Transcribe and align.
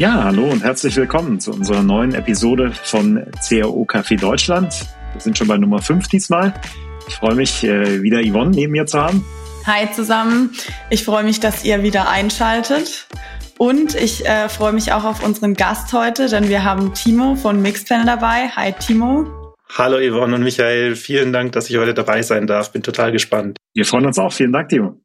Ja, 0.00 0.24
hallo 0.24 0.44
und 0.46 0.64
herzlich 0.64 0.96
willkommen 0.96 1.40
zu 1.40 1.52
unserer 1.52 1.82
neuen 1.82 2.14
Episode 2.14 2.72
von 2.72 3.22
CAO 3.46 3.84
Café 3.84 4.18
Deutschland. 4.18 4.72
Wir 5.12 5.20
sind 5.20 5.36
schon 5.36 5.46
bei 5.46 5.58
Nummer 5.58 5.82
5 5.82 6.08
diesmal. 6.08 6.54
Ich 7.06 7.16
freue 7.16 7.34
mich, 7.34 7.62
äh, 7.64 8.00
wieder 8.00 8.22
Yvonne 8.22 8.52
neben 8.52 8.72
mir 8.72 8.86
zu 8.86 8.98
haben. 8.98 9.22
Hi 9.66 9.92
zusammen. 9.92 10.52
Ich 10.88 11.04
freue 11.04 11.22
mich, 11.22 11.40
dass 11.40 11.66
ihr 11.66 11.82
wieder 11.82 12.08
einschaltet. 12.08 13.08
Und 13.58 13.94
ich 13.94 14.24
äh, 14.24 14.48
freue 14.48 14.72
mich 14.72 14.90
auch 14.94 15.04
auf 15.04 15.22
unseren 15.22 15.52
Gast 15.52 15.92
heute, 15.92 16.30
denn 16.30 16.48
wir 16.48 16.64
haben 16.64 16.94
Timo 16.94 17.36
von 17.36 17.60
Mixpanel 17.60 18.06
dabei. 18.06 18.48
Hi 18.56 18.72
Timo. 18.72 19.26
Hallo 19.76 19.98
Yvonne 19.98 20.36
und 20.36 20.44
Michael. 20.44 20.96
Vielen 20.96 21.34
Dank, 21.34 21.52
dass 21.52 21.68
ich 21.68 21.76
heute 21.76 21.92
dabei 21.92 22.22
sein 22.22 22.46
darf. 22.46 22.72
Bin 22.72 22.82
total 22.82 23.12
gespannt. 23.12 23.58
Wir 23.74 23.84
freuen 23.84 24.06
uns 24.06 24.18
auch. 24.18 24.32
Vielen 24.32 24.54
Dank, 24.54 24.70
Timo. 24.70 24.98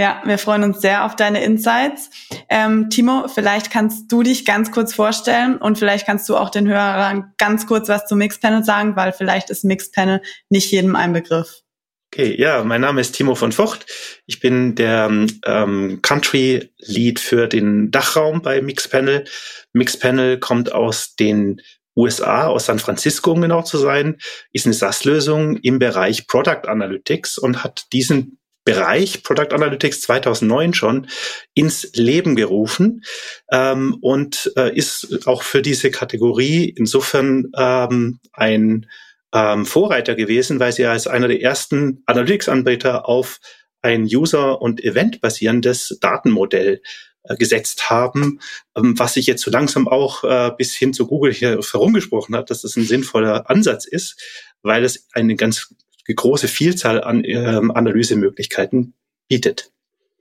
Ja, 0.00 0.22
wir 0.24 0.38
freuen 0.38 0.64
uns 0.64 0.80
sehr 0.80 1.04
auf 1.04 1.14
deine 1.14 1.44
Insights. 1.44 2.08
Ähm, 2.48 2.88
Timo, 2.88 3.28
vielleicht 3.28 3.70
kannst 3.70 4.10
du 4.10 4.22
dich 4.22 4.46
ganz 4.46 4.72
kurz 4.72 4.94
vorstellen 4.94 5.58
und 5.58 5.76
vielleicht 5.76 6.06
kannst 6.06 6.26
du 6.30 6.38
auch 6.38 6.48
den 6.48 6.66
Hörern 6.66 7.34
ganz 7.36 7.66
kurz 7.66 7.90
was 7.90 8.06
zu 8.06 8.16
Mixpanel 8.16 8.64
sagen, 8.64 8.96
weil 8.96 9.12
vielleicht 9.12 9.50
ist 9.50 9.62
Mixpanel 9.62 10.22
nicht 10.48 10.70
jedem 10.70 10.96
ein 10.96 11.12
Begriff. 11.12 11.64
Okay, 12.10 12.34
ja, 12.40 12.64
mein 12.64 12.80
Name 12.80 13.02
ist 13.02 13.12
Timo 13.12 13.34
von 13.34 13.52
Vocht. 13.52 13.84
Ich 14.24 14.40
bin 14.40 14.74
der 14.74 15.10
ähm, 15.44 15.98
Country 16.00 16.72
Lead 16.78 17.20
für 17.20 17.46
den 17.46 17.90
Dachraum 17.90 18.40
bei 18.40 18.62
Mixpanel. 18.62 19.26
Mixpanel 19.74 20.38
kommt 20.38 20.72
aus 20.72 21.14
den 21.14 21.60
USA, 21.94 22.46
aus 22.46 22.64
San 22.64 22.78
Francisco, 22.78 23.32
um 23.32 23.42
genau 23.42 23.60
zu 23.60 23.76
sein, 23.76 24.16
ist 24.54 24.64
eine 24.64 24.74
SaaS-Lösung 24.74 25.58
im 25.58 25.78
Bereich 25.78 26.26
Product 26.26 26.68
Analytics 26.68 27.36
und 27.36 27.64
hat 27.64 27.92
diesen 27.92 28.39
Bereich 28.64 29.22
Product 29.22 29.52
Analytics 29.52 30.02
2009 30.02 30.74
schon 30.74 31.06
ins 31.54 31.90
Leben 31.94 32.36
gerufen 32.36 33.02
ähm, 33.50 33.96
und 34.00 34.52
äh, 34.56 34.76
ist 34.76 35.26
auch 35.26 35.42
für 35.42 35.62
diese 35.62 35.90
Kategorie 35.90 36.68
insofern 36.68 37.50
ähm, 37.56 38.20
ein 38.32 38.86
ähm, 39.32 39.64
Vorreiter 39.64 40.14
gewesen, 40.14 40.60
weil 40.60 40.72
sie 40.72 40.84
als 40.84 41.06
einer 41.06 41.28
der 41.28 41.40
ersten 41.40 42.02
Analytics-Anbieter 42.06 43.08
auf 43.08 43.40
ein 43.82 44.04
User- 44.04 44.60
und 44.60 44.82
Event-basierendes 44.84 45.98
Datenmodell 46.00 46.82
äh, 47.22 47.36
gesetzt 47.36 47.90
haben, 47.90 48.40
ähm, 48.76 48.98
was 48.98 49.14
sich 49.14 49.26
jetzt 49.26 49.42
so 49.42 49.50
langsam 49.50 49.88
auch 49.88 50.24
äh, 50.24 50.50
bis 50.56 50.74
hin 50.74 50.92
zu 50.92 51.06
Google 51.06 51.32
hier 51.32 51.60
herumgesprochen 51.60 52.34
hat, 52.34 52.50
dass 52.50 52.62
das 52.62 52.76
ein 52.76 52.84
sinnvoller 52.84 53.48
Ansatz 53.48 53.84
ist, 53.84 54.20
weil 54.62 54.84
es 54.84 55.06
eine 55.12 55.36
ganz 55.36 55.74
große 56.14 56.48
Vielzahl 56.48 57.02
an 57.02 57.22
ähm, 57.24 57.70
Analysemöglichkeiten 57.70 58.94
bietet. 59.28 59.72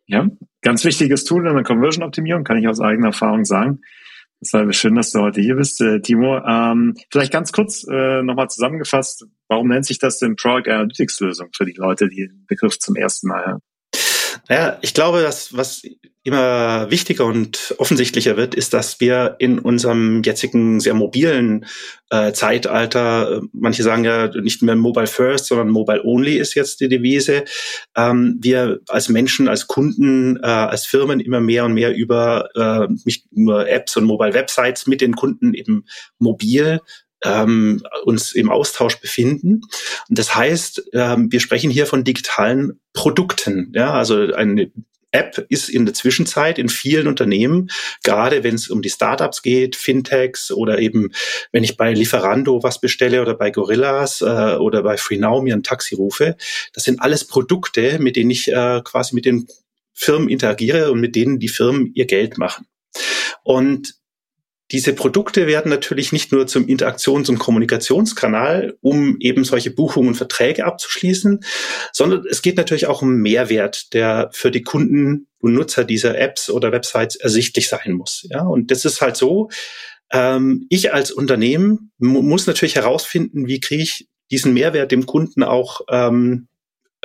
Ja, 0.08 0.28
ganz 0.62 0.84
wichtiges 0.86 1.24
Tool 1.24 1.48
in 1.48 1.56
der 1.56 1.64
Conversion-Optimierung, 1.64 2.44
kann 2.44 2.58
ich 2.58 2.68
aus 2.68 2.80
eigener 2.80 3.08
Erfahrung 3.08 3.46
sagen. 3.46 3.82
Deshalb 4.42 4.74
schön, 4.74 4.96
dass 4.96 5.12
du 5.12 5.20
heute 5.20 5.42
hier 5.42 5.56
bist, 5.56 5.82
äh, 5.82 6.00
Timo. 6.00 6.38
Ähm, 6.38 6.96
vielleicht 7.12 7.34
ganz 7.34 7.52
kurz 7.52 7.86
äh, 7.90 8.24
nochmal 8.24 8.50
zusammengefasst, 8.50 9.26
warum 9.50 9.68
nennt 9.68 9.86
sich 9.86 10.00
das 10.00 10.18
denn 10.18 10.36
Product 10.38 10.72
Analytics 10.72 11.20
Lösung 11.20 11.50
für 11.54 11.66
die 11.66 11.74
Leute, 11.74 12.08
die 12.08 12.28
den 12.28 12.46
Begriff 12.48 12.80
zum 12.80 12.96
ersten 12.96 13.28
Mal 13.28 13.46
hören? 13.46 13.60
Naja, 14.48 14.78
ich 14.82 14.94
glaube, 14.94 15.22
dass 15.22 15.56
was 15.56 15.84
immer 16.24 16.92
wichtiger 16.92 17.26
und 17.26 17.74
offensichtlicher 17.78 18.38
wird, 18.38 18.54
ist, 18.54 18.74
dass 18.74 19.00
wir 19.00 19.36
in 19.40 19.58
unserem 19.58 20.22
jetzigen 20.22 20.80
sehr 20.80 20.94
mobilen 20.94 21.66
äh, 22.10 22.34
Zeitalter, 22.34 23.38
äh, 23.38 23.42
manche 23.54 23.84
sagen 23.84 24.04
ja 24.04 24.28
nicht 24.28 24.62
mehr 24.62 24.76
Mobile 24.76 25.08
First, 25.08 25.46
sondern 25.46 25.70
Mobile 25.70 26.04
Only 26.04 26.38
ist 26.38 26.56
jetzt 26.56 26.82
die 26.82 26.90
Devise, 26.90 27.46
ähm, 27.96 28.38
wir 28.42 28.80
als 28.90 29.10
Menschen, 29.10 29.48
als 29.48 29.68
Kunden, 29.68 30.38
äh, 30.38 30.48
als 30.48 30.86
Firmen 30.86 31.20
immer 31.20 31.40
mehr 31.40 31.66
und 31.66 31.74
mehr 31.74 31.96
über 31.96 32.50
äh, 32.56 32.94
nicht 33.06 33.26
nur 33.32 33.68
Apps 33.68 33.96
und 33.96 34.04
Mobile 34.04 34.34
Websites 34.34 34.88
mit 34.88 35.02
den 35.02 35.16
Kunden 35.16 35.54
eben 35.54 35.86
mobil 36.20 36.80
ähm, 37.24 37.84
uns 38.04 38.32
im 38.34 38.50
Austausch 38.50 39.00
befinden. 39.00 39.62
Und 40.08 40.18
das 40.18 40.36
heißt, 40.36 40.90
ähm, 40.94 41.32
wir 41.32 41.40
sprechen 41.40 41.70
hier 41.70 41.86
von 41.86 42.04
digitalen 42.04 42.80
Produkten. 42.94 43.72
Ja, 43.76 43.94
also 43.94 44.34
eine 44.34 44.72
App 45.12 45.46
ist 45.50 45.70
in 45.70 45.86
der 45.86 45.96
Zwischenzeit 45.96 46.60
in 46.60 46.70
vielen 46.70 47.08
Unternehmen, 47.08 47.70
gerade 48.04 48.44
wenn 48.44 48.56
es 48.56 48.70
um 48.70 48.82
die 48.82 48.90
Startups 48.90 49.42
geht, 49.42 49.76
Fintechs 49.76 50.52
oder 50.52 50.80
eben, 50.80 51.12
wenn 51.52 51.64
ich 51.64 51.78
bei 51.78 51.94
Lieferando 51.94 52.62
was 52.62 52.80
bestelle 52.80 53.22
oder 53.22 53.34
bei 53.34 53.50
Gorillas 53.50 54.22
äh, 54.22 54.56
oder 54.58 54.84
bei 54.84 54.98
FreeNow 54.98 55.42
mir 55.42 55.56
ein 55.56 55.64
Taxi 55.64 55.96
rufe, 55.96 56.38
das 56.74 56.84
sind 56.84 57.02
alles 57.02 57.26
Produkte, 57.26 57.98
mit 58.00 58.16
denen 58.16 58.30
ich 58.30 58.50
äh, 58.50 58.82
quasi 58.84 59.16
mit 59.16 59.26
den 59.26 59.48
Firmen 59.94 60.30
interagiere 60.30 60.92
und 60.92 61.00
mit 61.00 61.16
denen 61.16 61.40
die 61.40 61.50
Firmen 61.50 61.92
ihr 61.96 62.06
Geld 62.06 62.38
machen. 62.38 62.68
Und 63.44 63.99
diese 64.72 64.94
Produkte 64.94 65.48
werden 65.48 65.70
natürlich 65.70 66.12
nicht 66.12 66.32
nur 66.32 66.46
zum 66.46 66.68
Interaktions- 66.68 67.30
und 67.30 67.40
Kommunikationskanal, 67.40 68.78
um 68.82 69.18
eben 69.20 69.44
solche 69.44 69.72
Buchungen 69.72 70.10
und 70.10 70.16
Verträge 70.16 70.66
abzuschließen, 70.66 71.44
sondern 71.92 72.26
es 72.30 72.42
geht 72.42 72.58
natürlich 72.58 72.88
auch 72.88 73.02
um 73.02 73.16
Mehrwert, 73.16 73.94
der 73.94 74.30
für 74.32 74.52
die 74.52 74.62
Kunden 74.62 75.28
und 75.40 75.54
Nutzer 75.54 75.84
dieser 75.84 76.18
Apps 76.18 76.50
oder 76.50 76.72
Websites 76.72 77.16
ersichtlich 77.16 77.68
sein 77.68 77.94
muss. 77.94 78.28
Ja, 78.30 78.44
und 78.44 78.70
das 78.72 78.86
ist 78.86 79.02
halt 79.02 79.16
so. 79.16 79.50
Ähm, 80.12 80.68
ich 80.70 80.94
als 80.94 81.12
Unternehmen 81.12 81.92
muss 81.98 82.48
natürlich 82.48 82.76
herausfinden, 82.76 83.48
wie 83.48 83.60
kriege 83.60 83.84
ich 83.84 84.08
diesen 84.32 84.54
Mehrwert 84.54 84.92
dem 84.92 85.06
Kunden 85.06 85.44
auch 85.44 85.82
ähm, 85.90 86.48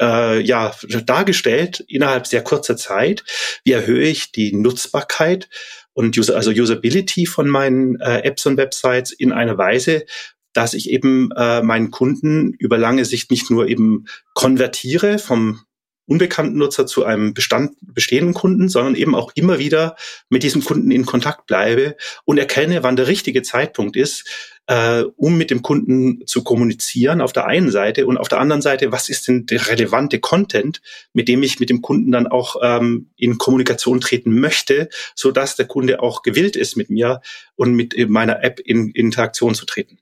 äh, 0.00 0.40
ja, 0.40 0.74
dargestellt 1.06 1.84
innerhalb 1.88 2.26
sehr 2.26 2.42
kurzer 2.42 2.76
Zeit. 2.76 3.24
Wie 3.64 3.72
erhöhe 3.72 4.06
ich 4.06 4.32
die 4.32 4.54
Nutzbarkeit 4.54 5.48
und 5.94 6.16
User, 6.18 6.36
also 6.36 6.50
Usability 6.50 7.26
von 7.26 7.48
meinen 7.48 8.00
äh, 8.00 8.18
Apps 8.18 8.44
und 8.46 8.56
Websites 8.56 9.12
in 9.12 9.32
einer 9.32 9.56
Weise, 9.56 10.04
dass 10.52 10.74
ich 10.74 10.90
eben 10.90 11.30
äh, 11.36 11.62
meinen 11.62 11.90
Kunden 11.90 12.52
über 12.54 12.78
lange 12.78 13.04
Sicht 13.04 13.30
nicht 13.30 13.50
nur 13.50 13.68
eben 13.68 14.06
konvertiere 14.34 15.18
vom 15.18 15.60
unbekannten 16.06 16.58
Nutzer 16.58 16.86
zu 16.86 17.04
einem 17.04 17.34
Bestand, 17.34 17.72
bestehenden 17.80 18.34
Kunden, 18.34 18.68
sondern 18.68 18.94
eben 18.94 19.14
auch 19.14 19.32
immer 19.34 19.58
wieder 19.58 19.96
mit 20.28 20.42
diesem 20.42 20.62
Kunden 20.62 20.90
in 20.90 21.06
Kontakt 21.06 21.46
bleibe 21.46 21.96
und 22.24 22.38
erkenne, 22.38 22.82
wann 22.82 22.96
der 22.96 23.08
richtige 23.08 23.42
Zeitpunkt 23.42 23.96
ist, 23.96 24.28
äh, 24.66 25.02
um 25.16 25.36
mit 25.36 25.50
dem 25.50 25.62
Kunden 25.62 26.26
zu 26.26 26.42
kommunizieren 26.42 27.20
auf 27.20 27.32
der 27.32 27.46
einen 27.46 27.70
Seite 27.70 28.06
und 28.06 28.16
auf 28.16 28.28
der 28.28 28.40
anderen 28.40 28.62
Seite, 28.62 28.92
was 28.92 29.08
ist 29.08 29.28
denn 29.28 29.46
der 29.46 29.68
relevante 29.68 30.20
Content, 30.20 30.80
mit 31.12 31.28
dem 31.28 31.42
ich 31.42 31.60
mit 31.60 31.70
dem 31.70 31.82
Kunden 31.82 32.12
dann 32.12 32.26
auch 32.26 32.56
ähm, 32.62 33.10
in 33.16 33.38
Kommunikation 33.38 34.00
treten 34.00 34.38
möchte, 34.38 34.88
so 35.14 35.30
dass 35.30 35.56
der 35.56 35.66
Kunde 35.66 36.00
auch 36.00 36.22
gewillt 36.22 36.56
ist, 36.56 36.76
mit 36.76 36.90
mir 36.90 37.20
und 37.56 37.74
mit 37.74 37.94
meiner 38.08 38.42
App 38.42 38.60
in 38.60 38.90
Interaktion 38.90 39.54
zu 39.54 39.66
treten. 39.66 39.98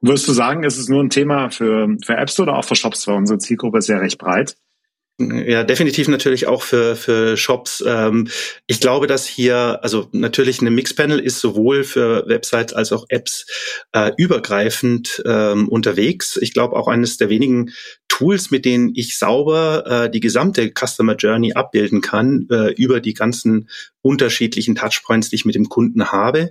Würdest 0.00 0.28
du 0.28 0.32
sagen, 0.32 0.64
ist 0.64 0.78
es 0.78 0.88
nur 0.88 1.02
ein 1.02 1.10
Thema 1.10 1.50
für, 1.50 1.88
für 2.04 2.16
Apps 2.16 2.38
oder 2.40 2.56
auch 2.56 2.64
für 2.64 2.76
Shops? 2.76 3.06
Weil 3.06 3.16
unsere 3.16 3.38
Zielgruppe 3.38 3.78
ist 3.78 3.88
ja 3.88 3.98
recht 3.98 4.18
breit. 4.18 4.56
Ja, 5.20 5.64
definitiv 5.64 6.06
natürlich 6.06 6.46
auch 6.46 6.62
für, 6.62 6.94
für 6.94 7.36
Shops. 7.36 7.82
Ähm, 7.84 8.28
ich 8.68 8.78
glaube, 8.78 9.08
dass 9.08 9.26
hier, 9.26 9.80
also 9.82 10.08
natürlich 10.12 10.60
eine 10.60 10.70
Mixpanel 10.70 11.18
ist 11.18 11.40
sowohl 11.40 11.82
für 11.82 12.28
Websites 12.28 12.72
als 12.72 12.92
auch 12.92 13.04
Apps 13.08 13.44
äh, 13.90 14.12
übergreifend 14.16 15.20
ähm, 15.26 15.68
unterwegs. 15.68 16.38
Ich 16.40 16.54
glaube 16.54 16.76
auch 16.76 16.86
eines 16.86 17.16
der 17.16 17.30
wenigen 17.30 17.72
Tools, 18.06 18.52
mit 18.52 18.64
denen 18.64 18.92
ich 18.94 19.18
sauber 19.18 20.04
äh, 20.04 20.10
die 20.10 20.20
gesamte 20.20 20.70
Customer 20.72 21.16
Journey 21.16 21.52
abbilden 21.54 22.00
kann 22.00 22.46
äh, 22.52 22.72
über 22.74 23.00
die 23.00 23.14
ganzen 23.14 23.68
unterschiedlichen 24.02 24.76
Touchpoints, 24.76 25.30
die 25.30 25.36
ich 25.36 25.44
mit 25.44 25.56
dem 25.56 25.68
Kunden 25.68 26.12
habe. 26.12 26.50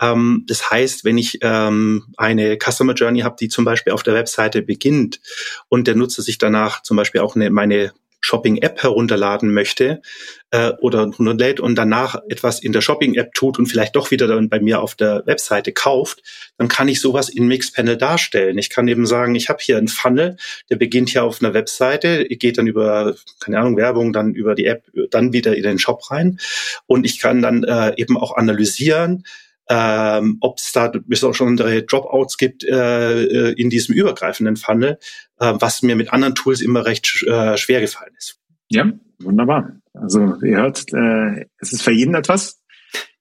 Ähm, 0.00 0.44
das 0.46 0.70
heißt, 0.70 1.04
wenn 1.04 1.18
ich 1.18 1.40
ähm, 1.42 2.04
eine 2.16 2.56
Customer 2.56 2.94
Journey 2.94 3.20
habe, 3.20 3.36
die 3.38 3.48
zum 3.48 3.66
Beispiel 3.66 3.92
auf 3.92 4.02
der 4.02 4.14
Webseite 4.14 4.62
beginnt 4.62 5.20
und 5.68 5.86
der 5.86 5.96
Nutzer 5.96 6.22
sich 6.22 6.38
danach 6.38 6.82
zum 6.82 6.96
Beispiel 6.96 7.20
auch 7.20 7.36
eine, 7.36 7.50
meine 7.50 7.92
Shopping-App 8.26 8.82
herunterladen 8.82 9.54
möchte 9.54 10.02
äh, 10.50 10.72
oder 10.80 11.04
runterlädt 11.04 11.60
und 11.60 11.76
danach 11.76 12.16
etwas 12.28 12.60
in 12.60 12.72
der 12.72 12.80
Shopping-App 12.80 13.32
tut 13.34 13.58
und 13.58 13.66
vielleicht 13.66 13.94
doch 13.94 14.10
wieder 14.10 14.26
dann 14.26 14.48
bei 14.48 14.58
mir 14.58 14.80
auf 14.80 14.96
der 14.96 15.22
Webseite 15.26 15.72
kauft, 15.72 16.22
dann 16.58 16.66
kann 16.66 16.88
ich 16.88 17.00
sowas 17.00 17.28
in 17.28 17.46
Mixpanel 17.46 17.96
darstellen. 17.96 18.58
Ich 18.58 18.68
kann 18.68 18.88
eben 18.88 19.06
sagen, 19.06 19.36
ich 19.36 19.48
habe 19.48 19.60
hier 19.62 19.78
einen 19.78 19.86
Funnel, 19.86 20.36
der 20.70 20.76
beginnt 20.76 21.10
hier 21.10 21.22
auf 21.22 21.40
einer 21.40 21.54
Webseite, 21.54 22.24
geht 22.24 22.58
dann 22.58 22.66
über, 22.66 23.14
keine 23.38 23.60
Ahnung, 23.60 23.76
Werbung, 23.76 24.12
dann 24.12 24.34
über 24.34 24.56
die 24.56 24.66
App, 24.66 24.82
dann 25.10 25.32
wieder 25.32 25.56
in 25.56 25.62
den 25.62 25.78
Shop 25.78 26.10
rein 26.10 26.40
und 26.86 27.06
ich 27.06 27.20
kann 27.20 27.42
dann 27.42 27.62
äh, 27.62 27.92
eben 27.96 28.16
auch 28.16 28.36
analysieren, 28.36 29.24
ähm, 29.68 30.38
ob 30.40 30.58
es 30.58 30.72
da 30.72 30.92
besondere 31.06 31.82
Dropouts 31.82 32.36
gibt 32.36 32.64
äh, 32.64 33.24
äh, 33.24 33.52
in 33.52 33.70
diesem 33.70 33.94
übergreifenden 33.94 34.56
Funnel, 34.56 34.98
äh, 35.38 35.54
was 35.58 35.82
mir 35.82 35.96
mit 35.96 36.12
anderen 36.12 36.34
Tools 36.34 36.60
immer 36.60 36.86
recht 36.86 37.24
äh, 37.26 37.56
schwer 37.56 37.80
gefallen 37.80 38.14
ist. 38.16 38.38
Ja, 38.68 38.90
wunderbar. 39.18 39.72
Also 39.92 40.36
ihr 40.42 40.58
hört, 40.58 40.84
äh, 40.92 41.46
es 41.58 41.72
ist 41.72 41.82
für 41.82 41.92
jeden 41.92 42.14
etwas, 42.14 42.62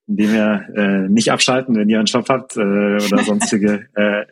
indem 0.07 0.35
ihr 0.35 0.65
äh, 0.75 1.09
nicht 1.09 1.31
abschalten, 1.31 1.75
wenn 1.75 1.89
ihr 1.89 1.97
einen 1.97 2.07
Shop 2.07 2.29
habt 2.29 2.57
äh, 2.57 2.59
oder 2.59 3.19
sonstige 3.25 3.87
äh, 3.95 4.25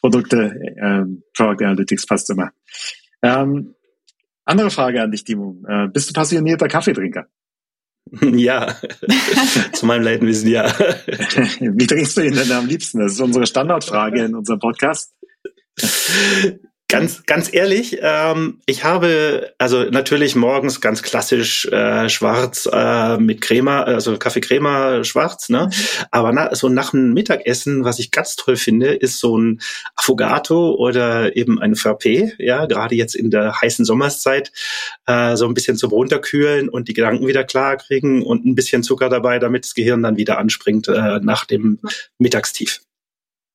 Produkte. 0.00 0.54
Äh, 0.76 1.04
Product 1.34 1.64
Analytics 1.64 2.06
passt 2.06 2.30
immer. 2.30 2.52
Ähm, 3.22 3.74
andere 4.44 4.70
Frage 4.70 5.02
an 5.02 5.10
dich, 5.10 5.24
Timo. 5.24 5.56
Äh, 5.66 5.88
bist 5.88 6.10
du 6.10 6.12
passionierter 6.12 6.68
Kaffeetrinker? 6.68 7.26
Ja, 8.20 8.76
zu 9.72 9.86
meinem 9.86 10.02
Leidwissen 10.02 10.48
ja. 10.48 10.66
Wie 11.60 11.86
trinkst 11.86 12.16
du 12.16 12.22
ihn 12.22 12.34
denn 12.34 12.52
am 12.52 12.66
liebsten? 12.66 13.00
Das 13.00 13.12
ist 13.12 13.20
unsere 13.20 13.46
Standardfrage 13.46 14.24
in 14.24 14.34
unserem 14.34 14.60
Podcast. 14.60 15.12
Ganz, 16.94 17.26
ganz 17.26 17.52
ehrlich, 17.52 17.98
ähm, 18.02 18.60
ich 18.66 18.84
habe 18.84 19.52
also 19.58 19.82
natürlich 19.82 20.36
morgens 20.36 20.80
ganz 20.80 21.02
klassisch 21.02 21.66
äh, 21.66 22.08
schwarz 22.08 22.68
äh, 22.72 23.18
mit 23.18 23.40
Crema, 23.40 23.82
also 23.82 24.16
Kaffee 24.16 24.40
Crema 24.40 25.02
schwarz, 25.02 25.48
ne? 25.48 25.70
Mhm. 25.72 26.04
Aber 26.12 26.30
na, 26.30 26.54
so 26.54 26.68
nach 26.68 26.92
dem 26.92 27.12
Mittagessen, 27.12 27.82
was 27.82 27.98
ich 27.98 28.12
ganz 28.12 28.36
toll 28.36 28.54
finde, 28.54 28.94
ist 28.94 29.18
so 29.18 29.36
ein 29.36 29.60
Affogato 29.96 30.76
oder 30.76 31.34
eben 31.36 31.60
ein 31.60 31.74
Frappé, 31.74 32.32
ja, 32.38 32.66
gerade 32.66 32.94
jetzt 32.94 33.16
in 33.16 33.28
der 33.32 33.60
heißen 33.60 33.84
Sommerszeit, 33.84 34.52
äh, 35.06 35.34
so 35.34 35.48
ein 35.48 35.54
bisschen 35.54 35.76
zum 35.76 35.90
runterkühlen 35.90 36.68
und 36.68 36.86
die 36.86 36.94
Gedanken 36.94 37.26
wieder 37.26 37.42
klar 37.42 37.76
kriegen 37.76 38.22
und 38.22 38.46
ein 38.46 38.54
bisschen 38.54 38.84
Zucker 38.84 39.08
dabei, 39.08 39.40
damit 39.40 39.64
das 39.64 39.74
Gehirn 39.74 40.04
dann 40.04 40.16
wieder 40.16 40.38
anspringt 40.38 40.86
äh, 40.86 41.18
nach 41.20 41.44
dem 41.44 41.80
Mittagstief. 42.18 42.82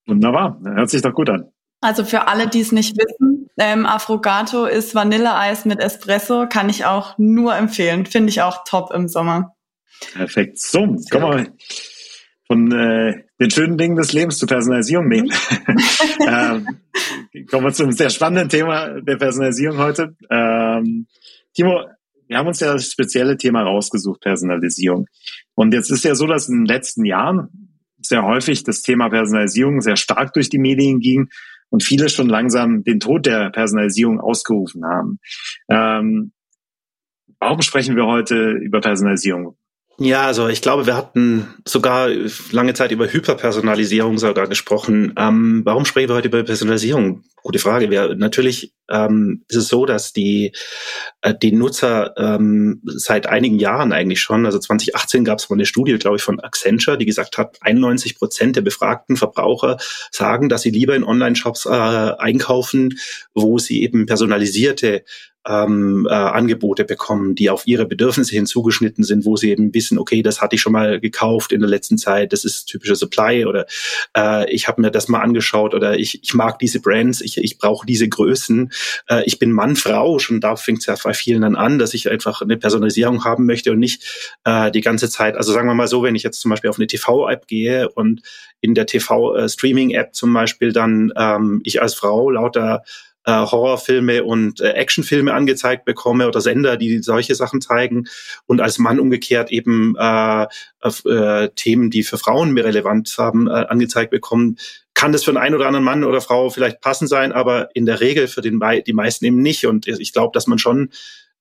Wunderbar, 0.08 0.60
hört 0.62 0.90
sich 0.90 1.02
doch 1.02 1.14
gut 1.14 1.30
an. 1.30 1.54
Also 1.82 2.04
für 2.04 2.28
alle, 2.28 2.48
die 2.48 2.60
es 2.60 2.72
nicht 2.72 2.98
wissen, 2.98 3.50
ähm, 3.58 3.86
Affogato 3.86 4.66
ist 4.66 4.96
Vanilleeis 4.96 5.66
mit 5.66 5.80
Espresso, 5.80 6.48
kann 6.48 6.70
ich 6.70 6.86
auch 6.86 7.18
nur 7.18 7.56
empfehlen. 7.56 8.06
Finde 8.06 8.30
ich 8.30 8.42
auch 8.42 8.64
top 8.66 8.92
im 8.94 9.08
Sommer. 9.08 9.56
Perfekt. 10.14 10.58
So, 10.60 10.96
komm 11.12 11.22
mal 11.22 11.48
von 12.48 12.72
äh, 12.72 13.24
den 13.40 13.52
schönen 13.52 13.78
Dingen 13.78 13.96
des 13.96 14.12
Lebens 14.12 14.40
zur 14.40 14.48
Personalisierung 14.48 15.08
nehmen. 15.08 15.30
ähm, 16.28 16.68
kommen 17.50 17.66
wir 17.66 17.74
zum 17.74 17.92
sehr 17.92 18.10
spannenden 18.10 18.50
Thema 18.50 19.02
der 19.02 19.18
Personalisierung 19.18 19.78
heute. 19.78 20.16
Ähm, 20.30 21.08
Timo, 21.54 21.86
wir 22.28 22.38
haben 22.38 22.48
uns 22.48 22.60
ja 22.60 22.74
das 22.74 22.92
spezielle 22.92 23.38
Thema 23.38 23.64
rausgesucht, 23.64 24.22
Personalisierung. 24.22 25.08
Und 25.54 25.74
jetzt 25.74 25.92
ist 25.92 26.04
ja 26.04 26.16
so, 26.16 26.28
dass 26.28 26.50
in 26.50 26.60
den 26.60 26.66
letzten 26.66 27.06
Jahren 27.06 27.80
sehr 28.02 28.24
häufig 28.24 28.64
das 28.64 28.82
Thema 28.82 29.10
Personalisierung 29.10 29.82
sehr 29.82 29.98
stark 29.98 30.34
durch 30.34 30.50
die 30.50 30.60
Medien 30.60 31.00
ging 31.00 31.30
und 31.70 31.84
viele 31.84 32.10
schon 32.10 32.28
langsam 32.28 32.84
den 32.84 33.00
Tod 33.00 33.26
der 33.26 33.50
Personalisierung 33.52 34.20
ausgerufen 34.20 34.84
haben. 34.86 35.20
Ähm, 35.70 36.32
warum 37.40 37.62
sprechen 37.62 37.96
wir 37.96 38.06
heute 38.06 38.52
über 38.52 38.82
Personalisierung? 38.82 39.56
Ja, 40.02 40.28
also 40.28 40.48
ich 40.48 40.62
glaube, 40.62 40.86
wir 40.86 40.96
hatten 40.96 41.48
sogar 41.66 42.10
lange 42.52 42.74
Zeit 42.74 42.92
über 42.92 43.12
Hyperpersonalisierung 43.12 44.18
sogar 44.18 44.48
gesprochen. 44.48 45.14
Ähm, 45.18 45.62
warum 45.66 45.84
sprechen 45.84 46.08
wir 46.08 46.16
heute 46.16 46.30
über 46.30 46.44
Personalisierung? 46.44 47.24
Gute 47.44 47.60
Frage. 47.60 47.90
Wir, 47.90 48.16
natürlich 48.16 48.74
ähm, 48.90 49.44
ist 49.48 49.58
es 49.58 49.68
so, 49.68 49.86
dass 49.86 50.14
die, 50.14 50.54
äh, 51.22 51.34
die 51.36 51.52
Nutzer 51.52 52.14
ähm, 52.18 52.82
seit 52.86 53.28
einigen 53.28 53.60
Jahren 53.60 53.94
eigentlich 53.94 54.22
schon, 54.22 54.46
also 54.46 54.60
2018 54.60 55.24
gab 55.24 55.40
es 55.40 55.50
mal 55.50 55.56
eine 55.56 55.66
Studie, 55.66 55.98
glaube 55.98 56.18
ich, 56.18 56.24
von 56.24 56.40
Accenture, 56.40 56.98
die 56.98 57.06
gesagt 57.06 57.38
hat, 57.38 57.58
91 57.62 58.18
Prozent 58.18 58.56
der 58.56 58.62
befragten 58.62 59.16
Verbraucher 59.16 59.78
sagen, 60.12 60.50
dass 60.50 60.62
sie 60.62 60.72
lieber 60.72 60.96
in 60.96 61.04
Online-Shops 61.04 61.66
äh, 61.66 61.70
einkaufen, 61.70 62.98
wo 63.34 63.60
sie 63.60 63.84
eben 63.84 64.06
personalisierte 64.06 65.04
ähm, 65.48 66.08
äh, 66.10 66.14
Angebote 66.14 66.84
bekommen, 66.84 67.34
die 67.34 67.50
auf 67.50 67.66
ihre 67.66 67.86
Bedürfnisse 67.86 68.36
hinzugeschnitten 68.36 69.04
sind, 69.04 69.26
wo 69.26 69.36
sie 69.36 69.50
eben 69.52 69.74
wissen, 69.74 69.98
okay, 69.98 70.22
das 70.22 70.42
hatte 70.42 70.56
ich 70.56 70.62
schon 70.62 70.74
mal 70.74 71.00
gekauft 71.00 71.52
in 71.52 71.62
der 71.62 71.70
letzten 71.70 71.98
Zeit, 71.98 72.34
das 72.34 72.44
ist 72.44 72.66
typischer 72.66 72.96
Supply 72.96 73.46
oder 73.46 73.66
äh, 74.16 74.50
ich 74.54 74.68
habe 74.68 74.82
mir 74.82 74.92
das 74.92 75.08
mal 75.08 75.22
angeschaut 75.22 75.74
oder 75.74 75.98
ich, 75.98 76.24
ich 76.24 76.34
mag 76.34 76.60
diese 76.60 76.82
Brands, 76.82 77.22
ich, 77.22 77.38
ich 77.38 77.58
brauche 77.58 77.86
diese 77.86 78.10
Größen, 78.10 78.72
äh, 79.10 79.24
ich 79.26 79.40
bin 79.40 79.52
Mann, 79.52 79.76
Frau, 79.76 80.20
schon 80.20 80.42
da 80.42 80.56
fängt 80.56 80.80
es 80.80 80.86
ja 80.86 80.96
bei 81.04 81.14
vielen 81.14 81.42
dann 81.42 81.56
an, 81.56 81.80
dass 81.80 81.94
ich 81.94 82.10
einfach 82.10 82.42
eine 82.42 82.58
Personalisierung 82.58 83.24
haben 83.24 83.46
möchte 83.46 83.72
und 83.72 83.80
nicht 83.80 84.38
äh, 84.44 84.72
die 84.72 84.82
ganze 84.82 85.10
Zeit, 85.10 85.36
also 85.36 85.54
sagen 85.54 85.68
wir 85.68 85.74
mal 85.74 85.88
so, 85.88 86.04
wenn 86.04 86.16
ich 86.16 86.24
jetzt 86.24 86.42
zum 86.42 86.50
Beispiel 86.50 86.70
auf 86.70 86.78
eine 86.78 86.88
TV-App 86.88 87.48
gehe 87.48 87.90
und 87.90 88.22
in 88.62 88.74
der 88.74 88.86
TV-Streaming-App 88.86 90.08
äh, 90.08 90.12
zum 90.12 90.34
Beispiel 90.34 90.74
dann 90.74 91.14
ähm, 91.16 91.62
ich 91.64 91.82
als 91.82 91.94
Frau 91.94 92.30
lauter 92.30 92.84
äh, 93.30 93.46
Horrorfilme 93.46 94.24
und 94.24 94.60
äh, 94.60 94.72
Actionfilme 94.72 95.34
angezeigt 95.34 95.86
bekomme 95.86 96.28
oder 96.28 96.42
Sender, 96.42 96.78
die 96.78 97.04
solche 97.04 97.36
Sachen 97.36 97.62
zeigen 97.62 98.08
und 98.48 98.60
als 98.60 98.80
Mann 98.80 99.00
umgekehrt 99.00 99.52
eben 99.52 99.96
äh, 100.00 100.48
äh, 100.84 101.50
Themen, 101.56 101.92
die 101.92 102.02
für 102.02 102.18
Frauen 102.18 102.54
mehr 102.54 102.66
relevant 102.66 103.14
haben, 103.20 103.48
äh, 103.48 103.52
angezeigt 103.52 104.10
bekommen, 104.10 104.58
kann 104.96 105.12
das 105.12 105.24
für 105.24 105.32
einen 105.32 105.38
einen 105.38 105.56
oder 105.56 105.68
anderen 105.68 105.86
Mann 105.86 106.04
oder 106.04 106.22
Frau 106.22 106.50
vielleicht 106.50 106.82
passend 106.82 107.10
sein, 107.10 107.32
aber 107.32 107.70
in 107.76 107.86
der 107.86 108.02
Regel 108.02 108.28
für 108.28 108.42
den, 108.42 108.60
die 108.86 108.94
meisten 108.94 109.26
eben 109.26 109.42
nicht. 109.42 109.66
Und 109.68 109.88
ich 109.88 110.12
glaube, 110.12 110.32
dass 110.34 110.48
man 110.48 110.58
schon 110.58 110.90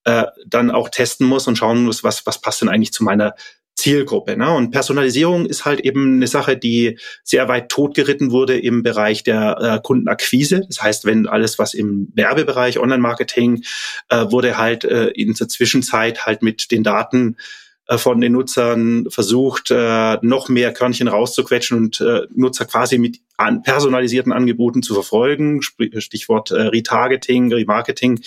äh, 0.05 0.27
dann 0.47 0.71
auch 0.71 0.91
testen 0.91 1.27
muss 1.27 1.49
und 1.49 1.57
schauen 1.57 1.85
muss, 1.85 2.05
was, 2.05 2.27
was 2.27 2.41
passt 2.41 2.61
denn 2.61 2.69
eigentlich 2.69 2.93
zu 2.93 3.03
meiner 3.03 3.35
Zielgruppe. 3.79 4.37
Ne? 4.37 4.53
Und 4.53 4.73
Personalisierung 4.73 5.47
ist 5.47 5.65
halt 5.65 5.81
eben 5.81 6.17
eine 6.17 6.27
Sache, 6.27 6.57
die 6.57 6.99
sehr 7.23 7.47
weit 7.47 7.69
totgeritten 7.69 8.33
wurde 8.33 8.59
im 8.59 8.83
Bereich 8.83 9.23
der 9.23 9.57
äh, 9.61 9.81
Kundenakquise. 9.81 10.63
Das 10.67 10.83
heißt, 10.83 11.05
wenn 11.05 11.29
alles, 11.29 11.61
was 11.61 11.75
im 11.75 12.09
Werbebereich, 12.13 12.81
Online-Marketing, 12.81 13.63
äh, 14.09 14.27
wurde 14.31 14.59
halt 14.59 14.85
äh, 14.85 15.11
in 15.11 15.33
der 15.33 15.47
Zwischenzeit 15.47 16.27
halt 16.27 16.43
mit 16.43 16.73
den 16.73 16.83
Daten 16.83 17.37
äh, 17.87 17.99
von 17.99 18.21
den 18.21 18.33
Nutzern 18.33 19.07
versucht, 19.11 19.71
äh, 19.71 20.19
noch 20.23 20.49
mehr 20.49 20.73
Körnchen 20.73 21.07
rauszuquetschen 21.07 21.79
und 21.79 22.01
äh, 22.01 22.23
Nutzer 22.35 22.65
quasi 22.65 22.99
mit 22.99 23.21
an 23.37 23.63
personalisierten 23.63 24.33
Angeboten 24.33 24.83
zu 24.83 24.93
verfolgen. 24.93 25.63
Stichwort 25.63 26.51
Retargeting, 26.51 27.53
Remarketing. 27.53 28.21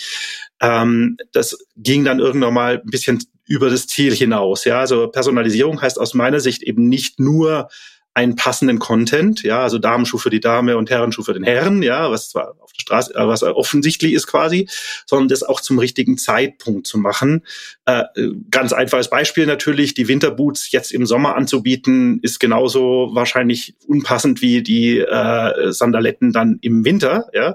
Ähm, 0.62 1.18
das 1.32 1.58
ging 1.76 2.06
dann 2.06 2.20
irgendwann 2.20 2.54
mal 2.54 2.80
ein 2.82 2.90
bisschen 2.90 3.18
über 3.52 3.68
das 3.68 3.86
Ziel 3.86 4.14
hinaus. 4.14 4.64
Ja, 4.64 4.80
also 4.80 5.08
Personalisierung 5.08 5.82
heißt 5.82 6.00
aus 6.00 6.14
meiner 6.14 6.40
Sicht 6.40 6.62
eben 6.62 6.88
nicht 6.88 7.20
nur 7.20 7.68
einen 8.14 8.34
passenden 8.34 8.78
Content, 8.78 9.42
ja, 9.42 9.62
also 9.62 9.78
Damenschuh 9.78 10.16
für 10.16 10.30
die 10.30 10.40
Dame 10.40 10.78
und 10.78 10.88
Herrenschuh 10.88 11.22
für 11.22 11.34
den 11.34 11.44
Herren, 11.44 11.82
ja, 11.82 12.10
was 12.10 12.30
zwar 12.30 12.54
auf 12.60 12.72
der 12.72 12.80
Straße, 12.80 13.14
äh, 13.14 13.26
was 13.26 13.42
offensichtlich 13.42 14.14
ist 14.14 14.26
quasi, 14.26 14.68
sondern 15.04 15.28
das 15.28 15.42
auch 15.42 15.60
zum 15.60 15.78
richtigen 15.78 16.16
Zeitpunkt 16.16 16.86
zu 16.86 16.96
machen. 16.96 17.44
Äh, 17.84 18.04
ganz 18.50 18.72
einfaches 18.72 19.10
Beispiel 19.10 19.44
natürlich, 19.44 19.92
die 19.92 20.08
Winterboots 20.08 20.72
jetzt 20.72 20.90
im 20.90 21.04
Sommer 21.04 21.36
anzubieten, 21.36 22.20
ist 22.22 22.40
genauso 22.40 23.10
wahrscheinlich 23.12 23.74
unpassend 23.86 24.40
wie 24.40 24.62
die 24.62 24.98
äh, 24.98 25.72
Sandaletten 25.72 26.32
dann 26.32 26.58
im 26.62 26.86
Winter, 26.86 27.28
ja. 27.34 27.54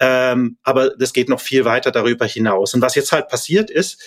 Ähm, 0.00 0.58
aber 0.64 0.90
das 0.90 1.12
geht 1.12 1.28
noch 1.28 1.40
viel 1.40 1.64
weiter 1.64 1.92
darüber 1.92 2.26
hinaus. 2.26 2.74
Und 2.74 2.82
was 2.82 2.96
jetzt 2.96 3.12
halt 3.12 3.28
passiert 3.28 3.70
ist, 3.70 4.00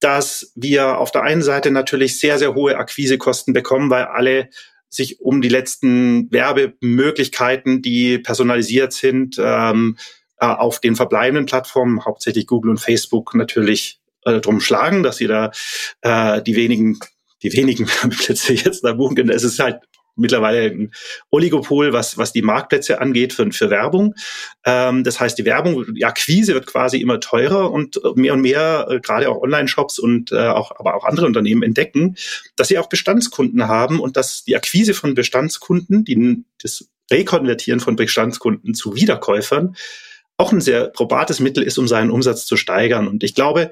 dass 0.00 0.52
wir 0.54 0.98
auf 0.98 1.10
der 1.10 1.22
einen 1.22 1.42
Seite 1.42 1.70
natürlich 1.70 2.18
sehr, 2.18 2.38
sehr 2.38 2.54
hohe 2.54 2.76
Akquisekosten 2.76 3.54
bekommen, 3.54 3.90
weil 3.90 4.04
alle 4.04 4.48
sich 4.88 5.20
um 5.20 5.40
die 5.40 5.48
letzten 5.48 6.32
Werbemöglichkeiten, 6.32 7.80
die 7.80 8.18
personalisiert 8.18 8.92
sind, 8.92 9.36
ähm, 9.38 9.96
äh, 10.38 10.46
auf 10.46 10.80
den 10.80 10.96
verbleibenden 10.96 11.46
Plattformen, 11.46 12.04
hauptsächlich 12.04 12.46
Google 12.46 12.72
und 12.72 12.80
Facebook, 12.80 13.34
natürlich 13.34 14.00
äh, 14.24 14.40
drum 14.40 14.60
schlagen, 14.60 15.02
dass 15.02 15.18
sie 15.18 15.28
da 15.28 15.52
äh, 16.02 16.42
die 16.42 16.56
wenigen 16.56 16.98
die 17.42 17.52
wenigen 17.52 17.86
Plätze 18.10 18.52
jetzt 18.52 18.84
da 18.84 18.92
buchen 18.92 19.16
können. 19.16 19.30
Es 19.30 19.44
ist 19.44 19.58
halt 19.58 19.80
mittlerweile 20.20 20.70
ein 20.70 20.92
Oligopol, 21.30 21.92
was, 21.92 22.18
was 22.18 22.32
die 22.32 22.42
Marktplätze 22.42 23.00
angeht 23.00 23.32
für, 23.32 23.50
für 23.52 23.70
Werbung. 23.70 24.14
Ähm, 24.64 25.04
das 25.04 25.18
heißt, 25.18 25.38
die 25.38 25.44
Werbung, 25.44 25.94
die 25.94 26.04
Akquise 26.04 26.54
wird 26.54 26.66
quasi 26.66 26.98
immer 26.98 27.20
teurer 27.20 27.70
und 27.70 28.00
mehr 28.14 28.34
und 28.34 28.42
mehr, 28.42 28.86
äh, 28.88 29.00
gerade 29.00 29.28
auch 29.28 29.42
Online-Shops 29.42 29.98
und 29.98 30.32
äh, 30.32 30.48
auch, 30.48 30.72
aber 30.78 30.94
auch 30.94 31.04
andere 31.04 31.26
Unternehmen 31.26 31.62
entdecken, 31.62 32.16
dass 32.56 32.68
sie 32.68 32.78
auch 32.78 32.88
Bestandskunden 32.88 33.66
haben 33.66 34.00
und 34.00 34.16
dass 34.16 34.44
die 34.44 34.56
Akquise 34.56 34.94
von 34.94 35.14
Bestandskunden, 35.14 36.04
die, 36.04 36.44
das 36.62 36.88
Rekonvertieren 37.10 37.80
von 37.80 37.96
Bestandskunden 37.96 38.74
zu 38.74 38.94
Wiederkäufern, 38.94 39.76
auch 40.36 40.52
ein 40.52 40.60
sehr 40.60 40.88
probates 40.88 41.40
Mittel 41.40 41.62
ist, 41.62 41.78
um 41.78 41.86
seinen 41.86 42.10
Umsatz 42.10 42.46
zu 42.46 42.56
steigern. 42.56 43.08
Und 43.08 43.22
ich 43.22 43.34
glaube, 43.34 43.70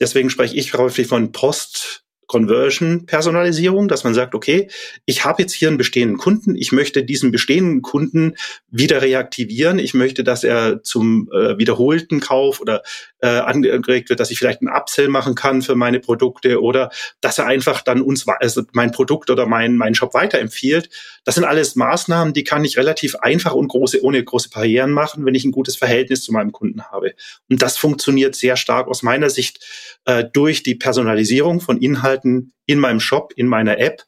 deswegen 0.00 0.30
spreche 0.30 0.56
ich 0.56 0.74
häufig 0.74 1.06
von 1.06 1.32
Post- 1.32 2.04
Conversion-Personalisierung, 2.32 3.88
dass 3.88 4.04
man 4.04 4.14
sagt, 4.14 4.34
okay, 4.34 4.70
ich 5.04 5.26
habe 5.26 5.42
jetzt 5.42 5.52
hier 5.52 5.68
einen 5.68 5.76
bestehenden 5.76 6.16
Kunden, 6.16 6.56
ich 6.56 6.72
möchte 6.72 7.04
diesen 7.04 7.30
bestehenden 7.30 7.82
Kunden 7.82 8.36
wieder 8.70 9.02
reaktivieren, 9.02 9.78
ich 9.78 9.92
möchte, 9.92 10.24
dass 10.24 10.42
er 10.42 10.82
zum 10.82 11.28
äh, 11.30 11.58
wiederholten 11.58 12.20
Kauf 12.20 12.60
oder 12.62 12.82
äh, 13.20 13.28
angeregt 13.28 14.08
wird, 14.08 14.18
dass 14.18 14.30
ich 14.30 14.38
vielleicht 14.38 14.62
einen 14.62 14.74
Upsell 14.74 15.08
machen 15.08 15.34
kann 15.34 15.60
für 15.60 15.74
meine 15.74 16.00
Produkte 16.00 16.62
oder 16.62 16.90
dass 17.20 17.38
er 17.38 17.46
einfach 17.46 17.82
dann 17.82 18.00
uns 18.00 18.26
also 18.26 18.62
mein 18.72 18.92
Produkt 18.92 19.28
oder 19.28 19.44
mein, 19.44 19.76
mein 19.76 19.94
Shop 19.94 20.14
weiterempfiehlt. 20.14 20.88
Das 21.24 21.34
sind 21.34 21.44
alles 21.44 21.76
Maßnahmen, 21.76 22.32
die 22.32 22.44
kann 22.44 22.64
ich 22.64 22.78
relativ 22.78 23.16
einfach 23.16 23.52
und 23.52 23.68
große, 23.68 24.02
ohne 24.02 24.24
große 24.24 24.48
Barrieren 24.48 24.90
machen, 24.90 25.26
wenn 25.26 25.34
ich 25.34 25.44
ein 25.44 25.52
gutes 25.52 25.76
Verhältnis 25.76 26.24
zu 26.24 26.32
meinem 26.32 26.50
Kunden 26.50 26.84
habe. 26.84 27.14
Und 27.50 27.60
das 27.60 27.76
funktioniert 27.76 28.34
sehr 28.34 28.56
stark 28.56 28.88
aus 28.88 29.02
meiner 29.02 29.28
Sicht 29.28 29.60
äh, 30.06 30.24
durch 30.32 30.62
die 30.62 30.74
Personalisierung 30.76 31.60
von 31.60 31.76
Inhalten 31.76 32.21
in 32.24 32.78
meinem 32.78 33.00
Shop, 33.00 33.32
in 33.36 33.46
meiner 33.46 33.78
App. 33.78 34.02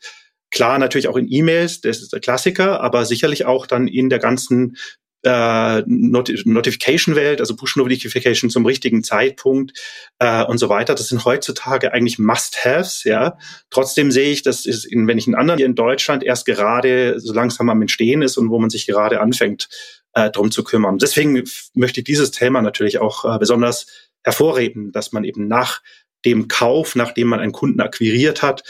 Klar, 0.50 0.78
natürlich 0.78 1.08
auch 1.08 1.16
in 1.16 1.30
E-Mails, 1.30 1.80
das 1.80 2.00
ist 2.00 2.12
der 2.12 2.20
Klassiker, 2.20 2.80
aber 2.80 3.04
sicherlich 3.04 3.44
auch 3.44 3.66
dann 3.66 3.88
in 3.88 4.08
der 4.08 4.20
ganzen 4.20 4.76
äh, 5.24 5.82
Not 5.86 6.30
Notification-Welt, 6.44 7.40
also 7.40 7.56
Push-Notification 7.56 8.50
zum 8.50 8.66
richtigen 8.66 9.02
Zeitpunkt 9.02 9.72
äh, 10.18 10.44
und 10.44 10.58
so 10.58 10.68
weiter. 10.68 10.94
Das 10.94 11.08
sind 11.08 11.24
heutzutage 11.24 11.92
eigentlich 11.92 12.18
Must-Haves. 12.18 13.04
Ja, 13.04 13.38
trotzdem 13.70 14.10
sehe 14.12 14.30
ich, 14.30 14.42
dass 14.42 14.66
ist, 14.66 14.84
in, 14.84 15.08
wenn 15.08 15.18
ich 15.18 15.26
in 15.26 15.34
anderen 15.34 15.58
hier 15.58 15.66
in 15.66 15.74
Deutschland 15.74 16.22
erst 16.22 16.46
gerade 16.46 17.18
so 17.18 17.32
langsam 17.32 17.70
am 17.70 17.80
Entstehen 17.80 18.22
ist 18.22 18.36
und 18.36 18.50
wo 18.50 18.58
man 18.58 18.70
sich 18.70 18.86
gerade 18.86 19.20
anfängt, 19.20 19.68
äh, 20.12 20.30
drum 20.30 20.50
zu 20.50 20.62
kümmern. 20.62 20.98
Deswegen 20.98 21.42
möchte 21.74 22.00
ich 22.00 22.04
dieses 22.04 22.30
Thema 22.30 22.62
natürlich 22.62 22.98
auch 22.98 23.24
äh, 23.24 23.38
besonders 23.38 23.86
hervorheben, 24.22 24.92
dass 24.92 25.12
man 25.12 25.24
eben 25.24 25.48
nach 25.48 25.82
dem 26.24 26.48
Kauf, 26.48 26.96
nachdem 26.96 27.28
man 27.28 27.40
einen 27.40 27.52
Kunden 27.52 27.80
akquiriert 27.80 28.42
hat, 28.42 28.62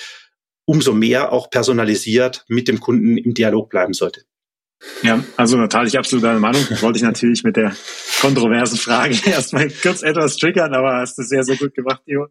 umso 0.66 0.94
mehr 0.94 1.32
auch 1.32 1.50
personalisiert 1.50 2.44
mit 2.48 2.68
dem 2.68 2.80
Kunden 2.80 3.16
im 3.16 3.34
Dialog 3.34 3.70
bleiben 3.70 3.92
sollte. 3.92 4.22
Ja, 5.02 5.22
also 5.36 5.56
da 5.56 5.66
teile 5.66 5.88
ich 5.88 5.98
absolut 5.98 6.24
deine 6.24 6.40
Meinung. 6.40 6.62
Wollte 6.80 6.98
ich 6.98 7.02
natürlich 7.02 7.42
mit 7.42 7.56
der 7.56 7.74
kontroversen 8.20 8.78
Frage 8.78 9.16
erstmal 9.30 9.70
kurz 9.70 10.02
etwas 10.02 10.36
triggern, 10.36 10.74
aber 10.74 10.98
hast 10.98 11.18
du 11.18 11.22
sehr, 11.22 11.44
sehr 11.44 11.56
gut 11.56 11.74
gemacht, 11.74 12.02
Theo. 12.06 12.26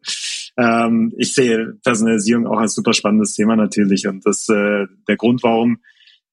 Ähm, 0.58 1.14
ich 1.18 1.34
sehe 1.34 1.78
Personalisierung 1.84 2.48
auch 2.48 2.60
als 2.60 2.76
super 2.76 2.94
spannendes 2.94 3.34
Thema 3.34 3.56
natürlich 3.56 4.08
und 4.08 4.26
das 4.26 4.48
äh, 4.50 4.86
der 5.08 5.18
Grund, 5.18 5.42
warum 5.44 5.80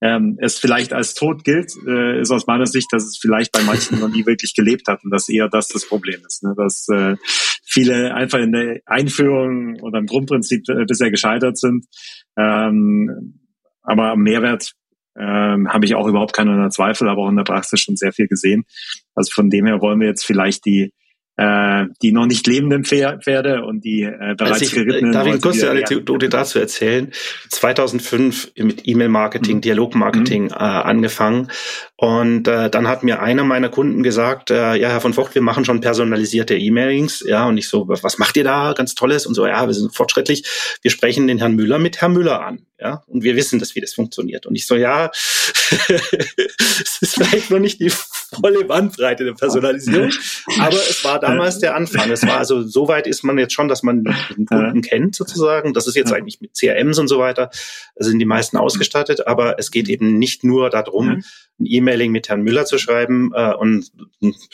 ähm, 0.01 0.37
es 0.41 0.57
vielleicht 0.57 0.93
als 0.93 1.13
tot 1.13 1.43
gilt, 1.43 1.73
äh, 1.87 2.19
ist 2.21 2.31
aus 2.31 2.47
meiner 2.47 2.65
Sicht, 2.65 2.87
dass 2.91 3.03
es 3.03 3.17
vielleicht 3.17 3.51
bei 3.51 3.61
manchen 3.61 3.99
noch 3.99 4.09
nie 4.09 4.25
wirklich 4.25 4.55
gelebt 4.55 4.87
hat 4.87 5.03
und 5.03 5.11
dass 5.11 5.29
eher 5.29 5.47
das 5.47 5.67
das 5.67 5.87
Problem 5.87 6.21
ist, 6.25 6.43
ne? 6.43 6.53
dass 6.57 6.87
äh, 6.89 7.15
viele 7.63 8.13
einfach 8.15 8.39
in 8.39 8.51
der 8.51 8.81
Einführung 8.85 9.79
oder 9.81 9.99
im 9.99 10.07
Grundprinzip 10.07 10.67
äh, 10.69 10.85
bisher 10.85 11.11
gescheitert 11.11 11.57
sind. 11.57 11.85
Ähm, 12.35 13.39
aber 13.83 14.11
am 14.11 14.21
Mehrwert 14.21 14.71
ähm, 15.17 15.67
habe 15.69 15.85
ich 15.85 15.93
auch 15.93 16.07
überhaupt 16.07 16.33
keine 16.33 16.69
Zweifel, 16.69 17.07
aber 17.07 17.21
auch 17.23 17.29
in 17.29 17.37
der 17.37 17.43
Praxis 17.43 17.79
schon 17.79 17.95
sehr 17.95 18.11
viel 18.11 18.27
gesehen. 18.27 18.63
Also 19.13 19.31
von 19.33 19.49
dem 19.49 19.65
her 19.67 19.81
wollen 19.81 19.99
wir 19.99 20.07
jetzt 20.07 20.25
vielleicht 20.25 20.65
die 20.65 20.93
äh, 21.37 21.85
die 22.01 22.11
noch 22.11 22.25
nicht 22.25 22.45
lebenden 22.47 22.83
Pferde 22.83 23.63
und 23.63 23.83
die 23.83 24.03
äh, 24.03 24.35
bereits 24.35 24.53
also 24.53 24.65
ich, 24.65 24.71
gerittenen. 24.73 25.11
Darf 25.11 25.27
ich 25.27 25.41
kurz 25.41 25.59
die 25.59 25.67
Anekdote 25.67 26.29
dazu 26.29 26.59
erzählen? 26.59 27.11
2005 27.49 28.53
mit 28.57 28.87
E-Mail-Marketing, 28.87 29.57
mhm. 29.57 29.61
Dialog-Marketing 29.61 30.43
mhm. 30.45 30.51
äh, 30.51 30.55
angefangen 30.55 31.47
und 32.01 32.47
äh, 32.47 32.67
dann 32.71 32.87
hat 32.87 33.03
mir 33.03 33.21
einer 33.21 33.43
meiner 33.43 33.69
Kunden 33.69 34.01
gesagt, 34.01 34.49
äh, 34.49 34.73
ja, 34.73 34.89
Herr 34.89 35.01
von 35.01 35.13
Vogt, 35.13 35.35
wir 35.35 35.43
machen 35.43 35.65
schon 35.65 35.81
personalisierte 35.81 36.57
E-Mailings. 36.57 37.23
Ja, 37.27 37.47
und 37.47 37.59
ich 37.59 37.69
so, 37.69 37.87
was 37.87 38.17
macht 38.17 38.35
ihr 38.37 38.43
da? 38.43 38.73
Ganz 38.73 38.95
Tolles. 38.95 39.27
Und 39.27 39.35
so, 39.35 39.45
ja, 39.45 39.67
wir 39.67 39.73
sind 39.75 39.95
fortschrittlich. 39.95 40.43
Wir 40.81 40.89
sprechen 40.89 41.27
den 41.27 41.37
Herrn 41.37 41.55
Müller 41.55 41.77
mit 41.77 42.01
Herrn 42.01 42.13
Müller 42.13 42.43
an. 42.43 42.65
Ja, 42.81 43.03
und 43.05 43.23
wir 43.23 43.35
wissen, 43.35 43.59
dass 43.59 43.75
wie 43.75 43.81
das 43.81 43.93
funktioniert. 43.93 44.47
Und 44.47 44.55
ich 44.55 44.65
so, 44.65 44.75
ja, 44.75 45.11
es 45.69 46.97
ist 46.99 47.13
vielleicht 47.13 47.51
noch 47.51 47.59
nicht 47.59 47.79
die 47.79 47.91
volle 47.91 48.65
Bandbreite 48.65 49.23
der 49.23 49.33
Personalisierung, 49.33 50.11
aber 50.57 50.73
es 50.73 51.03
war 51.03 51.19
damals 51.19 51.59
der 51.59 51.75
Anfang. 51.75 52.09
Es 52.09 52.25
war 52.25 52.37
also, 52.37 52.63
so 52.63 52.87
weit 52.87 53.05
ist 53.05 53.23
man 53.23 53.37
jetzt 53.37 53.53
schon, 53.53 53.67
dass 53.67 53.83
man 53.83 54.03
den 54.35 54.47
Kunden 54.47 54.81
kennt 54.81 55.15
sozusagen. 55.15 55.75
Das 55.75 55.85
ist 55.85 55.95
jetzt 55.95 56.11
eigentlich 56.11 56.41
mit 56.41 56.55
CRMs 56.57 56.97
und 56.97 57.07
so 57.07 57.19
weiter, 57.19 57.51
sind 57.97 58.17
die 58.17 58.25
meisten 58.25 58.57
ausgestattet, 58.57 59.27
aber 59.27 59.59
es 59.59 59.69
geht 59.69 59.87
eben 59.87 60.17
nicht 60.17 60.43
nur 60.43 60.71
darum, 60.71 61.23
ein 61.59 61.65
E-Mailing 61.65 62.11
mit 62.11 62.29
Herrn 62.29 62.41
Müller 62.41 62.65
zu 62.65 62.79
schreiben 62.79 63.31
äh, 63.35 63.53
und 63.53 63.91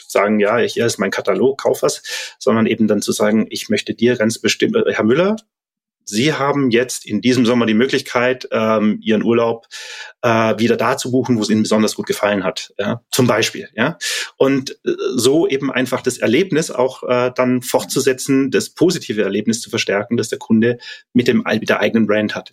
sagen, 0.06 0.38
ja, 0.38 0.58
hier 0.58 0.84
ist 0.84 0.98
mein 0.98 1.10
Katalog, 1.10 1.62
kauf 1.62 1.82
was, 1.82 2.02
sondern 2.38 2.66
eben 2.66 2.88
dann 2.88 3.00
zu 3.00 3.12
sagen, 3.12 3.46
ich 3.48 3.70
möchte 3.70 3.94
dir 3.94 4.16
ganz 4.16 4.38
bestimmt, 4.38 4.76
äh, 4.76 4.92
Herr 4.92 5.04
Müller, 5.04 5.36
Sie 6.08 6.32
haben 6.32 6.70
jetzt 6.70 7.04
in 7.04 7.20
diesem 7.20 7.44
Sommer 7.44 7.66
die 7.66 7.74
Möglichkeit, 7.74 8.48
ähm, 8.50 8.98
Ihren 9.02 9.22
Urlaub 9.22 9.66
äh, 10.22 10.58
wieder 10.58 10.76
da 10.76 10.96
zu 10.96 11.10
buchen, 11.10 11.36
wo 11.36 11.42
es 11.42 11.50
Ihnen 11.50 11.62
besonders 11.62 11.94
gut 11.94 12.06
gefallen 12.06 12.44
hat, 12.44 12.72
ja? 12.78 13.02
zum 13.10 13.26
Beispiel. 13.26 13.68
Ja? 13.74 13.98
Und 14.38 14.70
äh, 14.86 14.92
so 15.16 15.46
eben 15.46 15.70
einfach 15.70 16.00
das 16.00 16.16
Erlebnis 16.16 16.70
auch 16.70 17.02
äh, 17.02 17.30
dann 17.34 17.60
fortzusetzen, 17.60 18.50
das 18.50 18.70
positive 18.70 19.22
Erlebnis 19.22 19.60
zu 19.60 19.68
verstärken, 19.68 20.16
das 20.16 20.30
der 20.30 20.38
Kunde 20.38 20.78
mit, 21.12 21.28
dem, 21.28 21.44
mit 21.46 21.68
der 21.68 21.80
eigenen 21.80 22.06
Brand 22.06 22.34
hat. 22.34 22.52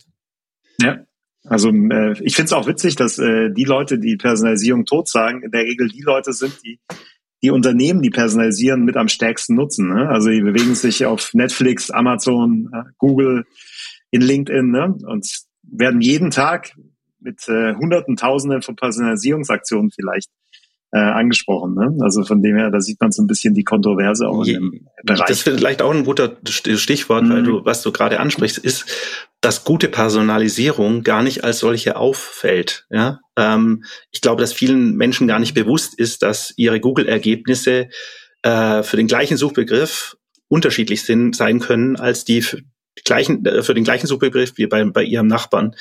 Ja, 0.82 1.06
also 1.46 1.70
äh, 1.70 2.14
ich 2.24 2.36
finde 2.36 2.48
es 2.48 2.54
auch 2.54 2.68
witzig, 2.68 2.96
dass 2.96 3.20
äh, 3.20 3.52
die 3.52 3.64
Leute, 3.64 4.00
die 4.00 4.18
Personalisierung 4.18 4.86
tot 4.86 5.08
sagen, 5.08 5.44
in 5.44 5.52
der 5.52 5.62
Regel 5.62 5.88
die 5.88 6.02
Leute 6.02 6.34
sind, 6.34 6.54
die 6.64 6.80
die 7.46 7.52
Unternehmen, 7.52 8.02
die 8.02 8.10
personalisieren, 8.10 8.86
mit 8.86 8.98
am 8.98 9.08
stärksten 9.08 9.54
nutzen. 9.54 9.88
Ne? 9.88 10.10
Also 10.10 10.30
die 10.32 10.42
bewegen 10.42 10.74
sich 10.74 11.06
auf 11.06 11.32
Netflix, 11.36 11.92
Amazon, 11.92 12.72
äh, 12.74 12.90
Google, 12.98 13.46
in 14.10 14.22
LinkedIn 14.22 14.72
ne? 14.72 14.96
und 15.06 15.28
werden 15.62 16.02
jeden 16.02 16.32
Tag 16.32 16.72
mit 17.20 17.48
äh, 17.48 17.76
Hunderten, 17.76 18.16
Tausenden 18.16 18.64
von 18.64 18.76
Personalisierungsaktionen 18.76 19.92
vielleicht 19.92 20.32
äh, 20.92 20.98
angesprochen. 20.98 21.76
Ne? 21.76 21.96
Also 22.02 22.24
von 22.24 22.42
dem 22.42 22.56
her, 22.56 22.72
da 22.72 22.82
sieht 22.82 23.00
man 23.00 23.12
so 23.12 23.22
ein 23.22 23.28
bisschen 23.28 23.54
die 23.54 23.64
Kontroverse 23.64 24.28
auch 24.28 24.44
Je, 24.44 24.56
im 24.56 24.88
Bereich. 25.04 25.28
Das 25.28 25.38
ist 25.38 25.44
vielleicht 25.44 25.84
auch 25.84 25.94
ein 25.94 26.04
guter 26.04 26.38
Stichwort, 26.48 27.26
mhm. 27.26 27.30
weil 27.30 27.44
du, 27.44 27.64
was 27.64 27.84
du 27.84 27.92
gerade 27.92 28.20
ansprichst, 28.20 28.58
ist, 28.58 28.86
dass 29.40 29.66
gute 29.66 29.88
Personalisierung 29.88 31.04
gar 31.04 31.22
nicht 31.22 31.44
als 31.44 31.60
solche 31.60 31.96
auffällt. 31.96 32.88
Ja? 32.90 33.20
Ähm, 33.38 33.84
ich 34.12 34.22
glaube, 34.22 34.42
dass 34.42 34.54
vielen 34.54 34.96
Menschen 34.96 35.28
gar 35.28 35.40
nicht 35.40 35.54
bewusst 35.54 35.98
ist, 35.98 36.24
dass 36.24 36.54
ihre 36.58 36.80
Google-Ergebnisse 36.80 37.90
äh, 38.42 38.84
für 38.84 38.98
den 38.98 39.08
gleichen 39.08 39.38
Suchbegriff 39.38 40.18
unterschiedlich 40.48 41.04
sind, 41.04 41.36
sein 41.36 41.60
können 41.60 41.96
als 41.96 42.24
die 42.26 42.42
für, 42.42 42.62
gleichen, 43.04 43.46
äh, 43.46 43.64
für 43.64 43.74
den 43.74 43.84
gleichen 43.84 44.08
Suchbegriff 44.08 44.54
wie 44.58 44.68
bei, 44.68 44.84
bei 44.86 45.04
ihrem 45.04 45.28
Nachbarn. 45.28 45.76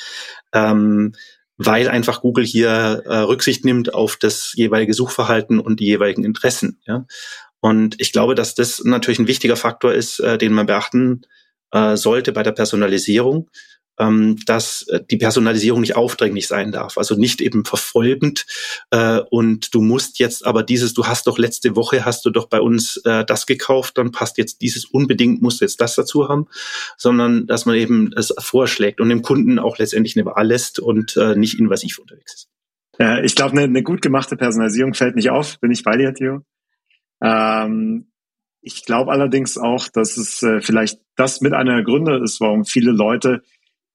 Ähm, 0.52 1.12
weil 1.56 1.88
einfach 1.88 2.20
Google 2.20 2.44
hier 2.44 3.04
äh, 3.06 3.18
Rücksicht 3.18 3.64
nimmt 3.64 3.94
auf 3.94 4.16
das 4.16 4.52
jeweilige 4.54 4.94
Suchverhalten 4.94 5.60
und 5.60 5.78
die 5.78 5.86
jeweiligen 5.86 6.24
Interessen. 6.24 6.80
Ja? 6.84 7.06
Und 7.60 8.00
ich 8.00 8.12
glaube, 8.12 8.34
dass 8.34 8.54
das 8.54 8.82
natürlich 8.84 9.20
ein 9.20 9.28
wichtiger 9.28 9.56
Faktor 9.56 9.92
ist, 9.92 10.18
äh, 10.18 10.36
den 10.36 10.52
man 10.52 10.66
beachten 10.66 11.22
äh, 11.70 11.96
sollte 11.96 12.32
bei 12.32 12.42
der 12.42 12.52
Personalisierung 12.52 13.50
ähm, 13.98 14.38
dass 14.46 14.86
äh, 14.88 15.00
die 15.10 15.16
Personalisierung 15.16 15.80
nicht 15.80 15.96
aufdringlich 15.96 16.46
sein 16.46 16.72
darf, 16.72 16.98
also 16.98 17.14
nicht 17.14 17.40
eben 17.40 17.64
verfolgend 17.64 18.46
äh, 18.90 19.20
und 19.30 19.74
du 19.74 19.80
musst 19.80 20.18
jetzt 20.18 20.46
aber 20.46 20.62
dieses, 20.62 20.94
du 20.94 21.06
hast 21.06 21.26
doch 21.26 21.38
letzte 21.38 21.76
Woche, 21.76 22.04
hast 22.04 22.24
du 22.24 22.30
doch 22.30 22.48
bei 22.48 22.60
uns 22.60 22.96
äh, 23.04 23.24
das 23.24 23.46
gekauft, 23.46 23.98
dann 23.98 24.12
passt 24.12 24.38
jetzt 24.38 24.60
dieses 24.62 24.84
unbedingt, 24.84 25.42
musst 25.42 25.60
du 25.60 25.64
jetzt 25.64 25.80
das 25.80 25.94
dazu 25.94 26.28
haben, 26.28 26.46
sondern 26.96 27.46
dass 27.46 27.66
man 27.66 27.76
eben 27.76 28.12
es 28.16 28.34
vorschlägt 28.38 29.00
und 29.00 29.08
dem 29.08 29.22
Kunden 29.22 29.58
auch 29.58 29.78
letztendlich 29.78 30.16
eine 30.16 30.26
Wahl 30.26 30.46
lässt 30.46 30.78
und 30.78 31.16
äh, 31.16 31.36
nicht 31.36 31.58
invasiv 31.58 31.98
unterwegs 31.98 32.34
ist. 32.34 32.48
Ja, 32.98 33.20
ich 33.20 33.34
glaube, 33.34 33.52
eine, 33.52 33.62
eine 33.62 33.82
gut 33.82 34.02
gemachte 34.02 34.36
Personalisierung 34.36 34.94
fällt 34.94 35.16
nicht 35.16 35.30
auf, 35.30 35.58
bin 35.60 35.72
ich 35.72 35.82
bei 35.82 35.96
dir, 35.96 36.14
Theo. 36.14 36.42
Ähm, 37.20 38.10
ich 38.60 38.84
glaube 38.84 39.12
allerdings 39.12 39.58
auch, 39.58 39.88
dass 39.88 40.16
es 40.16 40.42
äh, 40.42 40.60
vielleicht 40.60 40.98
das 41.16 41.40
mit 41.40 41.52
einer 41.52 41.82
Gründe 41.82 42.20
ist, 42.22 42.40
warum 42.40 42.64
viele 42.64 42.92
Leute 42.92 43.42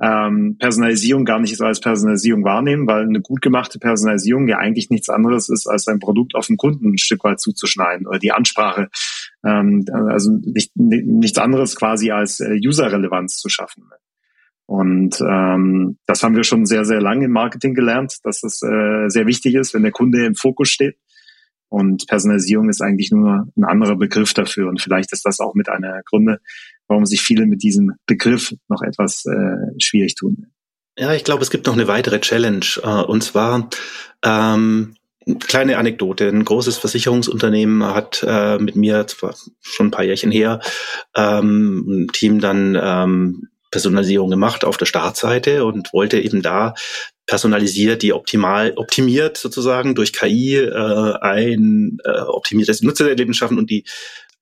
ähm, 0.01 0.55
Personalisierung 0.57 1.25
gar 1.25 1.39
nicht 1.39 1.59
als 1.61 1.81
Personalisierung 1.81 2.43
wahrnehmen, 2.45 2.87
weil 2.87 3.03
eine 3.03 3.21
gut 3.21 3.41
gemachte 3.41 3.79
Personalisierung 3.79 4.47
ja 4.47 4.57
eigentlich 4.57 4.89
nichts 4.89 5.09
anderes 5.09 5.49
ist, 5.49 5.67
als 5.67 5.87
ein 5.87 5.99
Produkt 5.99 6.35
auf 6.35 6.47
den 6.47 6.57
Kunden 6.57 6.93
ein 6.93 6.97
Stück 6.97 7.23
weit 7.25 7.39
zuzuschneiden 7.41 8.07
oder 8.07 8.19
die 8.19 8.31
Ansprache. 8.31 8.89
Ähm, 9.45 9.85
also 9.91 10.31
nicht, 10.31 10.71
nichts 10.75 11.37
anderes 11.37 11.75
quasi 11.75 12.11
als 12.11 12.39
äh, 12.39 12.57
User-Relevanz 12.65 13.37
zu 13.37 13.49
schaffen. 13.49 13.83
Und 14.65 15.19
ähm, 15.19 15.97
das 16.05 16.23
haben 16.23 16.35
wir 16.35 16.43
schon 16.43 16.65
sehr, 16.65 16.85
sehr 16.85 17.01
lange 17.01 17.25
im 17.25 17.31
Marketing 17.31 17.73
gelernt, 17.73 18.17
dass 18.23 18.41
das 18.41 18.61
äh, 18.61 19.09
sehr 19.09 19.25
wichtig 19.25 19.55
ist, 19.55 19.73
wenn 19.73 19.81
der 19.81 19.91
Kunde 19.91 20.25
im 20.25 20.35
Fokus 20.35 20.69
steht. 20.69 20.95
Und 21.69 22.07
Personalisierung 22.07 22.69
ist 22.69 22.81
eigentlich 22.81 23.11
nur 23.11 23.47
ein 23.55 23.63
anderer 23.63 23.95
Begriff 23.95 24.33
dafür. 24.33 24.69
Und 24.69 24.81
vielleicht 24.81 25.11
ist 25.11 25.25
das 25.25 25.39
auch 25.39 25.55
mit 25.55 25.69
einer 25.69 26.01
Gründe, 26.05 26.39
warum 26.89 27.05
sich 27.05 27.21
viele 27.21 27.45
mit 27.45 27.63
diesem 27.63 27.93
Begriff 28.05 28.53
noch 28.67 28.81
etwas 28.81 29.25
äh, 29.25 29.81
schwierig 29.81 30.15
tun. 30.15 30.47
Ja, 30.97 31.13
ich 31.13 31.23
glaube, 31.23 31.43
es 31.43 31.49
gibt 31.49 31.65
noch 31.65 31.73
eine 31.73 31.87
weitere 31.87 32.19
Challenge. 32.19 32.65
Äh, 32.83 33.03
und 33.03 33.23
zwar 33.23 33.69
ähm, 34.23 34.95
kleine 35.39 35.77
Anekdote. 35.77 36.27
Ein 36.27 36.43
großes 36.43 36.77
Versicherungsunternehmen 36.77 37.83
hat 37.83 38.25
äh, 38.27 38.57
mit 38.57 38.75
mir 38.75 39.07
zwar 39.07 39.35
schon 39.61 39.87
ein 39.87 39.91
paar 39.91 40.03
Jährchen 40.03 40.31
her 40.31 40.59
ähm, 41.15 41.85
ein 41.87 42.07
Team 42.09 42.41
dann 42.41 42.77
ähm, 42.81 43.47
Personalisierung 43.71 44.29
gemacht 44.29 44.65
auf 44.65 44.77
der 44.77 44.87
Startseite 44.87 45.63
und 45.63 45.93
wollte 45.93 46.19
eben 46.19 46.41
da 46.41 46.73
personalisiert, 47.27 48.01
die 48.01 48.13
optimal 48.13 48.73
optimiert 48.75 49.37
sozusagen 49.37 49.93
durch 49.93 50.13
KI 50.13 50.55
äh, 50.55 51.13
ein 51.21 51.99
äh, 52.03 52.21
optimiertes 52.21 52.81
Nutzererlebnis 52.81 53.37
schaffen 53.37 53.59
und 53.59 53.69
die 53.69 53.85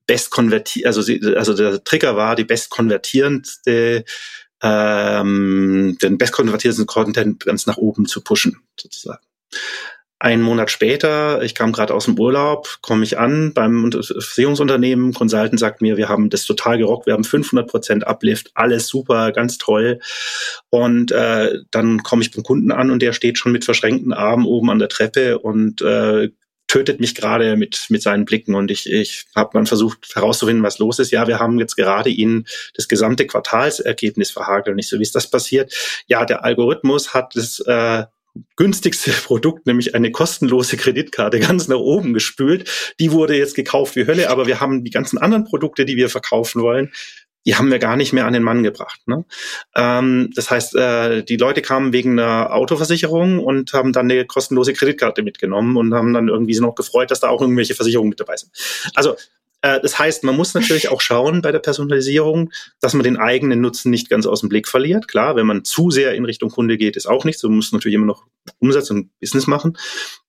best 0.08 0.30
konvertiert, 0.30 0.86
also, 0.86 1.00
also 1.36 1.54
der 1.54 1.84
Trigger 1.84 2.16
war 2.16 2.34
die 2.34 2.44
best 2.44 2.70
konvertierendste, 2.70 4.04
ähm, 4.62 5.96
den 6.02 6.18
best 6.18 6.32
konvertierendsten 6.32 6.86
Content 6.86 7.44
ganz 7.44 7.66
nach 7.66 7.76
oben 7.76 8.06
zu 8.06 8.24
pushen, 8.24 8.56
sozusagen. 8.80 9.22
Ein 10.20 10.42
Monat 10.42 10.68
später, 10.72 11.42
ich 11.42 11.54
kam 11.54 11.70
gerade 11.70 11.94
aus 11.94 12.06
dem 12.06 12.18
Urlaub, 12.18 12.78
komme 12.80 13.04
ich 13.04 13.18
an 13.18 13.52
beim 13.54 13.92
Versicherungsunternehmen, 13.92 15.14
Consultant 15.14 15.60
sagt 15.60 15.80
mir, 15.80 15.96
wir 15.96 16.08
haben 16.08 16.28
das 16.28 16.44
total 16.44 16.78
gerockt, 16.78 17.06
wir 17.06 17.12
haben 17.12 17.22
500 17.22 17.70
Prozent 17.70 18.04
Uplift, 18.04 18.50
alles 18.54 18.88
super, 18.88 19.30
ganz 19.30 19.58
toll. 19.58 20.00
Und 20.70 21.12
äh, 21.12 21.60
dann 21.70 22.02
komme 22.02 22.22
ich 22.22 22.32
beim 22.32 22.42
Kunden 22.42 22.72
an 22.72 22.90
und 22.90 23.00
der 23.00 23.12
steht 23.12 23.38
schon 23.38 23.52
mit 23.52 23.64
verschränkten 23.64 24.12
Armen 24.12 24.44
oben 24.44 24.70
an 24.70 24.80
der 24.80 24.88
Treppe 24.88 25.38
und 25.38 25.82
äh, 25.82 26.30
tötet 26.68 27.00
mich 27.00 27.14
gerade 27.14 27.56
mit, 27.56 27.86
mit 27.88 28.02
seinen 28.02 28.26
Blicken 28.26 28.54
und 28.54 28.70
ich, 28.70 28.90
ich 28.90 29.24
habe 29.34 29.50
dann 29.54 29.66
versucht 29.66 30.14
herauszufinden, 30.14 30.62
was 30.62 30.78
los 30.78 30.98
ist. 30.98 31.10
Ja, 31.10 31.26
wir 31.26 31.38
haben 31.38 31.58
jetzt 31.58 31.76
gerade 31.76 32.10
Ihnen 32.10 32.46
das 32.74 32.88
gesamte 32.88 33.26
Quartalsergebnis 33.26 34.30
verhagelt. 34.30 34.76
Nicht 34.76 34.88
so, 34.88 34.98
wie 34.98 35.02
ist 35.02 35.14
das 35.14 35.30
passiert? 35.30 35.74
Ja, 36.06 36.24
der 36.24 36.44
Algorithmus 36.44 37.14
hat 37.14 37.34
das 37.34 37.60
äh, 37.60 38.04
günstigste 38.56 39.10
Produkt, 39.24 39.66
nämlich 39.66 39.94
eine 39.94 40.12
kostenlose 40.12 40.76
Kreditkarte, 40.76 41.40
ganz 41.40 41.68
nach 41.68 41.78
oben 41.78 42.12
gespült. 42.12 42.94
Die 43.00 43.12
wurde 43.12 43.36
jetzt 43.36 43.56
gekauft 43.56 43.96
wie 43.96 44.06
Hölle, 44.06 44.30
aber 44.30 44.46
wir 44.46 44.60
haben 44.60 44.84
die 44.84 44.90
ganzen 44.90 45.18
anderen 45.18 45.44
Produkte, 45.44 45.86
die 45.86 45.96
wir 45.96 46.10
verkaufen 46.10 46.62
wollen, 46.62 46.92
die 47.48 47.56
haben 47.56 47.70
wir 47.70 47.78
gar 47.78 47.96
nicht 47.96 48.12
mehr 48.12 48.26
an 48.26 48.34
den 48.34 48.42
Mann 48.42 48.62
gebracht. 48.62 49.00
Ne? 49.06 49.24
Ähm, 49.74 50.30
das 50.34 50.50
heißt, 50.50 50.74
äh, 50.76 51.22
die 51.24 51.38
Leute 51.38 51.62
kamen 51.62 51.94
wegen 51.94 52.20
einer 52.20 52.52
Autoversicherung 52.52 53.38
und 53.42 53.72
haben 53.72 53.94
dann 53.94 54.10
eine 54.10 54.26
kostenlose 54.26 54.74
Kreditkarte 54.74 55.22
mitgenommen 55.22 55.78
und 55.78 55.94
haben 55.94 56.12
dann 56.12 56.28
irgendwie 56.28 56.52
sich 56.52 56.60
noch 56.60 56.74
gefreut, 56.74 57.10
dass 57.10 57.20
da 57.20 57.30
auch 57.30 57.40
irgendwelche 57.40 57.74
Versicherungen 57.74 58.10
mit 58.10 58.20
dabei 58.20 58.36
sind. 58.36 58.52
Also 58.94 59.16
äh, 59.62 59.80
das 59.80 59.98
heißt, 59.98 60.24
man 60.24 60.36
muss 60.36 60.54
natürlich 60.54 60.88
auch 60.88 61.00
schauen 61.00 61.42
bei 61.42 61.52
der 61.52 61.58
Personalisierung, 61.58 62.50
dass 62.80 62.94
man 62.94 63.02
den 63.02 63.16
eigenen 63.16 63.60
Nutzen 63.60 63.90
nicht 63.90 64.08
ganz 64.08 64.26
aus 64.26 64.40
dem 64.40 64.48
Blick 64.48 64.68
verliert. 64.68 65.08
Klar, 65.08 65.36
wenn 65.36 65.46
man 65.46 65.64
zu 65.64 65.90
sehr 65.90 66.14
in 66.14 66.24
Richtung 66.24 66.50
Kunde 66.50 66.76
geht, 66.76 66.96
ist 66.96 67.06
auch 67.06 67.24
nichts. 67.24 67.42
Du 67.42 67.48
musst 67.48 67.72
natürlich 67.72 67.96
immer 67.96 68.06
noch 68.06 68.24
Umsatz 68.60 68.90
und 68.90 69.10
Business 69.20 69.46
machen. 69.46 69.76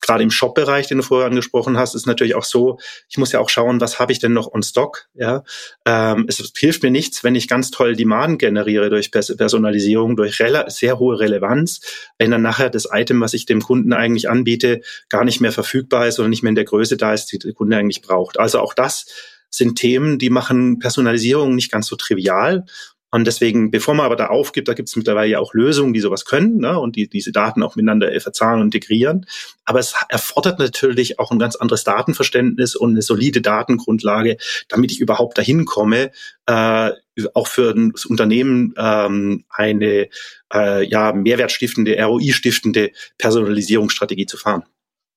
Gerade 0.01 0.23
im 0.23 0.31
Shop-Bereich, 0.31 0.87
den 0.87 0.97
du 0.97 1.03
vorher 1.03 1.27
angesprochen 1.27 1.77
hast, 1.77 1.93
ist 1.93 2.07
natürlich 2.07 2.35
auch 2.35 2.43
so, 2.43 2.79
ich 3.09 3.17
muss 3.17 3.31
ja 3.31 3.39
auch 3.39 3.49
schauen, 3.49 3.79
was 3.79 3.99
habe 3.99 4.11
ich 4.11 4.19
denn 4.19 4.33
noch 4.33 4.51
on 4.51 4.63
Stock. 4.63 5.07
Ja, 5.13 5.43
ähm, 5.85 6.25
es 6.27 6.51
hilft 6.57 6.83
mir 6.83 6.91
nichts, 6.91 7.23
wenn 7.23 7.35
ich 7.35 7.47
ganz 7.47 7.69
toll 7.69 7.95
Demand 7.95 8.39
generiere 8.39 8.89
durch 8.89 9.11
Personalisierung, 9.11 10.15
durch 10.15 10.41
sehr 10.67 10.99
hohe 10.99 11.19
Relevanz, 11.19 11.81
wenn 12.17 12.31
dann 12.31 12.41
nachher 12.41 12.69
das 12.69 12.87
Item, 12.91 13.21
was 13.21 13.33
ich 13.33 13.45
dem 13.45 13.61
Kunden 13.61 13.93
eigentlich 13.93 14.29
anbiete, 14.29 14.81
gar 15.09 15.23
nicht 15.23 15.41
mehr 15.41 15.51
verfügbar 15.51 16.07
ist 16.07 16.19
oder 16.19 16.29
nicht 16.29 16.43
mehr 16.43 16.49
in 16.49 16.55
der 16.55 16.65
Größe 16.65 16.97
da 16.97 17.13
ist, 17.13 17.27
die 17.27 17.39
der 17.39 17.53
Kunde 17.53 17.77
eigentlich 17.77 18.01
braucht. 18.01 18.39
Also 18.39 18.59
auch 18.59 18.73
das 18.73 19.05
sind 19.49 19.77
Themen, 19.77 20.19
die 20.19 20.29
machen 20.29 20.79
Personalisierung 20.79 21.55
nicht 21.55 21.71
ganz 21.71 21.87
so 21.87 21.95
trivial. 21.95 22.65
Und 23.11 23.25
deswegen, 23.25 23.71
bevor 23.71 23.95
man 23.95 24.05
aber 24.05 24.15
da 24.15 24.27
aufgibt, 24.27 24.67
da 24.67 24.73
gibt 24.73 24.87
es 24.87 24.95
mittlerweile 24.95 25.31
ja 25.31 25.39
auch 25.39 25.55
Lösungen, 25.55 25.93
die 25.93 25.99
sowas 25.99 26.25
können 26.25 26.57
ne, 26.57 26.79
und 26.79 26.95
die 26.95 27.09
diese 27.09 27.31
Daten 27.31 27.63
auch 27.63 27.75
miteinander 27.75 28.11
verzahnen 28.21 28.61
und 28.61 28.67
integrieren. 28.67 29.25
Aber 29.65 29.79
es 29.79 29.95
erfordert 30.09 30.59
natürlich 30.59 31.17
auch 31.17 31.31
ein 31.31 31.39
ganz 31.39 31.55
anderes 31.55 31.83
Datenverständnis 31.83 32.75
und 32.75 32.91
eine 32.91 33.01
solide 33.01 33.41
Datengrundlage, 33.41 34.37
damit 34.67 34.91
ich 34.91 34.99
überhaupt 34.99 35.39
dahin 35.39 35.65
komme, 35.65 36.11
äh, 36.45 36.91
auch 37.33 37.47
für 37.47 37.73
das 37.73 38.05
Unternehmen 38.05 38.75
ähm, 38.77 39.43
eine 39.49 40.09
äh, 40.53 40.87
ja, 40.87 41.11
mehrwertstiftende, 41.11 41.97
ROI-stiftende 41.99 42.91
Personalisierungsstrategie 43.17 44.27
zu 44.27 44.37
fahren. 44.37 44.63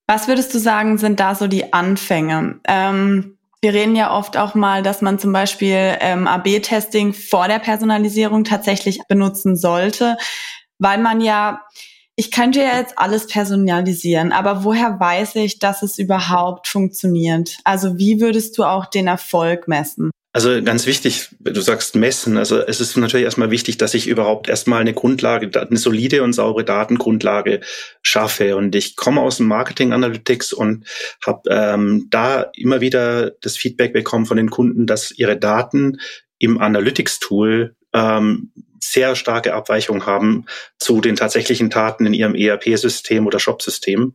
Was 0.07 0.29
würdest 0.29 0.55
du 0.55 0.59
sagen, 0.59 0.97
sind 0.97 1.21
da 1.21 1.35
so 1.35 1.47
die 1.47 1.75
Anfänge? 1.75 2.61
Ähm 2.67 3.37
wir 3.63 3.73
reden 3.73 3.95
ja 3.95 4.13
oft 4.13 4.37
auch 4.37 4.55
mal, 4.55 4.83
dass 4.83 5.03
man 5.03 5.21
zum 5.21 5.33
Beispiel 5.33 5.97
ähm, 6.01 6.27
AB-Testing 6.27 7.13
vor 7.13 7.47
der 7.47 7.61
Personalisierung 7.61 8.43
tatsächlich 8.43 8.99
benutzen 9.09 9.57
sollte, 9.57 10.17
weil 10.79 10.99
man 10.99 11.21
ja, 11.21 11.63
ich 12.17 12.33
könnte 12.33 12.61
ja 12.61 12.77
jetzt 12.79 12.99
alles 12.99 13.29
personalisieren, 13.29 14.33
aber 14.33 14.65
woher 14.65 14.99
weiß 14.99 15.37
ich, 15.37 15.61
dass 15.61 15.83
es 15.83 15.99
überhaupt 15.99 16.67
funktioniert? 16.67 17.59
Also 17.63 17.99
wie 17.99 18.21
würdest 18.21 18.59
du 18.59 18.65
auch 18.65 18.87
den 18.87 19.07
Erfolg 19.07 19.69
messen? 19.69 20.11
Also 20.35 20.63
ganz 20.63 20.87
wichtig, 20.87 21.29
du 21.41 21.61
sagst 21.61 21.95
messen. 21.95 22.39
Also 22.39 22.59
es 22.59 22.81
ist 22.81 22.97
natürlich 22.97 23.25
erstmal 23.25 23.51
wichtig, 23.51 23.77
dass 23.77 23.93
ich 23.93 24.07
überhaupt 24.07 24.49
erstmal 24.49 24.81
eine 24.81 24.95
Grundlage, 24.95 25.51
eine 25.61 25.77
solide 25.77 26.23
und 26.23 26.33
saubere 26.33 26.65
Datengrundlage 26.65 27.61
schaffe. 28.01 28.57
Und 28.57 28.75
ich 28.75 28.97
komme 28.97 29.21
aus 29.21 29.37
dem 29.37 29.47
Marketing 29.47 29.93
Analytics 29.93 30.55
und 30.55 30.87
habe 31.27 31.43
ähm, 31.51 32.07
da 32.09 32.51
immer 32.55 32.81
wieder 32.81 33.33
das 33.43 33.59
Feedback 33.59 33.93
bekommen 33.93 34.25
von 34.25 34.39
den 34.39 34.49
Kunden, 34.49 34.87
dass 34.87 35.11
ihre 35.11 35.37
Daten 35.37 35.99
im 36.39 36.59
Analytics-Tool 36.59 37.77
ähm, 37.93 38.51
sehr 38.83 39.15
starke 39.15 39.55
Abweichungen 39.55 40.07
haben 40.07 40.47
zu 40.79 41.01
den 41.01 41.15
tatsächlichen 41.15 41.71
Daten 41.71 42.05
in 42.05 42.15
ihrem 42.15 42.35
ERP-System 42.35 43.27
oder 43.27 43.39
Shop-System, 43.39 44.13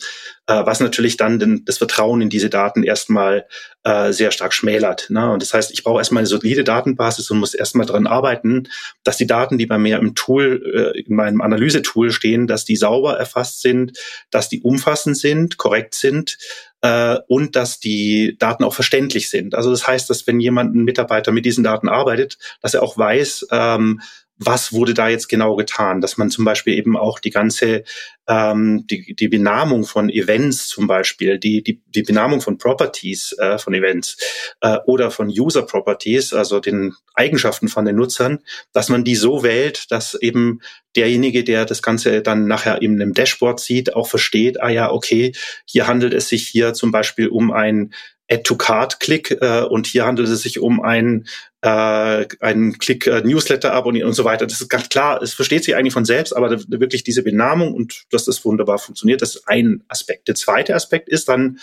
äh, 0.48 0.66
was 0.66 0.82
natürlich 0.82 1.16
dann 1.16 1.40
den, 1.40 1.64
das 1.64 1.78
Vertrauen 1.78 2.22
in 2.22 2.30
diese 2.30 2.50
Daten 2.50 2.84
erstmal 2.84 3.46
äh, 3.86 4.12
sehr 4.12 4.32
stark 4.32 4.54
schmälert. 4.54 5.10
Ne? 5.10 5.32
Und 5.32 5.42
das 5.42 5.54
heißt, 5.54 5.72
ich 5.72 5.84
brauche 5.84 6.00
erstmal 6.00 6.22
eine 6.22 6.28
solide 6.28 6.66
Datenbasis 6.66 7.32
und 7.32 7.40
muss 7.40 7.54
erstmal 7.54 7.86
daran 7.86 8.08
arbeiten, 8.08 8.68
dass 9.06 9.16
die 9.16 9.28
Daten, 9.28 9.58
die 9.58 9.68
bei 9.68 9.78
mir 9.78 10.00
im 10.00 10.16
Tool, 10.16 10.94
äh, 10.94 11.00
in 11.00 11.16
meinem 11.16 11.40
Analyse-Tool 11.40 12.12
stehen, 12.12 12.48
dass 12.48 12.66
die 12.66 12.76
sauber 12.76 13.18
erfasst 13.18 13.62
sind, 13.62 13.98
dass 14.32 14.50
die 14.50 14.62
umfassend 14.62 15.18
sind, 15.18 15.58
korrekt 15.58 15.96
sind 15.96 16.38
äh, 16.82 17.18
und 17.28 17.56
dass 17.56 17.80
die 17.80 18.36
Daten 18.38 18.64
auch 18.64 18.74
verständlich 18.74 19.30
sind. 19.30 19.56
Also 19.56 19.72
das 19.72 19.88
heißt, 19.88 20.10
dass 20.10 20.28
wenn 20.28 20.40
jemand, 20.40 20.76
ein 20.76 20.84
Mitarbeiter 20.84 21.32
mit 21.32 21.46
diesen 21.46 21.64
Daten 21.64 21.90
arbeitet, 21.90 22.38
dass 22.62 22.74
er 22.74 22.84
auch 22.84 22.98
weiß, 22.98 23.48
ähm, 23.52 24.02
was 24.38 24.72
wurde 24.72 24.94
da 24.94 25.10
jetzt 25.10 25.30
genau 25.30 25.56
getan, 25.56 26.02
dass 26.02 26.18
man 26.18 26.30
zum 26.30 26.46
Beispiel 26.46 26.76
eben 26.76 26.96
auch 26.96 27.20
die 27.20 27.32
ganze 27.32 27.84
ähm, 28.28 28.86
die, 28.88 29.16
die 29.16 29.28
Benamung 29.30 29.86
von 29.86 30.10
Events 30.10 30.68
zum 30.68 30.86
Beispiel, 30.86 31.40
die, 31.40 31.64
die, 31.64 31.82
die 31.88 32.04
Benamung 32.04 32.42
von 32.42 32.58
Properties 32.58 33.34
äh, 33.40 33.58
von 33.58 33.74
Events 33.74 34.18
äh, 34.62 34.78
oder 34.86 35.12
von 35.12 35.28
User 35.30 35.64
Properties, 35.64 36.34
also 36.34 36.60
den 36.60 36.94
Eigenschaften 37.16 37.68
von 37.70 37.86
den 37.86 37.96
Nutzern, 37.96 38.40
dass 38.74 38.90
man 38.90 39.04
die 39.04 39.16
so 39.16 39.44
wählt, 39.44 39.92
dass 39.92 40.14
eben 40.14 40.60
derjenige, 40.96 41.44
der 41.44 41.66
das 41.66 41.82
Ganze 41.82 42.22
dann 42.22 42.48
nachher 42.48 42.82
in 42.82 43.02
einem 43.02 43.14
Dashboard 43.14 43.60
sieht, 43.60 43.96
auch 43.96 44.08
versteht, 44.08 44.62
ah 44.62 44.70
ja, 44.70 44.92
okay, 44.92 45.34
hier 45.66 45.88
handelt 45.88 46.14
es 46.14 46.28
sich 46.28 46.48
hier 46.48 46.74
zum 46.74 46.92
Beispiel 46.92 47.30
um 47.30 47.52
ein 47.52 47.94
Add-to-Card-Klick 48.30 49.38
äh, 49.42 49.62
und 49.62 49.88
hier 49.88 50.06
handelt 50.06 50.28
es 50.28 50.42
sich 50.42 50.60
um 50.60 50.82
ein 50.82 51.28
äh, 51.62 52.28
einen 52.40 52.78
Klick 52.78 53.08
äh, 53.08 53.22
Newsletter 53.22 53.74
abonnieren 53.74 54.08
und 54.08 54.14
so 54.14 54.26
weiter. 54.26 54.46
Das 54.46 54.62
ist 54.62 54.70
ganz 54.70 54.90
klar, 54.90 55.22
es 55.22 55.34
versteht 55.34 55.64
sich 55.64 55.76
eigentlich 55.76 55.94
von 55.94 56.06
selbst, 56.06 56.34
aber 56.34 56.52
wirklich 56.68 57.04
diese 57.04 57.24
Benamung 57.24 57.74
und 57.74 58.04
dass 58.12 58.26
das 58.26 58.44
wunderbar 58.46 58.78
funktioniert, 58.78 59.22
das 59.22 59.36
ist 59.36 59.48
ein 59.48 59.84
Aspekt. 59.88 60.28
Der 60.28 60.36
zweite 60.36 60.76
Aspekt 60.76 61.10
ist 61.10 61.30
dann, 61.30 61.60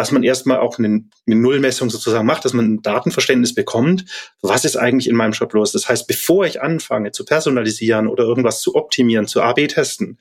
dass 0.00 0.12
man 0.12 0.22
erstmal 0.22 0.60
auch 0.60 0.78
eine, 0.78 1.04
eine 1.26 1.36
Nullmessung 1.36 1.90
sozusagen 1.90 2.24
macht, 2.24 2.46
dass 2.46 2.54
man 2.54 2.64
ein 2.64 2.82
Datenverständnis 2.82 3.54
bekommt, 3.54 4.06
was 4.40 4.64
ist 4.64 4.76
eigentlich 4.76 5.10
in 5.10 5.14
meinem 5.14 5.34
Shop 5.34 5.52
los. 5.52 5.72
Das 5.72 5.90
heißt, 5.90 6.06
bevor 6.06 6.46
ich 6.46 6.62
anfange 6.62 7.12
zu 7.12 7.26
personalisieren 7.26 8.08
oder 8.08 8.24
irgendwas 8.24 8.62
zu 8.62 8.76
optimieren, 8.76 9.26
zu 9.26 9.42
AB-testen, 9.42 10.18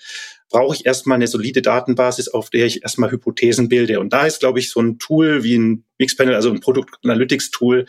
brauche 0.50 0.76
ich 0.76 0.86
erstmal 0.86 1.16
eine 1.16 1.28
solide 1.28 1.62
Datenbasis, 1.62 2.28
auf 2.28 2.50
der 2.50 2.66
ich 2.66 2.84
erstmal 2.84 3.10
Hypothesen 3.10 3.70
bilde. 3.70 4.02
Und 4.02 4.12
da 4.12 4.26
ist, 4.26 4.42
glaube 4.42 4.60
ich, 4.60 4.70
so 4.70 4.82
ein 4.82 5.00
Tool 5.00 5.46
wie 5.46 5.58
ein 5.58 5.86
Mixpanel, 5.98 6.36
also 6.36 6.50
ein 6.50 6.60
Produkt 6.60 6.96
Analytics 7.02 7.52
Tool, 7.52 7.86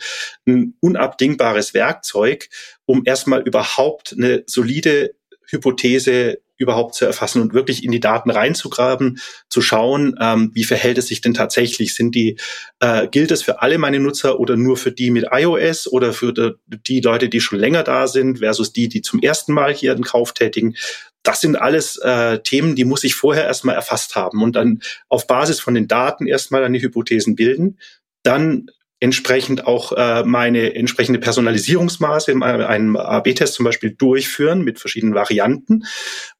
ein 0.47 0.75
unabdingbares 0.79 1.73
Werkzeug, 1.73 2.47
um 2.85 3.01
erstmal 3.03 3.41
überhaupt 3.41 4.15
eine 4.17 4.43
solide 4.47 5.13
Hypothese 5.49 6.39
überhaupt 6.61 6.95
zu 6.95 7.05
erfassen 7.05 7.41
und 7.41 7.53
wirklich 7.53 7.83
in 7.83 7.91
die 7.91 7.99
Daten 7.99 8.29
reinzugraben, 8.29 9.19
zu 9.49 9.61
schauen, 9.61 10.15
ähm, 10.21 10.51
wie 10.53 10.63
verhält 10.63 10.97
es 10.97 11.07
sich 11.07 11.21
denn 11.21 11.33
tatsächlich? 11.33 11.93
Sind 11.93 12.15
die, 12.15 12.37
äh, 12.79 13.07
gilt 13.07 13.31
es 13.31 13.43
für 13.43 13.61
alle 13.61 13.77
meine 13.77 13.99
Nutzer 13.99 14.39
oder 14.39 14.55
nur 14.55 14.77
für 14.77 14.91
die 14.91 15.11
mit 15.11 15.27
iOS 15.31 15.87
oder 15.91 16.13
für 16.13 16.33
die, 16.33 16.53
die 16.67 17.01
Leute, 17.01 17.29
die 17.29 17.41
schon 17.41 17.59
länger 17.59 17.83
da 17.83 18.07
sind 18.07 18.39
versus 18.39 18.71
die, 18.71 18.87
die 18.87 19.01
zum 19.01 19.19
ersten 19.19 19.53
Mal 19.53 19.73
hier 19.73 19.91
einen 19.91 20.03
Kauf 20.03 20.33
tätigen? 20.33 20.75
das 21.23 21.41
sind 21.41 21.55
alles 21.55 21.97
äh, 21.97 22.39
Themen, 22.39 22.75
die 22.75 22.85
muss 22.85 23.03
ich 23.03 23.13
vorher 23.13 23.45
erstmal 23.45 23.75
erfasst 23.75 24.15
haben 24.15 24.41
und 24.41 24.55
dann 24.55 24.81
auf 25.07 25.27
Basis 25.27 25.59
von 25.59 25.75
den 25.75 25.87
Daten 25.87 26.25
erstmal 26.25 26.63
eine 26.63 26.81
Hypothesen 26.81 27.35
bilden, 27.35 27.77
dann 28.23 28.71
entsprechend 29.01 29.65
auch 29.65 29.91
äh, 29.93 30.23
meine 30.23 30.75
entsprechende 30.75 31.19
Personalisierungsmaße 31.19 32.31
in 32.31 32.43
einem 32.43 32.95
AB-Test 32.95 33.55
zum 33.55 33.65
Beispiel 33.65 33.91
durchführen 33.91 34.61
mit 34.61 34.79
verschiedenen 34.79 35.15
Varianten 35.15 35.85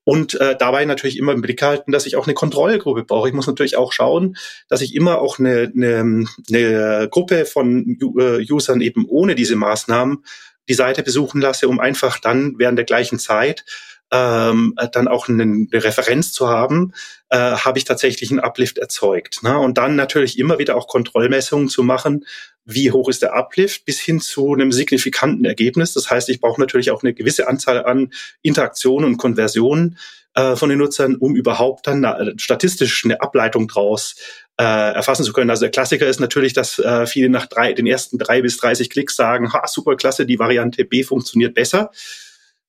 und 0.03 0.39
äh, 0.39 0.55
dabei 0.57 0.85
natürlich 0.85 1.17
immer 1.17 1.33
im 1.33 1.41
Blick 1.41 1.61
halten, 1.63 1.91
dass 1.91 2.05
ich 2.05 2.15
auch 2.15 2.27
eine 2.27 2.35
Kontrollgruppe 2.35 3.03
brauche. 3.03 3.27
Ich 3.27 3.33
muss 3.33 3.47
natürlich 3.47 3.77
auch 3.77 3.91
schauen, 3.91 4.37
dass 4.69 4.81
ich 4.81 4.93
immer 4.93 5.19
auch 5.19 5.39
eine, 5.39 5.71
eine, 5.75 6.25
eine 6.49 7.09
Gruppe 7.09 7.45
von 7.45 7.97
äh, 7.99 8.45
Usern 8.51 8.79
eben 8.79 9.05
ohne 9.07 9.33
diese 9.33 9.55
Maßnahmen 9.55 10.23
die 10.69 10.75
Seite 10.75 11.01
besuchen 11.01 11.41
lasse, 11.41 11.67
um 11.67 11.79
einfach 11.79 12.19
dann 12.19 12.59
während 12.59 12.77
der 12.77 12.85
gleichen 12.85 13.17
Zeit 13.17 13.65
ähm, 14.11 14.75
dann 14.91 15.07
auch 15.07 15.29
eine, 15.29 15.43
eine 15.43 15.67
Referenz 15.71 16.33
zu 16.33 16.49
haben, 16.49 16.93
äh, 17.29 17.37
habe 17.37 17.79
ich 17.79 17.85
tatsächlich 17.85 18.29
einen 18.29 18.41
Uplift 18.41 18.77
erzeugt. 18.77 19.41
Ne? 19.41 19.57
Und 19.57 19.77
dann 19.77 19.95
natürlich 19.95 20.37
immer 20.37 20.59
wieder 20.59 20.75
auch 20.75 20.87
Kontrollmessungen 20.87 21.69
zu 21.69 21.81
machen, 21.83 22.25
wie 22.65 22.91
hoch 22.91 23.09
ist 23.09 23.21
der 23.21 23.33
Uplift 23.33 23.85
bis 23.85 23.99
hin 23.99 24.19
zu 24.19 24.53
einem 24.53 24.71
signifikanten 24.71 25.45
Ergebnis. 25.45 25.93
Das 25.93 26.09
heißt, 26.09 26.29
ich 26.29 26.41
brauche 26.41 26.59
natürlich 26.59 26.91
auch 26.91 27.03
eine 27.03 27.13
gewisse 27.13 27.47
Anzahl 27.47 27.85
an 27.85 28.11
Interaktionen 28.41 29.09
und 29.09 29.17
Konversionen 29.17 29.97
äh, 30.35 30.55
von 30.55 30.69
den 30.69 30.79
Nutzern, 30.79 31.15
um 31.15 31.35
überhaupt 31.35 31.87
dann 31.87 32.03
eine, 32.03 32.33
statistisch 32.37 33.03
eine 33.05 33.21
Ableitung 33.21 33.67
draus 33.67 34.15
äh, 34.57 34.63
erfassen 34.63 35.23
zu 35.23 35.33
können. 35.33 35.49
Also 35.49 35.61
der 35.61 35.71
Klassiker 35.71 36.07
ist 36.07 36.19
natürlich, 36.19 36.53
dass 36.53 36.79
äh, 36.79 37.05
viele 37.05 37.29
nach 37.29 37.47
drei, 37.47 37.73
den 37.73 37.87
ersten 37.87 38.17
drei 38.17 38.41
bis 38.41 38.57
30 38.57 38.89
Klicks 38.89 39.15
sagen, 39.15 39.53
ha, 39.53 39.67
super 39.67 39.95
klasse, 39.95 40.25
die 40.25 40.39
Variante 40.39 40.85
B 40.85 41.03
funktioniert 41.03 41.53
besser. 41.53 41.91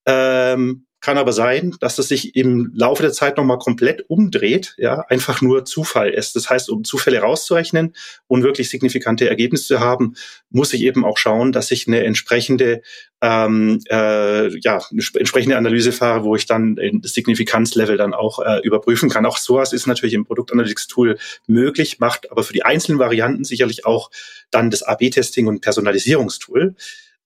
Ähm, 0.06 0.86
Kann 1.02 1.18
aber 1.18 1.32
sein, 1.32 1.74
dass 1.80 1.96
das 1.96 2.06
sich 2.06 2.36
im 2.36 2.70
Laufe 2.76 3.02
der 3.02 3.12
Zeit 3.12 3.36
nochmal 3.36 3.58
komplett 3.58 4.08
umdreht, 4.08 4.76
ja, 4.78 5.00
einfach 5.08 5.42
nur 5.42 5.64
Zufall 5.64 6.10
ist. 6.10 6.36
Das 6.36 6.48
heißt, 6.48 6.70
um 6.70 6.84
Zufälle 6.84 7.18
rauszurechnen 7.18 7.96
und 8.28 8.44
wirklich 8.44 8.70
signifikante 8.70 9.28
Ergebnisse 9.28 9.66
zu 9.66 9.80
haben, 9.80 10.14
muss 10.50 10.72
ich 10.72 10.82
eben 10.82 11.04
auch 11.04 11.18
schauen, 11.18 11.50
dass 11.50 11.72
ich 11.72 11.88
eine 11.88 12.04
entsprechende, 12.04 12.82
ähm, 13.20 13.80
äh, 13.90 14.56
ja, 14.60 14.80
eine 14.92 15.02
entsprechende 15.16 15.56
Analyse 15.56 15.90
fahre, 15.90 16.22
wo 16.22 16.36
ich 16.36 16.46
dann 16.46 16.76
das 17.02 17.14
Signifikanzlevel 17.14 17.96
dann 17.96 18.14
auch 18.14 18.38
äh, 18.38 18.60
überprüfen 18.62 19.10
kann. 19.10 19.26
Auch 19.26 19.38
sowas 19.38 19.72
ist 19.72 19.88
natürlich 19.88 20.14
im 20.14 20.24
Produktanalytics-Tool 20.24 21.18
möglich, 21.48 21.98
macht 21.98 22.30
aber 22.30 22.44
für 22.44 22.52
die 22.52 22.64
einzelnen 22.64 23.00
Varianten 23.00 23.42
sicherlich 23.42 23.84
auch 23.86 24.12
dann 24.52 24.70
das 24.70 24.84
AB-Testing 24.84 25.48
und 25.48 25.62
Personalisierungstool. 25.62 26.76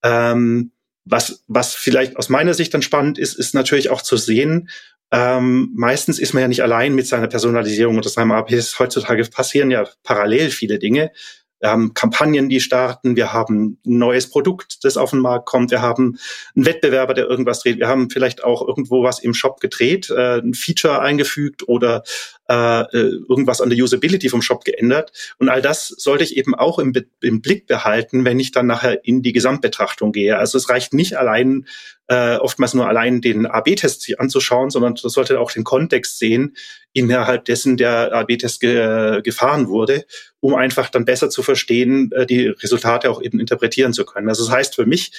Ähm, 0.02 0.72
was, 1.06 1.44
was 1.46 1.74
vielleicht 1.74 2.16
aus 2.16 2.28
meiner 2.28 2.52
Sicht 2.52 2.74
dann 2.74 2.82
spannend 2.82 3.18
ist, 3.18 3.34
ist 3.34 3.54
natürlich 3.54 3.90
auch 3.90 4.02
zu 4.02 4.16
sehen, 4.16 4.68
ähm, 5.12 5.70
meistens 5.74 6.18
ist 6.18 6.34
man 6.34 6.42
ja 6.42 6.48
nicht 6.48 6.62
allein 6.62 6.94
mit 6.94 7.06
seiner 7.06 7.28
Personalisierung 7.28 7.96
und 7.96 8.08
seinem 8.08 8.32
APs. 8.32 8.78
Heutzutage 8.78 9.24
passieren 9.24 9.70
ja 9.70 9.86
parallel 10.02 10.50
viele 10.50 10.78
Dinge. 10.78 11.12
Wir 11.60 11.70
haben 11.70 11.94
Kampagnen, 11.94 12.48
die 12.48 12.60
starten. 12.60 13.16
Wir 13.16 13.32
haben 13.32 13.78
ein 13.86 13.98
neues 13.98 14.28
Produkt, 14.28 14.84
das 14.84 14.96
auf 14.96 15.10
den 15.10 15.20
Markt 15.20 15.46
kommt. 15.46 15.70
Wir 15.70 15.80
haben 15.80 16.18
einen 16.54 16.66
Wettbewerber, 16.66 17.14
der 17.14 17.26
irgendwas 17.26 17.60
dreht. 17.60 17.78
Wir 17.78 17.88
haben 17.88 18.10
vielleicht 18.10 18.44
auch 18.44 18.66
irgendwo 18.66 19.04
was 19.04 19.20
im 19.20 19.32
Shop 19.32 19.60
gedreht, 19.60 20.10
äh, 20.10 20.40
ein 20.40 20.54
Feature 20.54 21.00
eingefügt 21.00 21.66
oder 21.66 22.02
äh, 22.48 22.82
äh, 22.82 23.20
irgendwas 23.28 23.60
an 23.60 23.70
der 23.70 23.82
Usability 23.82 24.28
vom 24.28 24.42
Shop 24.42 24.64
geändert. 24.64 25.10
Und 25.38 25.48
all 25.48 25.60
das 25.60 25.88
sollte 25.88 26.22
ich 26.22 26.36
eben 26.36 26.54
auch 26.54 26.78
im, 26.78 26.92
im 27.20 27.40
Blick 27.40 27.66
behalten, 27.66 28.24
wenn 28.24 28.38
ich 28.38 28.52
dann 28.52 28.66
nachher 28.66 29.04
in 29.04 29.22
die 29.22 29.32
Gesamtbetrachtung 29.32 30.12
gehe. 30.12 30.38
Also 30.38 30.56
es 30.56 30.68
reicht 30.68 30.94
nicht 30.94 31.18
allein, 31.18 31.66
äh, 32.06 32.36
oftmals 32.36 32.74
nur 32.74 32.86
allein 32.86 33.20
den 33.20 33.46
AB-Test 33.46 34.18
anzuschauen, 34.18 34.70
sondern 34.70 34.94
das 34.94 35.12
sollte 35.12 35.40
auch 35.40 35.50
den 35.50 35.64
Kontext 35.64 36.20
sehen, 36.20 36.56
innerhalb 36.92 37.44
dessen 37.46 37.76
der 37.76 38.12
AB-Test 38.12 38.60
ge 38.60 39.22
gefahren 39.22 39.66
wurde, 39.68 40.04
um 40.40 40.54
einfach 40.54 40.88
dann 40.88 41.04
besser 41.04 41.30
zu 41.30 41.42
verstehen, 41.42 42.12
äh, 42.12 42.26
die 42.26 42.46
Resultate 42.46 43.10
auch 43.10 43.20
eben 43.20 43.40
interpretieren 43.40 43.92
zu 43.92 44.04
können. 44.04 44.28
Also 44.28 44.44
das 44.44 44.54
heißt 44.54 44.76
für 44.76 44.86
mich, 44.86 45.10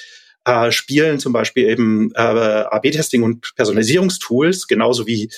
äh, 0.45 0.71
spielen 0.71 1.19
zum 1.19 1.33
Beispiel 1.33 1.67
eben 1.67 2.11
äh, 2.15 2.19
AB-Testing 2.19 3.21
und 3.23 3.53
Personalisierungstools, 3.55 4.67
genauso 4.67 5.05
wie 5.05 5.29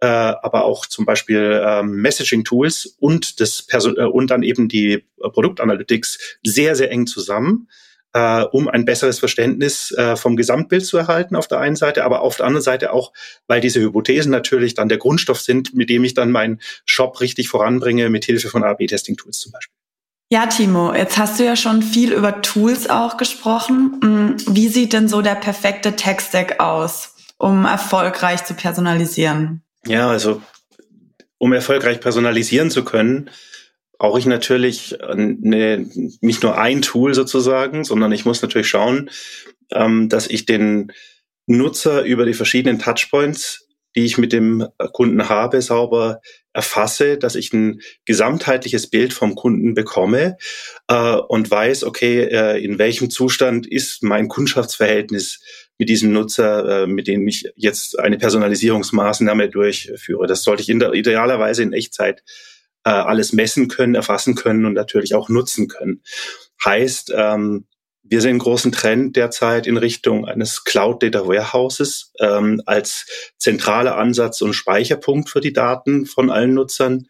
äh, 0.00 0.06
aber 0.06 0.64
auch 0.64 0.86
zum 0.86 1.04
Beispiel 1.04 1.62
ähm, 1.64 1.96
Messaging-Tools 2.02 2.96
und 2.98 3.40
das 3.40 3.62
Person 3.62 3.96
äh, 3.96 4.04
und 4.04 4.30
dann 4.30 4.42
eben 4.42 4.68
die 4.68 4.92
äh, 4.92 5.02
Produktanalytics 5.18 6.38
sehr, 6.42 6.76
sehr 6.76 6.90
eng 6.90 7.06
zusammen, 7.06 7.68
äh, 8.12 8.42
um 8.42 8.68
ein 8.68 8.84
besseres 8.84 9.18
Verständnis 9.18 9.92
äh, 9.92 10.16
vom 10.16 10.36
Gesamtbild 10.36 10.86
zu 10.86 10.96
erhalten 10.96 11.36
auf 11.36 11.48
der 11.48 11.60
einen 11.60 11.76
Seite, 11.76 12.04
aber 12.04 12.22
auf 12.22 12.36
der 12.36 12.46
anderen 12.46 12.62
Seite 12.62 12.92
auch, 12.92 13.12
weil 13.46 13.60
diese 13.60 13.80
Hypothesen 13.80 14.30
natürlich 14.30 14.74
dann 14.74 14.88
der 14.88 14.98
Grundstoff 14.98 15.40
sind, 15.40 15.74
mit 15.74 15.90
dem 15.90 16.04
ich 16.04 16.14
dann 16.14 16.30
meinen 16.30 16.60
Shop 16.84 17.20
richtig 17.20 17.48
voranbringe, 17.48 18.10
mit 18.10 18.24
Hilfe 18.24 18.48
von 18.48 18.62
AB-Testing-Tools 18.62 19.40
zum 19.40 19.52
Beispiel. 19.52 19.74
Ja, 20.30 20.46
Timo, 20.46 20.94
jetzt 20.94 21.18
hast 21.18 21.38
du 21.38 21.44
ja 21.44 21.54
schon 21.54 21.82
viel 21.82 22.12
über 22.12 22.40
Tools 22.40 22.88
auch 22.88 23.16
gesprochen. 23.16 24.00
Hm, 24.02 24.36
wie 24.48 24.68
sieht 24.68 24.92
denn 24.92 25.08
so 25.08 25.22
der 25.22 25.34
perfekte 25.34 25.96
Tech-Stack 25.96 26.60
aus, 26.60 27.14
um 27.36 27.64
erfolgreich 27.64 28.44
zu 28.44 28.54
personalisieren? 28.54 29.63
Ja, 29.86 30.08
also 30.08 30.42
um 31.38 31.52
erfolgreich 31.52 32.00
personalisieren 32.00 32.70
zu 32.70 32.84
können, 32.84 33.30
brauche 33.98 34.18
ich 34.18 34.26
natürlich 34.26 35.00
eine, 35.02 35.86
nicht 36.20 36.42
nur 36.42 36.58
ein 36.58 36.82
Tool 36.82 37.14
sozusagen, 37.14 37.84
sondern 37.84 38.12
ich 38.12 38.24
muss 38.24 38.42
natürlich 38.42 38.68
schauen, 38.68 39.10
ähm, 39.72 40.08
dass 40.08 40.26
ich 40.26 40.46
den 40.46 40.92
Nutzer 41.46 42.02
über 42.02 42.24
die 42.24 42.34
verschiedenen 42.34 42.78
Touchpoints, 42.78 43.68
die 43.94 44.04
ich 44.04 44.18
mit 44.18 44.32
dem 44.32 44.66
Kunden 44.92 45.28
habe, 45.28 45.62
sauber 45.62 46.20
erfasse, 46.54 47.18
dass 47.18 47.34
ich 47.34 47.52
ein 47.52 47.80
gesamtheitliches 48.06 48.88
Bild 48.88 49.12
vom 49.12 49.34
Kunden 49.34 49.74
bekomme 49.74 50.38
äh, 50.88 51.16
und 51.16 51.50
weiß, 51.50 51.84
okay, 51.84 52.20
äh, 52.22 52.64
in 52.64 52.78
welchem 52.78 53.10
Zustand 53.10 53.66
ist 53.66 54.02
mein 54.02 54.28
Kundschaftsverhältnis 54.28 55.40
mit 55.76 55.88
diesem 55.88 56.12
Nutzer, 56.12 56.84
äh, 56.84 56.86
mit 56.86 57.08
dem 57.08 57.26
ich 57.26 57.50
jetzt 57.56 57.98
eine 57.98 58.16
Personalisierungsmaßnahme 58.16 59.50
durchführe. 59.50 60.26
Das 60.26 60.44
sollte 60.44 60.62
ich 60.62 60.68
in 60.68 60.78
der, 60.78 60.92
idealerweise 60.92 61.64
in 61.64 61.72
Echtzeit 61.72 62.22
äh, 62.84 62.90
alles 62.90 63.32
messen 63.32 63.66
können, 63.68 63.96
erfassen 63.96 64.36
können 64.36 64.64
und 64.64 64.74
natürlich 64.74 65.14
auch 65.14 65.28
nutzen 65.28 65.66
können. 65.66 66.02
Heißt, 66.64 67.12
ähm, 67.16 67.66
wir 68.06 68.20
sehen 68.20 68.30
einen 68.30 68.38
großen 68.38 68.70
Trend 68.70 69.16
derzeit 69.16 69.66
in 69.66 69.78
Richtung 69.78 70.26
eines 70.26 70.64
Cloud 70.64 71.02
Data 71.02 71.26
Warehouses 71.26 72.12
ähm, 72.20 72.60
als 72.66 73.06
zentraler 73.38 73.96
Ansatz 73.96 74.42
und 74.42 74.52
Speicherpunkt 74.52 75.30
für 75.30 75.40
die 75.40 75.54
Daten 75.54 76.04
von 76.04 76.30
allen 76.30 76.52
Nutzern 76.52 77.08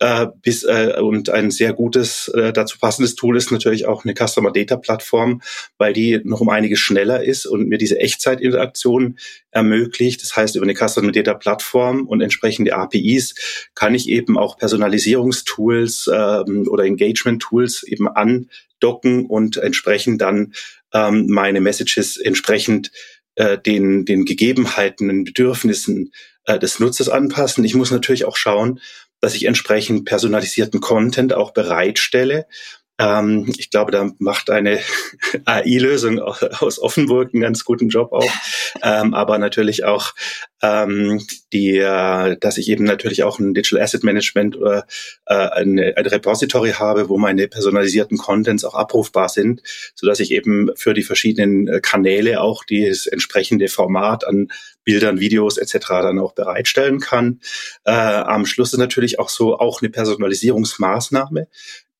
äh, 0.00 0.26
bis, 0.42 0.62
äh, 0.62 0.94
und 1.00 1.30
ein 1.30 1.50
sehr 1.50 1.72
gutes, 1.72 2.28
äh, 2.28 2.52
dazu 2.52 2.78
passendes 2.78 3.16
Tool 3.16 3.36
ist 3.36 3.50
natürlich 3.50 3.86
auch 3.86 4.04
eine 4.04 4.14
Customer 4.14 4.52
Data 4.52 4.76
Plattform, 4.76 5.42
weil 5.76 5.92
die 5.92 6.20
noch 6.22 6.40
um 6.40 6.48
einiges 6.48 6.78
schneller 6.78 7.24
ist 7.24 7.46
und 7.46 7.68
mir 7.68 7.78
diese 7.78 7.98
Echtzeitinteraktion 7.98 9.18
ermöglicht. 9.50 10.22
Das 10.22 10.36
heißt, 10.36 10.56
über 10.56 10.64
eine 10.64 10.76
Customer 10.76 11.10
Data 11.10 11.34
Plattform 11.34 12.06
und 12.06 12.20
entsprechende 12.20 12.74
APIs 12.74 13.34
kann 13.74 13.94
ich 13.94 14.08
eben 14.08 14.38
auch 14.38 14.56
Personalisierungstools 14.56 16.10
ähm, 16.12 16.68
oder 16.68 16.84
Engagement 16.84 17.42
Tools 17.42 17.82
eben 17.82 18.08
andocken 18.08 19.26
und 19.26 19.56
entsprechend 19.56 20.20
dann 20.20 20.52
ähm, 20.94 21.26
meine 21.28 21.60
Messages 21.60 22.16
entsprechend 22.16 22.92
äh, 23.34 23.58
den, 23.58 24.04
den 24.04 24.24
Gegebenheiten, 24.24 25.08
den 25.08 25.24
Bedürfnissen 25.24 26.12
äh, 26.44 26.58
des 26.58 26.78
Nutzers 26.78 27.08
anpassen. 27.08 27.64
Ich 27.64 27.74
muss 27.74 27.90
natürlich 27.90 28.24
auch 28.24 28.36
schauen, 28.36 28.80
dass 29.20 29.34
ich 29.34 29.44
entsprechend 29.44 30.04
personalisierten 30.04 30.80
Content 30.80 31.34
auch 31.34 31.52
bereitstelle. 31.52 32.46
Ähm, 32.98 33.52
ich 33.56 33.70
glaube, 33.70 33.92
da 33.92 34.10
macht 34.18 34.50
eine 34.50 34.80
AI-Lösung 35.44 36.18
aus 36.20 36.80
Offenburg 36.80 37.32
einen 37.32 37.42
ganz 37.42 37.64
guten 37.64 37.88
Job 37.88 38.12
auch. 38.12 38.30
Ähm, 38.82 39.14
aber 39.14 39.38
natürlich 39.38 39.84
auch 39.84 40.14
ähm, 40.62 41.24
die, 41.52 41.78
äh, 41.78 42.36
dass 42.40 42.58
ich 42.58 42.68
eben 42.68 42.84
natürlich 42.84 43.22
auch 43.22 43.38
ein 43.38 43.54
Digital 43.54 43.80
Asset 43.80 44.02
Management 44.02 44.56
oder 44.56 44.86
äh, 45.26 45.34
eine, 45.34 45.96
ein 45.96 46.06
Repository 46.06 46.72
habe, 46.72 47.08
wo 47.08 47.18
meine 47.18 47.46
personalisierten 47.46 48.18
Contents 48.18 48.64
auch 48.64 48.74
abrufbar 48.74 49.28
sind, 49.28 49.62
so 49.94 50.06
dass 50.06 50.18
ich 50.18 50.32
eben 50.32 50.70
für 50.74 50.94
die 50.94 51.04
verschiedenen 51.04 51.68
äh, 51.68 51.80
Kanäle 51.80 52.40
auch 52.40 52.64
dieses 52.64 53.06
entsprechende 53.06 53.68
Format 53.68 54.26
an 54.26 54.48
Bildern, 54.88 55.20
Videos 55.20 55.58
etc. 55.58 55.86
dann 55.88 56.18
auch 56.18 56.32
bereitstellen 56.32 56.98
kann. 56.98 57.40
Äh, 57.84 57.90
am 57.92 58.46
Schluss 58.46 58.72
ist 58.72 58.78
natürlich 58.78 59.18
auch 59.18 59.28
so 59.28 59.58
auch 59.58 59.82
eine 59.82 59.90
Personalisierungsmaßnahme 59.90 61.46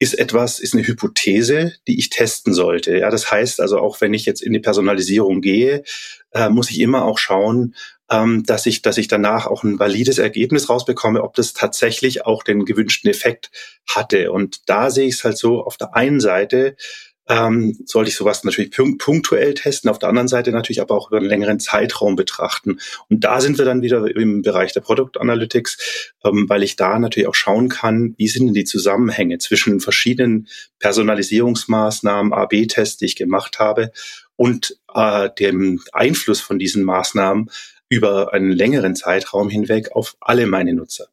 ist 0.00 0.16
etwas, 0.16 0.60
ist 0.60 0.74
eine 0.74 0.86
Hypothese, 0.86 1.74
die 1.86 1.98
ich 1.98 2.08
testen 2.08 2.54
sollte. 2.54 2.96
Ja, 2.96 3.10
das 3.10 3.30
heißt 3.30 3.60
also 3.60 3.78
auch, 3.80 4.00
wenn 4.00 4.14
ich 4.14 4.26
jetzt 4.26 4.42
in 4.42 4.52
die 4.52 4.60
Personalisierung 4.60 5.40
gehe, 5.40 5.82
äh, 6.30 6.48
muss 6.48 6.70
ich 6.70 6.80
immer 6.80 7.04
auch 7.04 7.18
schauen, 7.18 7.74
ähm, 8.10 8.44
dass 8.44 8.64
ich, 8.66 8.80
dass 8.80 8.96
ich 8.96 9.08
danach 9.08 9.46
auch 9.46 9.64
ein 9.64 9.78
valides 9.78 10.18
Ergebnis 10.18 10.68
rausbekomme, 10.68 11.22
ob 11.22 11.34
das 11.34 11.52
tatsächlich 11.52 12.24
auch 12.24 12.42
den 12.42 12.64
gewünschten 12.64 13.10
Effekt 13.10 13.50
hatte. 13.86 14.32
Und 14.32 14.68
da 14.68 14.90
sehe 14.90 15.08
ich 15.08 15.16
es 15.16 15.24
halt 15.24 15.36
so, 15.36 15.62
auf 15.62 15.76
der 15.76 15.94
einen 15.94 16.20
Seite 16.20 16.76
ähm, 17.28 17.76
sollte 17.84 18.10
ich 18.10 18.16
sowas 18.16 18.42
natürlich 18.44 18.70
punktuell 18.98 19.54
testen, 19.54 19.90
auf 19.90 19.98
der 19.98 20.08
anderen 20.08 20.28
Seite 20.28 20.50
natürlich 20.50 20.80
aber 20.80 20.94
auch 20.94 21.08
über 21.08 21.18
einen 21.18 21.28
längeren 21.28 21.60
Zeitraum 21.60 22.16
betrachten. 22.16 22.78
Und 23.08 23.24
da 23.24 23.40
sind 23.40 23.58
wir 23.58 23.64
dann 23.64 23.82
wieder 23.82 24.04
im 24.16 24.42
Bereich 24.42 24.72
der 24.72 24.80
Product 24.80 25.18
Analytics, 25.18 26.14
ähm, 26.24 26.48
weil 26.48 26.62
ich 26.62 26.76
da 26.76 26.98
natürlich 26.98 27.28
auch 27.28 27.34
schauen 27.34 27.68
kann, 27.68 28.14
wie 28.16 28.28
sind 28.28 28.46
denn 28.46 28.54
die 28.54 28.64
Zusammenhänge 28.64 29.38
zwischen 29.38 29.80
verschiedenen 29.80 30.48
Personalisierungsmaßnahmen, 30.78 32.32
AB-Tests, 32.32 32.96
die 32.96 33.06
ich 33.06 33.16
gemacht 33.16 33.58
habe 33.58 33.92
und 34.36 34.78
äh, 34.94 35.28
dem 35.38 35.82
Einfluss 35.92 36.40
von 36.40 36.58
diesen 36.58 36.84
Maßnahmen 36.84 37.50
über 37.90 38.32
einen 38.32 38.52
längeren 38.52 38.94
Zeitraum 38.96 39.48
hinweg 39.48 39.92
auf 39.92 40.16
alle 40.20 40.46
meine 40.46 40.74
Nutzer. 40.74 41.08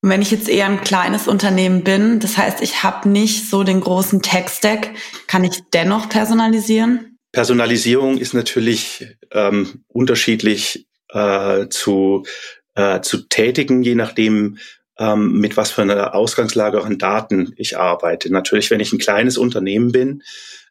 Wenn 0.00 0.22
ich 0.22 0.30
jetzt 0.30 0.48
eher 0.48 0.66
ein 0.66 0.80
kleines 0.80 1.26
Unternehmen 1.26 1.82
bin, 1.82 2.20
das 2.20 2.36
heißt, 2.36 2.62
ich 2.62 2.84
habe 2.84 3.08
nicht 3.08 3.50
so 3.50 3.64
den 3.64 3.80
großen 3.80 4.22
Tech-Stack, 4.22 4.90
kann 5.26 5.42
ich 5.42 5.62
dennoch 5.72 6.08
personalisieren? 6.08 7.18
Personalisierung 7.32 8.18
ist 8.18 8.32
natürlich 8.32 9.16
ähm, 9.32 9.84
unterschiedlich 9.88 10.86
äh, 11.08 11.68
zu, 11.68 12.24
äh, 12.74 13.00
zu 13.00 13.28
tätigen, 13.28 13.82
je 13.82 13.96
nachdem, 13.96 14.58
ähm, 14.98 15.32
mit 15.32 15.56
was 15.56 15.70
für 15.70 15.82
einer 15.82 16.14
Ausgangslage 16.14 16.82
an 16.82 16.98
Daten 16.98 17.52
ich 17.56 17.76
arbeite. 17.76 18.32
Natürlich, 18.32 18.70
wenn 18.70 18.80
ich 18.80 18.92
ein 18.92 18.98
kleines 18.98 19.36
Unternehmen 19.36 19.92
bin, 19.92 20.22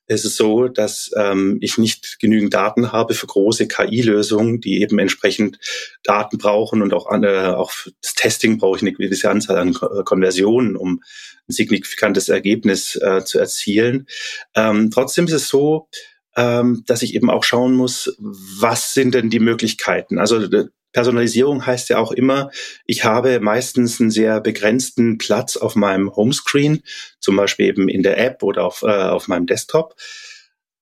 ist 0.07 0.25
es 0.25 0.37
so, 0.37 0.67
dass 0.67 1.11
ähm, 1.17 1.57
ich 1.61 1.77
nicht 1.77 2.19
genügend 2.19 2.53
Daten 2.53 2.91
habe 2.91 3.13
für 3.13 3.27
große 3.27 3.67
KI-Lösungen, 3.67 4.61
die 4.61 4.81
eben 4.81 4.99
entsprechend 4.99 5.59
Daten 6.03 6.37
brauchen 6.37 6.81
und 6.81 6.93
auch, 6.93 7.07
an, 7.07 7.23
äh, 7.23 7.53
auch 7.55 7.71
das 8.01 8.13
Testing 8.13 8.57
brauche 8.57 8.77
ich 8.77 8.81
eine 8.83 8.93
gewisse 8.93 9.29
Anzahl 9.29 9.57
an 9.57 9.73
Ko 9.73 10.03
Konversionen, 10.03 10.75
um 10.75 11.03
ein 11.47 11.53
signifikantes 11.53 12.29
Ergebnis 12.29 12.95
äh, 12.95 13.23
zu 13.25 13.39
erzielen. 13.39 14.07
Ähm, 14.55 14.91
trotzdem 14.91 15.25
ist 15.25 15.33
es 15.33 15.49
so, 15.49 15.89
ähm, 16.37 16.83
dass 16.85 17.01
ich 17.01 17.15
eben 17.15 17.29
auch 17.29 17.43
schauen 17.43 17.73
muss, 17.73 18.15
was 18.19 18.93
sind 18.93 19.15
denn 19.15 19.29
die 19.29 19.39
Möglichkeiten? 19.39 20.19
Also 20.19 20.41
äh, 20.41 20.67
Personalisierung 20.97 21.63
heißt 21.63 21.89
ja 21.89 21.99
auch 21.99 22.11
immer, 22.11 22.49
ich 22.87 23.03
habe 23.03 23.39
meistens 23.39 24.01
einen 24.01 24.09
sehr 24.09 24.41
begrenzten 24.41 25.19
Platz 25.19 25.55
auf 25.55 25.75
meinem 25.75 26.15
Homescreen, 26.15 26.81
zum 27.19 27.35
Beispiel 27.35 27.67
eben 27.67 27.87
in 27.87 28.01
der 28.01 28.17
App 28.17 28.41
oder 28.41 28.63
auf, 28.63 28.81
äh, 28.81 28.87
auf 28.87 29.27
meinem 29.27 29.45
Desktop. 29.45 29.93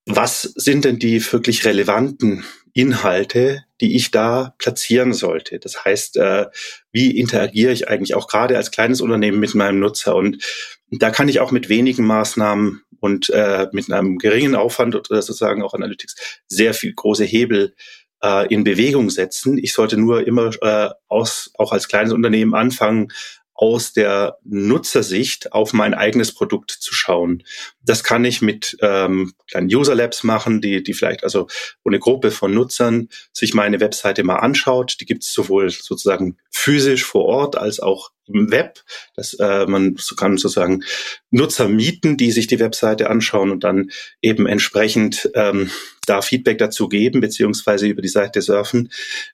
Was 0.06 0.40
sind 0.40 0.86
denn 0.86 0.98
die 0.98 1.20
wirklich 1.30 1.66
relevanten 1.66 2.46
Inhalte, 2.72 3.64
die 3.82 3.94
ich 3.94 4.10
da 4.10 4.54
platzieren 4.56 5.12
sollte? 5.12 5.58
Das 5.58 5.84
heißt, 5.84 6.16
äh, 6.16 6.46
wie 6.92 7.18
interagiere 7.18 7.72
ich 7.72 7.88
eigentlich 7.88 8.14
auch 8.14 8.26
gerade 8.26 8.56
als 8.56 8.70
kleines 8.70 9.02
Unternehmen 9.02 9.38
mit 9.38 9.54
meinem 9.54 9.80
Nutzer? 9.80 10.16
Und 10.16 10.42
da 10.90 11.10
kann 11.10 11.28
ich 11.28 11.40
auch 11.40 11.50
mit 11.50 11.68
wenigen 11.68 12.06
Maßnahmen 12.06 12.80
und 13.00 13.28
äh, 13.28 13.68
mit 13.72 13.92
einem 13.92 14.16
geringen 14.16 14.54
Aufwand 14.54 14.94
oder 14.94 15.20
sozusagen 15.20 15.62
auch 15.62 15.74
Analytics 15.74 16.40
sehr 16.46 16.72
viel 16.72 16.94
große 16.94 17.24
Hebel 17.24 17.74
äh, 18.22 18.52
in 18.52 18.64
Bewegung 18.64 19.10
setzen. 19.10 19.58
Ich 19.58 19.72
sollte 19.72 19.96
nur 19.96 20.26
immer 20.26 20.50
äh, 20.62 20.90
aus, 21.08 21.50
auch 21.58 21.72
als 21.72 21.88
kleines 21.88 22.12
Unternehmen 22.12 22.54
anfangen, 22.54 23.08
aus 23.56 23.94
der 23.94 24.38
Nutzersicht 24.44 25.52
auf 25.52 25.72
mein 25.72 25.94
eigenes 25.94 26.34
Produkt 26.34 26.70
zu 26.70 26.94
schauen. 26.94 27.42
Das 27.82 28.04
kann 28.04 28.24
ich 28.24 28.42
mit 28.42 28.76
ähm, 28.82 29.32
kleinen 29.50 29.74
User 29.74 29.94
Labs 29.94 30.24
machen, 30.24 30.60
die, 30.60 30.82
die 30.82 30.92
vielleicht 30.92 31.24
also 31.24 31.46
wo 31.82 31.88
eine 31.90 31.98
Gruppe 31.98 32.30
von 32.30 32.52
Nutzern 32.52 33.08
sich 33.32 33.54
meine 33.54 33.80
Webseite 33.80 34.24
mal 34.24 34.36
anschaut. 34.36 34.98
Die 35.00 35.06
gibt 35.06 35.24
es 35.24 35.32
sowohl 35.32 35.70
sozusagen 35.70 36.36
physisch 36.50 37.04
vor 37.04 37.24
Ort 37.24 37.56
als 37.56 37.80
auch 37.80 38.10
Web. 38.28 38.80
Das, 39.14 39.34
äh, 39.34 39.66
man 39.66 39.96
kann 40.16 40.36
sozusagen 40.36 40.82
Nutzer 41.30 41.68
mieten, 41.68 42.16
die 42.16 42.32
sich 42.32 42.46
die 42.46 42.60
Webseite 42.60 43.10
anschauen 43.10 43.50
und 43.50 43.64
dann 43.64 43.90
eben 44.22 44.46
entsprechend 44.46 45.30
ähm, 45.34 45.70
da 46.06 46.22
Feedback 46.22 46.58
dazu 46.58 46.88
geben, 46.88 47.20
beziehungsweise 47.20 47.86
über 47.86 48.02
die 48.02 48.08
Seite 48.08 48.42
surfen. 48.42 48.90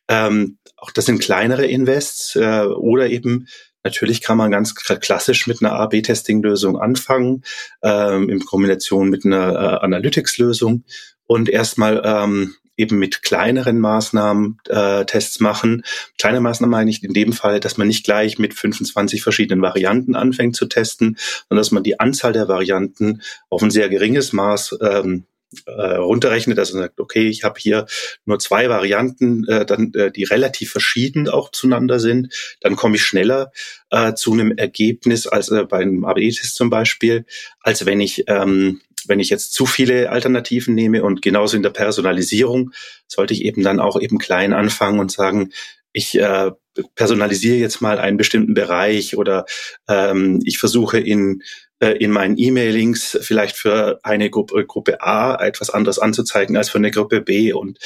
Ähm, 0.09 0.59
auch 0.77 0.91
das 0.91 1.07
sind 1.07 1.21
kleinere 1.21 1.67
Invests 1.67 2.37
äh, 2.37 2.65
oder 2.65 3.09
eben 3.11 3.47
Natürlich 3.85 4.21
kann 4.21 4.39
man 4.39 4.53
ganz 4.53 4.75
klassisch 4.75 5.47
mit 5.49 5.61
einer 5.61 5.73
A-B-Testing-Lösung 5.73 6.79
anfangen, 6.79 7.43
ähm, 7.83 8.29
in 8.29 8.45
Kombination 8.45 9.09
mit 9.09 9.25
einer 9.25 9.55
äh, 9.55 9.85
Analytics-Lösung 9.85 10.85
und 11.27 11.49
erstmal 11.49 12.01
ähm, 12.05 12.55
eben 12.83 12.99
mit 12.99 13.23
kleineren 13.23 13.79
Maßnahmen 13.79 14.59
äh, 14.69 15.05
Tests 15.05 15.41
machen. 15.41 15.85
Kleine 16.19 16.41
Maßnahmen 16.41 16.71
meine 16.71 16.91
ich 16.91 17.03
in 17.03 17.15
dem 17.15 17.33
Fall, 17.33 17.61
dass 17.61 17.79
man 17.79 17.87
nicht 17.87 18.05
gleich 18.05 18.39
mit 18.39 18.55
25 18.55 19.23
verschiedenen 19.23 19.63
Varianten 19.63 20.17
anfängt 20.17 20.57
zu 20.57 20.67
testen, 20.67 21.17
sondern 21.49 21.61
dass 21.61 21.71
man 21.71 21.83
die 21.83 22.01
Anzahl 22.01 22.33
der 22.33 22.49
Varianten 22.49 23.23
auf 23.49 23.63
ein 23.63 23.71
sehr 23.71 23.89
geringes 23.89 24.33
Maß 24.33 24.79
ähm, 24.83 25.25
äh, 25.67 25.97
runterrechnet, 25.97 26.57
man 26.57 26.65
sagt, 26.65 27.01
okay, 27.01 27.29
ich 27.29 27.45
habe 27.45 27.59
hier 27.59 27.87
nur 28.25 28.39
zwei 28.39 28.69
Varianten, 28.69 29.47
äh, 29.49 29.67
dann, 29.67 29.93
äh, 29.95 30.11
die 30.11 30.25
relativ 30.25 30.71
verschieden 30.73 31.29
auch 31.29 31.51
zueinander 31.51 32.01
sind, 32.01 32.33
dann 32.61 32.77
komme 32.77 32.97
ich 32.97 33.05
schneller 33.05 33.53
äh, 33.91 34.15
zu 34.15 34.33
einem 34.33 34.53
Ergebnis 34.57 35.27
als 35.27 35.51
äh, 35.51 35.65
bei 35.65 35.79
einem 35.79 36.05
AB-Test 36.05 36.55
zum 36.55 36.71
Beispiel, 36.71 37.27
als 37.61 37.87
wenn 37.87 38.01
ich 38.01 38.25
ähm, 38.29 38.81
wenn 39.09 39.21
ich 39.21 39.31
jetzt 39.31 39.53
zu 39.53 39.67
viele 39.67 40.11
Alternativen 40.11 40.75
nehme 40.75 41.03
und 41.03 41.23
genauso 41.23 41.57
in 41.57 41.63
der 41.63 41.71
Personalisierung 41.71 42.73
sollte 43.07 43.35
ich 43.35 43.45
eben 43.45 43.63
dann 43.63 43.81
auch 43.81 44.01
eben 44.01 44.19
klein 44.19 44.53
anfangen 44.53 44.99
und 44.99 45.13
sagen, 45.13 45.51
ich 45.93 46.19
äh, 46.19 46.51
personalisiere 46.95 47.57
jetzt 47.57 47.81
mal 47.81 47.99
einen 47.99 48.17
bestimmten 48.17 48.55
Bereich 48.55 49.17
oder 49.17 49.45
ähm, 49.89 50.41
ich 50.45 50.59
versuche 50.59 50.99
in 50.99 51.43
äh, 51.83 51.99
in 51.99 52.13
meinen 52.13 52.39
E-Mailings 52.39 53.19
vielleicht 53.23 53.57
für 53.57 53.99
eine 54.05 54.31
Gruppe, 54.31 54.65
Gruppe 54.65 55.03
A 55.03 55.35
etwas 55.45 55.69
anderes 55.69 55.99
anzuzeigen 55.99 56.57
als 56.57 56.71
für 56.71 56.79
eine 56.79 56.93
Gruppe 56.93 57.21
B. 57.21 57.53
Und 57.53 57.79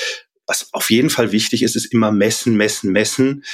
was 0.46 0.72
auf 0.72 0.90
jeden 0.90 1.11
Fall 1.11 1.32
wichtig 1.32 1.62
ist, 1.62 1.76
ist 1.76 1.92
immer 1.92 2.12
messen, 2.12 2.56
messen, 2.56 2.92
messen 2.92 3.44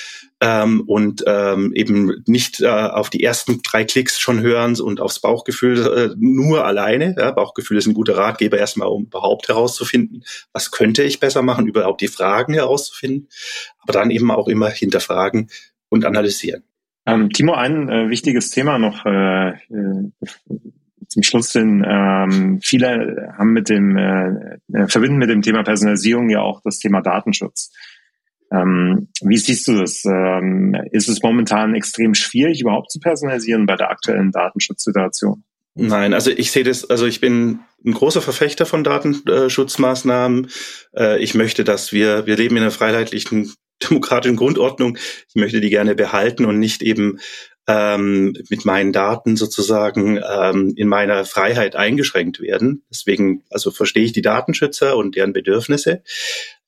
ähm, 0.41 0.83
und 0.87 1.25
ähm, 1.27 1.73
eben 1.75 2.23
nicht 2.27 2.61
äh, 2.61 2.67
auf 2.67 3.11
die 3.11 3.23
ersten 3.23 3.63
drei 3.63 3.85
Klicks 3.85 4.19
schon 4.19 4.41
hören 4.41 4.79
und 4.81 5.01
aufs 5.01 5.21
Bauchgefühl 5.21 5.87
äh, 5.87 6.15
nur 6.19 6.65
alleine. 6.65 7.15
Ja, 7.19 7.31
Bauchgefühl 7.31 7.79
ist 7.79 7.87
ein 7.87 7.95
guter 7.95 8.17
Ratgeber 8.17 8.59
erstmal, 8.59 8.89
um 8.89 9.05
überhaupt 9.05 9.49
herauszufinden, 9.49 10.25
was 10.53 10.71
könnte 10.71 11.03
ich 11.03 11.21
besser 11.21 11.43
machen, 11.43 11.67
überhaupt 11.67 12.01
die 12.01 12.09
Fragen 12.09 12.55
herauszufinden, 12.55 13.29
aber 13.79 13.93
dann 13.93 14.11
eben 14.11 14.31
auch 14.31 14.49
immer 14.49 14.69
hinterfragen 14.69 15.49
und 15.89 16.05
analysieren. 16.05 16.63
Ähm, 17.07 17.31
Timo, 17.31 17.55
ein 17.55 17.89
äh, 17.89 18.09
wichtiges 18.11 18.51
Thema 18.51 18.79
noch 18.79 19.05
äh, 19.07 19.49
äh, 19.51 20.11
zum 21.13 21.23
Schluss 21.23 21.53
hin. 21.53 21.85
Ähm, 21.87 22.61
viele 22.63 23.35
haben 23.39 23.53
mit 23.53 23.69
dem 23.69 23.97
äh, 23.97 24.59
äh, 24.73 24.89
verbinden 24.89 25.19
mit 25.19 25.31
dem 25.31 25.43
Thema 25.43 25.63
Personalisierung 25.63 26.31
ja 26.31 26.41
auch 26.41 26.61
das 26.63 26.79
Thema 26.79 27.01
Datenschutz. 27.01 27.71
Ähm, 28.51 29.09
wie 29.23 29.39
siehst 29.39 29.69
du 29.69 29.79
das? 29.79 30.05
Ähm, 30.05 30.77
ist 30.91 31.09
es 31.09 31.23
momentan 31.23 31.75
extrem 31.75 32.15
schwierig, 32.15 32.61
überhaupt 32.61 32.91
zu 32.91 33.01
personalisieren 33.01 33.67
bei 33.67 33.77
der 33.77 33.91
aktuellen 33.91 34.31
Datenschutzsituation? 34.31 35.45
Nein, 35.75 36.13
also 36.13 36.31
ich 36.31 36.53
sehe 36.53 36.65
das, 36.65 36.89
also 36.91 37.07
ich 37.07 37.21
bin 37.21 37.61
ein 37.85 37.93
großer 37.93 38.21
Verfechter 38.21 38.67
von 38.67 38.85
Datenschutzmaßnahmen. 38.85 40.49
Äh, 40.95 41.23
ich 41.23 41.35
möchte, 41.35 41.65
dass 41.65 41.93
wir, 41.93 42.27
wir 42.27 42.37
leben 42.37 42.57
in 42.57 42.63
einer 42.63 42.71
freiheitlichen 42.71 43.53
demokratischen 43.83 44.37
Grundordnung. 44.37 44.99
Ich 45.29 45.35
möchte 45.35 45.61
die 45.61 45.71
gerne 45.71 45.95
behalten 45.95 46.45
und 46.45 46.59
nicht 46.59 46.83
eben 46.83 47.19
ähm, 47.67 48.35
mit 48.49 48.65
meinen 48.65 48.93
Daten 48.93 49.37
sozusagen 49.37 50.21
ähm, 50.29 50.75
in 50.77 50.89
meiner 50.89 51.25
Freiheit 51.25 51.77
eingeschränkt 51.77 52.41
werden. 52.41 52.83
Deswegen, 52.91 53.45
also 53.51 53.71
verstehe 53.71 54.05
ich 54.05 54.13
die 54.13 54.23
Datenschützer 54.23 54.97
und 54.97 55.15
deren 55.15 55.33
Bedürfnisse. 55.33 56.03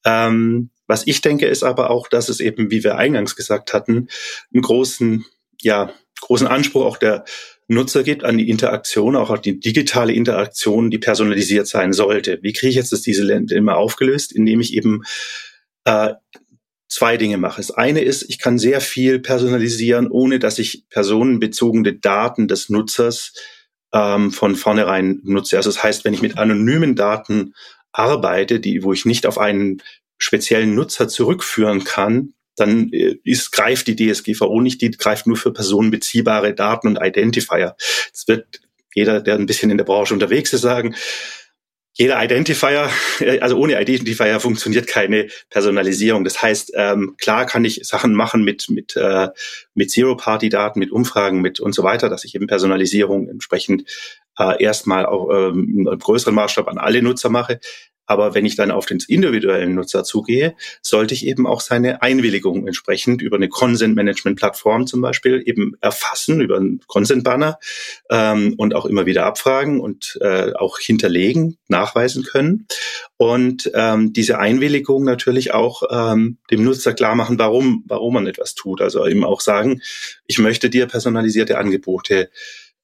Ähm, 0.05 0.71
was 0.87 1.07
ich 1.07 1.21
denke, 1.21 1.47
ist 1.47 1.63
aber 1.63 1.91
auch, 1.91 2.09
dass 2.09 2.29
es 2.29 2.41
eben, 2.41 2.71
wie 2.71 2.85
wir 2.85 2.97
eingangs 2.97 3.37
gesagt 3.37 3.73
hatten, 3.73 4.09
einen 4.53 4.63
großen, 4.63 5.25
ja, 5.63 5.93
großen 6.21 6.47
Anspruch 6.47 6.85
auch 6.85 6.97
der 6.99 7.25
Nutzer 7.67 8.03
gibt 8.03 8.25
an 8.25 8.37
die 8.37 8.51
Interaktion, 8.51 9.17
auch 9.17 9.31
an 9.31 9.41
die 9.43 9.59
digitale 9.59 10.13
Interaktion, 10.13 10.91
die 10.91 10.99
personalisiert 10.99 11.67
sein 11.67 11.93
sollte. 11.93 12.39
Wie 12.43 12.53
kriege 12.53 12.69
ich 12.71 12.77
jetzt 12.77 12.93
das 12.93 13.01
diese 13.01 13.23
Länder 13.23 13.57
immer 13.57 13.77
aufgelöst, 13.77 14.33
indem 14.33 14.61
ich 14.61 14.75
eben 14.75 15.03
äh, 15.85 16.13
zwei 16.95 17.17
Dinge 17.17 17.39
mache. 17.39 17.57
Das 17.57 17.73
eine 17.73 18.03
ist, 18.03 18.23
ich 18.29 18.39
kann 18.39 18.57
sehr 18.57 18.81
viel 18.81 19.19
personalisieren, 19.19 20.09
ohne 20.09 20.39
dass 20.39 20.61
ich 20.61 20.85
personenbezogene 20.91 21.95
Daten 21.95 22.47
des 22.47 22.69
Nutzers 22.69 23.33
ähm, 23.93 24.31
von 24.31 24.55
vornherein 24.55 25.19
nutze. 25.25 25.57
Also 25.57 25.71
das 25.71 25.83
heißt, 25.83 26.05
wenn 26.05 26.15
ich 26.15 26.23
mit 26.23 26.39
anonymen 26.39 26.95
Daten 26.95 27.55
arbeite, 27.91 28.61
die, 28.61 28.85
wo 28.85 28.93
ich 28.93 29.07
nicht 29.07 29.27
auf 29.27 29.39
einen 29.39 29.83
speziellen 30.19 30.77
Nutzer 30.77 31.09
zurückführen 31.09 31.83
kann, 31.83 32.35
dann 32.55 32.93
äh, 32.93 33.17
ist, 33.25 33.51
greift 33.51 33.89
die 33.89 33.97
DSGVO 33.97 34.61
nicht, 34.61 34.81
die 34.81 34.93
greift 34.93 35.27
nur 35.27 35.37
für 35.37 35.53
personenbeziehbare 35.53 36.55
Daten 36.55 36.87
und 36.87 37.01
Identifier. 37.03 37.75
Das 38.13 38.29
wird 38.29 38.61
jeder, 38.95 39.21
der 39.21 39.35
ein 39.35 39.47
bisschen 39.47 39.73
in 39.73 39.79
der 39.79 39.85
Branche 39.85 40.15
unterwegs 40.15 40.53
ist, 40.53 40.61
sagen, 40.61 40.95
jeder 41.95 42.23
Identifier, 42.23 42.91
äh, 43.21 43.39
also 43.39 43.57
ohne 43.57 43.81
Identifier 43.81 44.41
funktioniert 44.41 44.87
keine 44.87 45.29
Personalisierung. 45.49 46.25
Das 46.25 46.43
heißt, 46.43 46.73
ähm, 46.75 47.15
klar 47.19 47.47
kann 47.47 47.65
ich 47.65 47.81
Sachen 47.85 48.15
machen 48.15 48.45
mit 48.45 48.69
mit 48.69 48.97
äh, 48.97 49.29
mit 49.75 49.91
Zero-Party-Daten, 49.91 50.79
mit 50.79 50.91
Umfragen, 50.91 51.41
mit 51.41 51.61
und 51.61 51.75
so 51.75 51.83
weiter, 51.83 52.09
dass 52.09 52.25
ich 52.25 52.35
eben 52.35 52.47
Personalisierung 52.47 53.29
entsprechend 53.29 53.89
äh, 54.39 54.63
erstmal 54.63 55.07
auch 55.07 55.31
ähm, 55.31 55.87
im 55.91 55.99
größeren 55.99 56.35
Maßstab 56.35 56.69
an 56.69 56.79
alle 56.79 57.01
Nutzer 57.03 57.31
mache. 57.31 57.61
Aber 58.07 58.35
wenn 58.35 58.47
ich 58.47 58.57
dann 58.57 58.71
auf 58.71 58.87
den 58.87 58.99
individuellen 59.07 59.75
Nutzer 59.75 60.05
zugehe, 60.05 60.55
sollte 60.83 61.15
ich 61.15 61.27
eben 61.27 61.47
auch 61.47 61.61
seine 61.61 62.03
Einwilligung 62.03 62.67
entsprechend 62.67 63.23
über 63.23 63.37
eine 63.37 63.49
Consent-Management-Plattform 63.49 64.87
zum 64.87 65.01
Beispiel 65.01 65.43
eben 65.45 65.73
erfassen, 65.81 66.41
über 66.41 66.57
einen 66.57 66.81
Consent-Banner 66.87 67.59
ähm, 68.11 68.55
und 68.59 68.75
auch 68.75 68.87
immer 68.87 69.07
wieder 69.07 69.27
abfragen 69.27 69.81
und 69.81 70.19
äh, 70.21 70.53
auch 70.55 70.79
hinterlegen, 70.79 71.57
nachweisen 71.69 72.25
können. 72.25 72.67
Und 73.17 73.71
ähm, 73.75 74.13
diese 74.13 74.39
Einwilligung 74.39 75.05
natürlich 75.05 75.55
auch 75.55 75.83
ähm, 75.91 76.39
dem 76.51 76.65
Nutzer 76.65 76.93
klar 76.93 77.15
machen, 77.15 77.39
warum, 77.39 77.85
warum 77.87 78.15
man 78.15 78.27
etwas 78.27 78.55
tut. 78.55 78.81
Also 78.81 79.07
eben 79.07 79.25
auch 79.25 79.41
sagen, 79.41 79.81
ich 80.27 80.39
möchte 80.39 80.69
dir 80.69 80.87
personalisierte 80.87 81.59
Angebote 81.59 82.31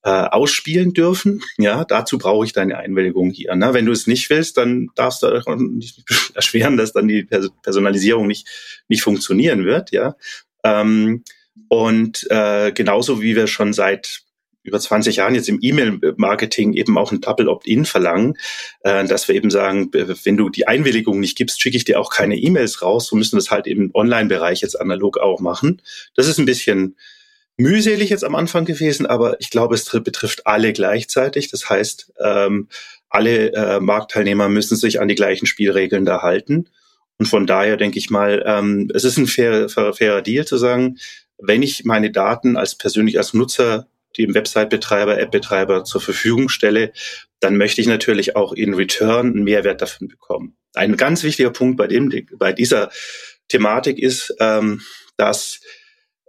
äh, 0.03 0.11
ausspielen 0.11 0.93
dürfen. 0.93 1.43
Ja, 1.59 1.85
dazu 1.85 2.19
brauche 2.19 2.47
ich 2.47 2.53
deine 2.53 2.79
Einwilligung 2.79 3.31
hier. 3.31 3.55
Ne? 3.55 3.75
Wenn 3.75 3.87
du 3.87 3.93
es 3.93 4.07
nicht 4.07 4.31
willst, 4.31 4.57
dann 4.57 4.89
darfst 4.95 5.23
du 5.23 5.29
nicht 5.57 6.03
erschweren, 6.35 6.77
dass 6.77 6.93
dann 6.93 7.09
die 7.09 7.25
Personalisierung 7.63 8.27
nicht, 8.27 8.49
nicht 8.89 9.03
funktionieren 9.03 9.65
wird. 9.65 9.91
Ja, 9.93 10.17
ähm, 10.65 11.25
und 11.69 12.27
äh, 12.31 12.73
genauso 12.73 13.23
wie 13.23 13.37
wir 13.37 13.47
schon 13.47 13.73
seit 13.73 14.23
über 14.63 14.79
20 14.79 15.17
Jahren 15.17 15.35
jetzt 15.35 15.49
im 15.49 15.59
E-Mail-Marketing 15.61 16.75
eben 16.75 16.99
auch 16.99 17.13
ein 17.13 17.21
Double 17.21 17.49
Opt-in 17.49 17.87
verlangen, 17.87 18.37
äh, 18.81 19.05
dass 19.07 19.27
wir 19.27 19.35
eben 19.35 19.51
sagen, 19.51 19.91
wenn 19.93 20.37
du 20.37 20.51
die 20.51 20.69
Einwilligung 20.69 21.19
nicht 21.19 21.37
gibst, 21.37 21.61
schicke 21.63 21.77
ich 21.77 21.85
dir 21.85 21.99
auch 21.99 22.11
keine 22.11 22.37
E-Mails 22.37 22.83
raus. 22.83 23.07
So 23.07 23.17
müssen 23.17 23.37
wir 23.37 23.41
es 23.41 23.51
halt 23.51 23.67
im 23.67 23.91
Online-Bereich 23.95 24.61
jetzt 24.61 24.79
analog 24.79 25.19
auch 25.19 25.41
machen. 25.41 25.81
Das 26.15 26.29
ist 26.29 26.39
ein 26.39 26.47
bisschen 26.47 26.97
mühselig 27.61 28.11
jetzt 28.11 28.25
am 28.25 28.35
Anfang 28.35 28.65
gewesen, 28.65 29.07
aber 29.07 29.41
ich 29.41 29.51
glaube, 29.51 29.75
es 29.75 29.85
betrifft 29.85 30.47
alle 30.47 30.73
gleichzeitig. 30.73 31.51
Das 31.51 31.69
heißt, 31.69 32.13
ähm, 32.21 32.69
alle 33.09 33.53
äh, 33.53 33.81
Marktteilnehmer 33.81 34.49
müssen 34.49 34.77
sich 34.77 35.01
an 35.01 35.09
die 35.09 35.15
gleichen 35.15 35.47
Spielregeln 35.47 36.05
da 36.05 36.23
halten. 36.23 36.69
Und 37.19 37.27
von 37.27 37.47
daher 37.47 37.77
denke 37.77 37.99
ich 37.99 38.09
mal, 38.09 38.43
ähm, 38.47 38.91
es 38.95 39.05
ist 39.05 39.19
ein 39.19 39.27
fair, 39.27 39.69
fair, 39.69 39.93
fairer 39.93 40.23
Deal 40.23 40.47
zu 40.47 40.57
sagen, 40.57 40.99
wenn 41.39 41.63
ich 41.63 41.85
meine 41.85 42.11
Daten 42.11 42.57
als 42.57 42.75
persönlich 42.75 43.19
als 43.19 43.35
Nutzer 43.35 43.89
dem 44.17 44.35
Website-Betreiber, 44.35 45.19
App-Betreiber 45.19 45.85
zur 45.85 46.01
Verfügung 46.01 46.49
stelle, 46.49 46.93
dann 47.41 47.57
möchte 47.57 47.81
ich 47.81 47.87
natürlich 47.87 48.37
auch 48.37 48.53
in 48.53 48.75
Return 48.75 49.27
einen 49.29 49.45
Mehrwert 49.45 49.83
davon 49.83 50.09
bekommen. 50.09 50.57
Ein 50.75 50.97
ganz 50.97 51.23
wichtiger 51.23 51.51
Punkt 51.51 51.77
bei 51.77 51.87
dem, 51.87 52.13
bei 52.39 52.53
dieser 52.53 52.91
Thematik 53.49 53.99
ist, 53.99 54.35
ähm, 54.41 54.81
dass 55.17 55.61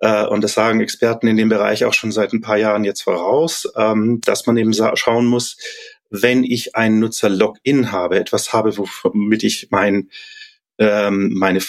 äh, 0.01 0.25
und 0.25 0.43
das 0.43 0.55
sagen 0.55 0.81
Experten 0.81 1.27
in 1.27 1.37
dem 1.37 1.49
Bereich 1.49 1.85
auch 1.85 1.93
schon 1.93 2.11
seit 2.11 2.33
ein 2.33 2.41
paar 2.41 2.57
Jahren 2.57 2.83
jetzt 2.83 3.03
voraus, 3.03 3.71
ähm, 3.77 4.19
dass 4.21 4.47
man 4.47 4.57
eben 4.57 4.73
schauen 4.73 5.27
muss, 5.27 5.57
wenn 6.09 6.43
ich 6.43 6.75
ein 6.75 6.99
Nutzer-Login 6.99 7.91
habe, 7.91 8.19
etwas 8.19 8.51
habe, 8.51 8.75
womit 8.77 9.43
ich 9.43 9.67
mein, 9.69 10.09
ähm, 10.79 11.33
meine 11.35 11.61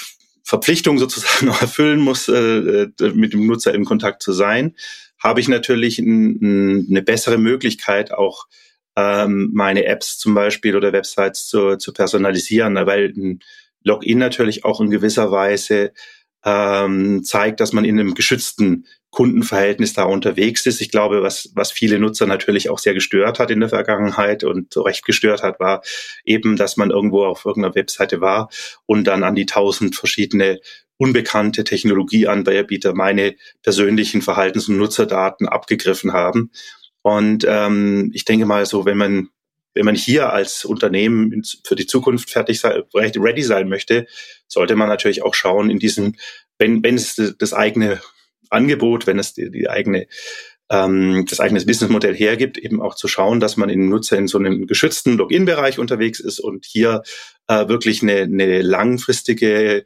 Verpflichtung 0.42 0.98
sozusagen 0.98 1.46
noch 1.46 1.60
erfüllen 1.60 2.00
muss, 2.00 2.28
äh, 2.28 2.84
äh, 2.84 2.90
mit 3.14 3.34
dem 3.34 3.46
Nutzer 3.46 3.74
im 3.74 3.84
Kontakt 3.84 4.22
zu 4.22 4.32
sein, 4.32 4.76
habe 5.22 5.40
ich 5.40 5.48
natürlich 5.48 5.98
ein, 5.98 6.38
ein, 6.40 6.86
eine 6.88 7.02
bessere 7.02 7.38
Möglichkeit, 7.38 8.12
auch 8.12 8.46
ähm, 8.96 9.50
meine 9.52 9.84
Apps 9.84 10.16
zum 10.18 10.34
Beispiel 10.34 10.74
oder 10.74 10.92
Websites 10.92 11.46
zu, 11.48 11.76
zu 11.76 11.92
personalisieren, 11.92 12.74
weil 12.74 13.12
ein 13.14 13.40
Login 13.84 14.18
natürlich 14.18 14.64
auch 14.64 14.80
in 14.80 14.90
gewisser 14.90 15.30
Weise 15.30 15.92
ähm, 16.44 17.22
zeigt, 17.24 17.60
dass 17.60 17.72
man 17.72 17.84
in 17.84 17.98
einem 17.98 18.14
geschützten 18.14 18.86
Kundenverhältnis 19.10 19.92
da 19.92 20.04
unterwegs 20.04 20.64
ist. 20.64 20.80
Ich 20.80 20.90
glaube, 20.90 21.22
was, 21.22 21.50
was 21.54 21.70
viele 21.70 21.98
Nutzer 21.98 22.26
natürlich 22.26 22.70
auch 22.70 22.78
sehr 22.78 22.94
gestört 22.94 23.38
hat 23.38 23.50
in 23.50 23.60
der 23.60 23.68
Vergangenheit 23.68 24.42
und 24.42 24.72
so 24.72 24.82
recht 24.82 25.04
gestört 25.04 25.42
hat, 25.42 25.60
war 25.60 25.82
eben, 26.24 26.56
dass 26.56 26.76
man 26.76 26.90
irgendwo 26.90 27.24
auf 27.24 27.44
irgendeiner 27.44 27.74
Webseite 27.74 28.20
war 28.20 28.48
und 28.86 29.04
dann 29.04 29.22
an 29.22 29.34
die 29.34 29.46
tausend 29.46 29.94
verschiedene 29.96 30.60
unbekannte 30.96 31.64
Technologieanbieter 31.64 32.94
meine 32.94 33.34
persönlichen 33.62 34.22
Verhaltens- 34.22 34.68
und 34.68 34.78
Nutzerdaten 34.78 35.46
abgegriffen 35.48 36.12
haben. 36.12 36.50
Und 37.02 37.44
ähm, 37.46 38.10
ich 38.14 38.24
denke 38.24 38.46
mal 38.46 38.64
so, 38.64 38.84
wenn 38.86 38.96
man 38.96 39.28
wenn 39.74 39.84
man 39.84 39.94
hier 39.94 40.32
als 40.32 40.64
Unternehmen 40.64 41.42
für 41.64 41.76
die 41.76 41.86
Zukunft 41.86 42.30
fertig 42.30 42.60
sein, 42.60 42.82
ready 42.94 43.42
sein 43.42 43.68
möchte, 43.68 44.06
sollte 44.46 44.76
man 44.76 44.88
natürlich 44.88 45.22
auch 45.22 45.34
schauen 45.34 45.70
in 45.70 45.78
diesem, 45.78 46.16
wenn, 46.58 46.82
wenn 46.82 46.96
es 46.96 47.16
das 47.38 47.52
eigene 47.52 48.00
Angebot, 48.50 49.06
wenn 49.06 49.18
es 49.18 49.34
die, 49.34 49.50
die 49.50 49.68
eigene 49.68 50.06
ähm, 50.70 51.26
das 51.28 51.38
eigene 51.38 51.60
Businessmodell 51.64 52.14
hergibt, 52.14 52.56
eben 52.56 52.80
auch 52.80 52.94
zu 52.94 53.06
schauen, 53.06 53.40
dass 53.40 53.56
man 53.56 53.68
in 53.68 53.90
Nutzer 53.90 54.16
in 54.16 54.26
so 54.26 54.38
einem 54.38 54.66
geschützten 54.66 55.18
Login-Bereich 55.18 55.78
unterwegs 55.78 56.18
ist 56.18 56.40
und 56.40 56.64
hier 56.64 57.02
äh, 57.46 57.68
wirklich 57.68 58.02
eine, 58.02 58.22
eine 58.22 58.62
langfristige, 58.62 59.84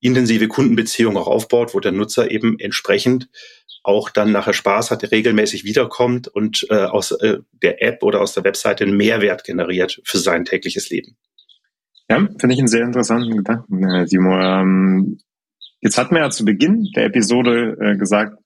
intensive 0.00 0.48
Kundenbeziehung 0.48 1.16
auch 1.16 1.26
aufbaut, 1.26 1.74
wo 1.74 1.80
der 1.80 1.92
Nutzer 1.92 2.30
eben 2.30 2.58
entsprechend 2.58 3.28
auch 3.82 4.10
dann 4.10 4.32
nachher 4.32 4.52
Spaß 4.52 4.90
hat, 4.90 5.10
regelmäßig 5.10 5.64
wiederkommt 5.64 6.28
und 6.28 6.66
äh, 6.70 6.84
aus 6.84 7.12
äh, 7.12 7.38
der 7.62 7.82
App 7.82 8.02
oder 8.02 8.20
aus 8.20 8.34
der 8.34 8.44
Webseite 8.44 8.84
einen 8.84 8.96
Mehrwert 8.96 9.44
generiert 9.44 10.00
für 10.04 10.18
sein 10.18 10.44
tägliches 10.44 10.90
Leben. 10.90 11.16
Ja, 12.10 12.18
finde 12.38 12.54
ich 12.54 12.58
einen 12.58 12.68
sehr 12.68 12.84
interessanten 12.84 13.36
Gedanken, 13.36 13.84
äh, 13.84 14.06
Timo. 14.06 14.38
Ähm, 14.38 15.18
jetzt 15.80 15.98
hatten 15.98 16.14
wir 16.14 16.22
ja 16.22 16.30
zu 16.30 16.44
Beginn 16.44 16.88
der 16.96 17.06
Episode 17.06 17.76
äh, 17.80 17.96
gesagt, 17.96 18.38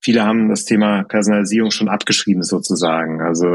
viele 0.00 0.24
haben 0.24 0.48
das 0.48 0.64
Thema 0.64 1.02
Personalisierung 1.04 1.70
schon 1.70 1.88
abgeschrieben 1.88 2.42
sozusagen. 2.42 3.20
Also 3.20 3.46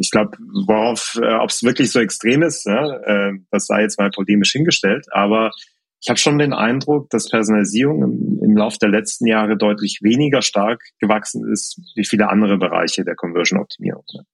ich 0.00 0.10
glaube, 0.10 0.36
worauf, 0.66 1.18
äh, 1.22 1.34
ob 1.34 1.50
es 1.50 1.62
wirklich 1.62 1.90
so 1.90 2.00
extrem 2.00 2.42
ist, 2.42 2.66
ja, 2.66 2.96
äh, 3.02 3.32
das 3.50 3.66
sei 3.66 3.82
jetzt 3.82 3.98
mal 3.98 4.10
polemisch 4.10 4.52
hingestellt, 4.52 5.06
aber 5.10 5.52
ich 6.00 6.08
habe 6.08 6.18
schon 6.18 6.38
den 6.38 6.52
Eindruck, 6.52 7.10
dass 7.10 7.30
Personalisierung 7.30 8.02
im, 8.02 8.42
im 8.42 8.56
Laufe 8.56 8.78
der 8.80 8.90
letzten 8.90 9.26
Jahre 9.26 9.56
deutlich 9.56 10.00
weniger 10.02 10.42
stark 10.42 10.82
gewachsen 10.98 11.50
ist 11.50 11.80
wie 11.94 12.04
viele 12.04 12.28
andere 12.28 12.58
Bereiche 12.58 13.04
der 13.04 13.16
Conversion-Optimierung. 13.16 14.04
Ne? 14.14 14.26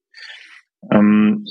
Ähm, 0.90 1.44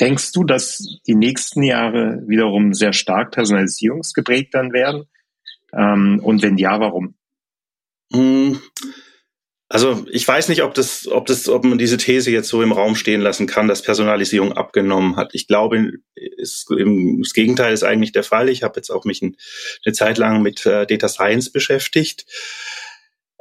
denkst 0.00 0.32
du, 0.32 0.44
dass 0.44 1.00
die 1.06 1.14
nächsten 1.14 1.62
Jahre 1.62 2.22
wiederum 2.26 2.74
sehr 2.74 2.92
stark 2.92 3.32
personalisierungsgeprägt 3.32 4.54
dann 4.54 4.72
werden? 4.72 5.04
Ähm, 5.72 6.20
und 6.22 6.42
wenn 6.42 6.56
ja, 6.58 6.80
warum? 6.80 7.14
Hm, 8.12 8.58
also 9.70 10.06
ich 10.10 10.26
weiß 10.26 10.48
nicht, 10.48 10.62
ob 10.62 10.72
das, 10.72 11.06
ob 11.08 11.26
das, 11.26 11.48
ob 11.48 11.64
man 11.64 11.76
diese 11.76 11.98
These 11.98 12.30
jetzt 12.30 12.48
so 12.48 12.62
im 12.62 12.72
Raum 12.72 12.94
stehen 12.94 13.20
lassen 13.20 13.46
kann, 13.46 13.68
dass 13.68 13.82
Personalisierung 13.82 14.54
abgenommen 14.54 15.16
hat. 15.16 15.34
Ich 15.34 15.46
glaube, 15.46 15.92
ist, 16.14 16.70
das 16.70 17.32
Gegenteil 17.34 17.74
ist 17.74 17.82
eigentlich 17.82 18.12
der 18.12 18.24
Fall. 18.24 18.48
Ich 18.48 18.62
habe 18.62 18.76
jetzt 18.76 18.90
auch 18.90 19.04
mich 19.04 19.20
ein, 19.20 19.36
eine 19.84 19.92
Zeit 19.92 20.16
lang 20.16 20.40
mit 20.40 20.64
äh, 20.64 20.86
Data 20.86 21.08
Science 21.08 21.52
beschäftigt. 21.52 22.24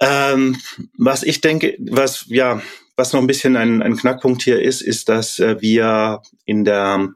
Ähm, 0.02 0.58
was 0.98 1.24
ich 1.24 1.40
denke, 1.40 1.78
was 1.80 2.26
ja, 2.28 2.62
was 2.98 3.14
noch 3.14 3.22
ein 3.22 3.28
bisschen 3.28 3.56
ein, 3.56 3.82
ein 3.82 3.96
Knackpunkt 3.96 4.42
hier 4.42 4.62
ist, 4.62 4.82
ist, 4.82 5.08
dass 5.08 5.40
äh, 5.40 5.62
wir 5.62 6.22
in 6.46 6.66
der 6.66 7.10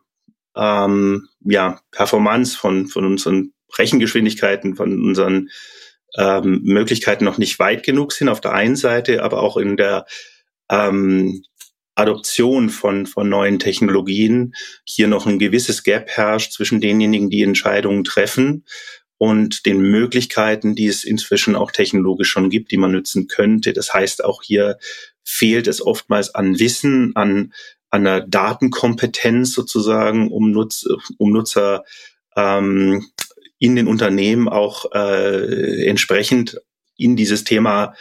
ähm, 0.55 1.27
ja, 1.43 1.81
Performance 1.91 2.57
von, 2.57 2.87
von 2.87 3.05
unseren 3.05 3.53
Rechengeschwindigkeiten, 3.77 4.75
von 4.75 5.03
unseren 5.03 5.49
ähm, 6.17 6.61
Möglichkeiten 6.63 7.25
noch 7.25 7.37
nicht 7.37 7.59
weit 7.59 7.83
genug 7.83 8.11
sind 8.11 8.29
auf 8.29 8.41
der 8.41 8.53
einen 8.53 8.75
Seite, 8.75 9.23
aber 9.23 9.41
auch 9.41 9.57
in 9.57 9.77
der 9.77 10.05
ähm, 10.69 11.43
Adoption 11.95 12.69
von, 12.69 13.05
von 13.05 13.29
neuen 13.29 13.59
Technologien 13.59 14.53
hier 14.85 15.07
noch 15.07 15.25
ein 15.25 15.39
gewisses 15.39 15.83
Gap 15.83 16.09
herrscht 16.09 16.53
zwischen 16.53 16.81
denjenigen, 16.81 17.29
die 17.29 17.43
Entscheidungen 17.43 18.03
treffen 18.03 18.65
und 19.17 19.65
den 19.65 19.81
Möglichkeiten, 19.81 20.73
die 20.73 20.87
es 20.87 21.03
inzwischen 21.03 21.55
auch 21.55 21.71
technologisch 21.71 22.29
schon 22.29 22.49
gibt, 22.49 22.71
die 22.71 22.77
man 22.77 22.93
nutzen 22.93 23.27
könnte. 23.27 23.73
Das 23.73 23.93
heißt, 23.93 24.23
auch 24.23 24.41
hier 24.41 24.77
fehlt 25.23 25.67
es 25.67 25.85
oftmals 25.85 26.33
an 26.33 26.57
Wissen, 26.59 27.15
an, 27.15 27.53
an 27.91 28.07
einer 28.07 28.21
Datenkompetenz 28.21 29.53
sozusagen, 29.53 30.31
um, 30.31 30.51
Nutz, 30.51 30.87
um 31.17 31.31
Nutzer 31.31 31.83
ähm, 32.35 33.05
in 33.61 33.75
den 33.75 33.87
Unternehmen 33.87 34.49
auch 34.49 34.91
äh, 34.91 35.85
entsprechend 35.85 36.59
in 36.97 37.15
dieses 37.15 37.43
Thema 37.43 37.93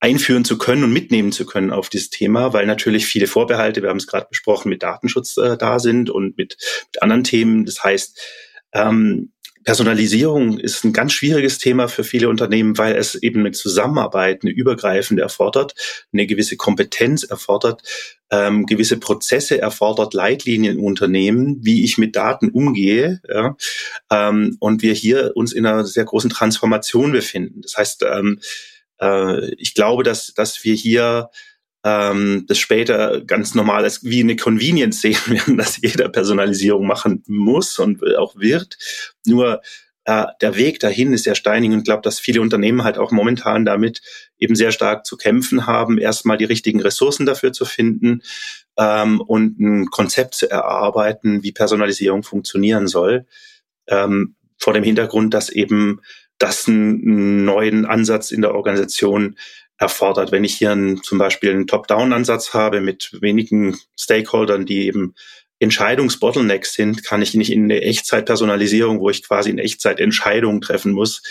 einführen 0.00 0.46
zu 0.46 0.56
können 0.56 0.84
und 0.84 0.92
mitnehmen 0.92 1.32
zu 1.32 1.44
können 1.44 1.70
auf 1.70 1.90
dieses 1.90 2.08
Thema, 2.08 2.54
weil 2.54 2.64
natürlich 2.64 3.04
viele 3.06 3.26
Vorbehalte, 3.26 3.82
wir 3.82 3.90
haben 3.90 3.98
es 3.98 4.06
gerade 4.06 4.26
besprochen, 4.30 4.70
mit 4.70 4.82
Datenschutz 4.82 5.36
äh, 5.36 5.58
da 5.58 5.80
sind 5.80 6.08
und 6.08 6.38
mit, 6.38 6.56
mit 6.92 7.02
anderen 7.02 7.24
Themen. 7.24 7.66
Das 7.66 7.84
heißt, 7.84 8.18
ähm, 8.72 9.32
Personalisierung 9.66 10.58
ist 10.58 10.84
ein 10.84 10.92
ganz 10.92 11.12
schwieriges 11.12 11.58
Thema 11.58 11.88
für 11.88 12.04
viele 12.04 12.28
Unternehmen, 12.28 12.78
weil 12.78 12.94
es 12.94 13.16
eben 13.16 13.42
mit 13.42 13.56
Zusammenarbeit 13.56 14.42
eine 14.42 14.52
übergreifende 14.52 15.24
erfordert, 15.24 15.74
eine 16.12 16.28
gewisse 16.28 16.56
Kompetenz 16.56 17.24
erfordert, 17.24 17.82
ähm, 18.30 18.66
gewisse 18.66 18.96
Prozesse 18.96 19.60
erfordert, 19.60 20.14
Leitlinien 20.14 20.78
im 20.78 20.84
Unternehmen, 20.84 21.58
wie 21.62 21.82
ich 21.82 21.98
mit 21.98 22.14
Daten 22.14 22.50
umgehe. 22.50 23.20
Ja, 23.28 23.56
ähm, 24.08 24.56
und 24.60 24.82
wir 24.82 24.94
hier 24.94 25.32
uns 25.34 25.52
in 25.52 25.66
einer 25.66 25.84
sehr 25.84 26.04
großen 26.04 26.30
Transformation 26.30 27.10
befinden. 27.10 27.62
Das 27.62 27.76
heißt, 27.76 28.04
ähm, 28.08 28.38
äh, 29.00 29.52
ich 29.56 29.74
glaube, 29.74 30.04
dass, 30.04 30.32
dass 30.32 30.62
wir 30.62 30.74
hier 30.74 31.28
ähm, 31.86 32.46
das 32.48 32.58
später 32.58 33.20
ganz 33.20 33.54
normal 33.54 33.84
ist, 33.84 34.02
wie 34.02 34.18
eine 34.18 34.34
Convenience 34.34 35.00
sehen 35.00 35.20
werden, 35.26 35.56
dass 35.56 35.80
jeder 35.80 36.08
Personalisierung 36.08 36.84
machen 36.84 37.22
muss 37.28 37.78
und 37.78 38.02
auch 38.16 38.34
wird. 38.36 38.76
Nur 39.24 39.62
äh, 40.04 40.26
der 40.40 40.56
Weg 40.56 40.80
dahin 40.80 41.12
ist 41.12 41.22
sehr 41.22 41.36
steinig 41.36 41.70
und 41.70 41.78
ich 41.78 41.84
glaube, 41.84 42.02
dass 42.02 42.18
viele 42.18 42.40
Unternehmen 42.40 42.82
halt 42.82 42.98
auch 42.98 43.12
momentan 43.12 43.64
damit 43.64 44.02
eben 44.36 44.56
sehr 44.56 44.72
stark 44.72 45.06
zu 45.06 45.16
kämpfen 45.16 45.66
haben, 45.66 45.98
erstmal 45.98 46.38
die 46.38 46.44
richtigen 46.44 46.80
Ressourcen 46.80 47.24
dafür 47.24 47.52
zu 47.52 47.64
finden 47.64 48.22
ähm, 48.76 49.20
und 49.20 49.60
ein 49.60 49.86
Konzept 49.86 50.34
zu 50.34 50.50
erarbeiten, 50.50 51.44
wie 51.44 51.52
Personalisierung 51.52 52.24
funktionieren 52.24 52.88
soll. 52.88 53.26
Ähm, 53.86 54.34
vor 54.58 54.72
dem 54.72 54.82
Hintergrund, 54.82 55.34
dass 55.34 55.50
eben 55.50 56.00
das 56.38 56.66
einen 56.66 57.44
neuen 57.44 57.86
Ansatz 57.86 58.32
in 58.32 58.42
der 58.42 58.54
Organisation 58.54 59.36
erfordert. 59.78 60.32
Wenn 60.32 60.44
ich 60.44 60.54
hier 60.54 60.72
einen, 60.72 61.02
zum 61.02 61.18
Beispiel 61.18 61.50
einen 61.50 61.66
Top-Down-Ansatz 61.66 62.54
habe 62.54 62.80
mit 62.80 63.18
wenigen 63.20 63.78
Stakeholdern, 63.98 64.66
die 64.66 64.86
eben 64.86 65.14
Entscheidungsbottlenecks 65.58 66.74
sind, 66.74 67.04
kann 67.04 67.22
ich 67.22 67.34
nicht 67.34 67.50
in 67.50 67.64
eine 67.64 67.80
Echtzeitpersonalisierung, 67.82 69.00
wo 69.00 69.10
ich 69.10 69.26
quasi 69.26 69.50
in 69.50 69.58
Echtzeit 69.58 70.00
Entscheidungen 70.00 70.60
treffen 70.60 70.92
muss, 70.92 71.22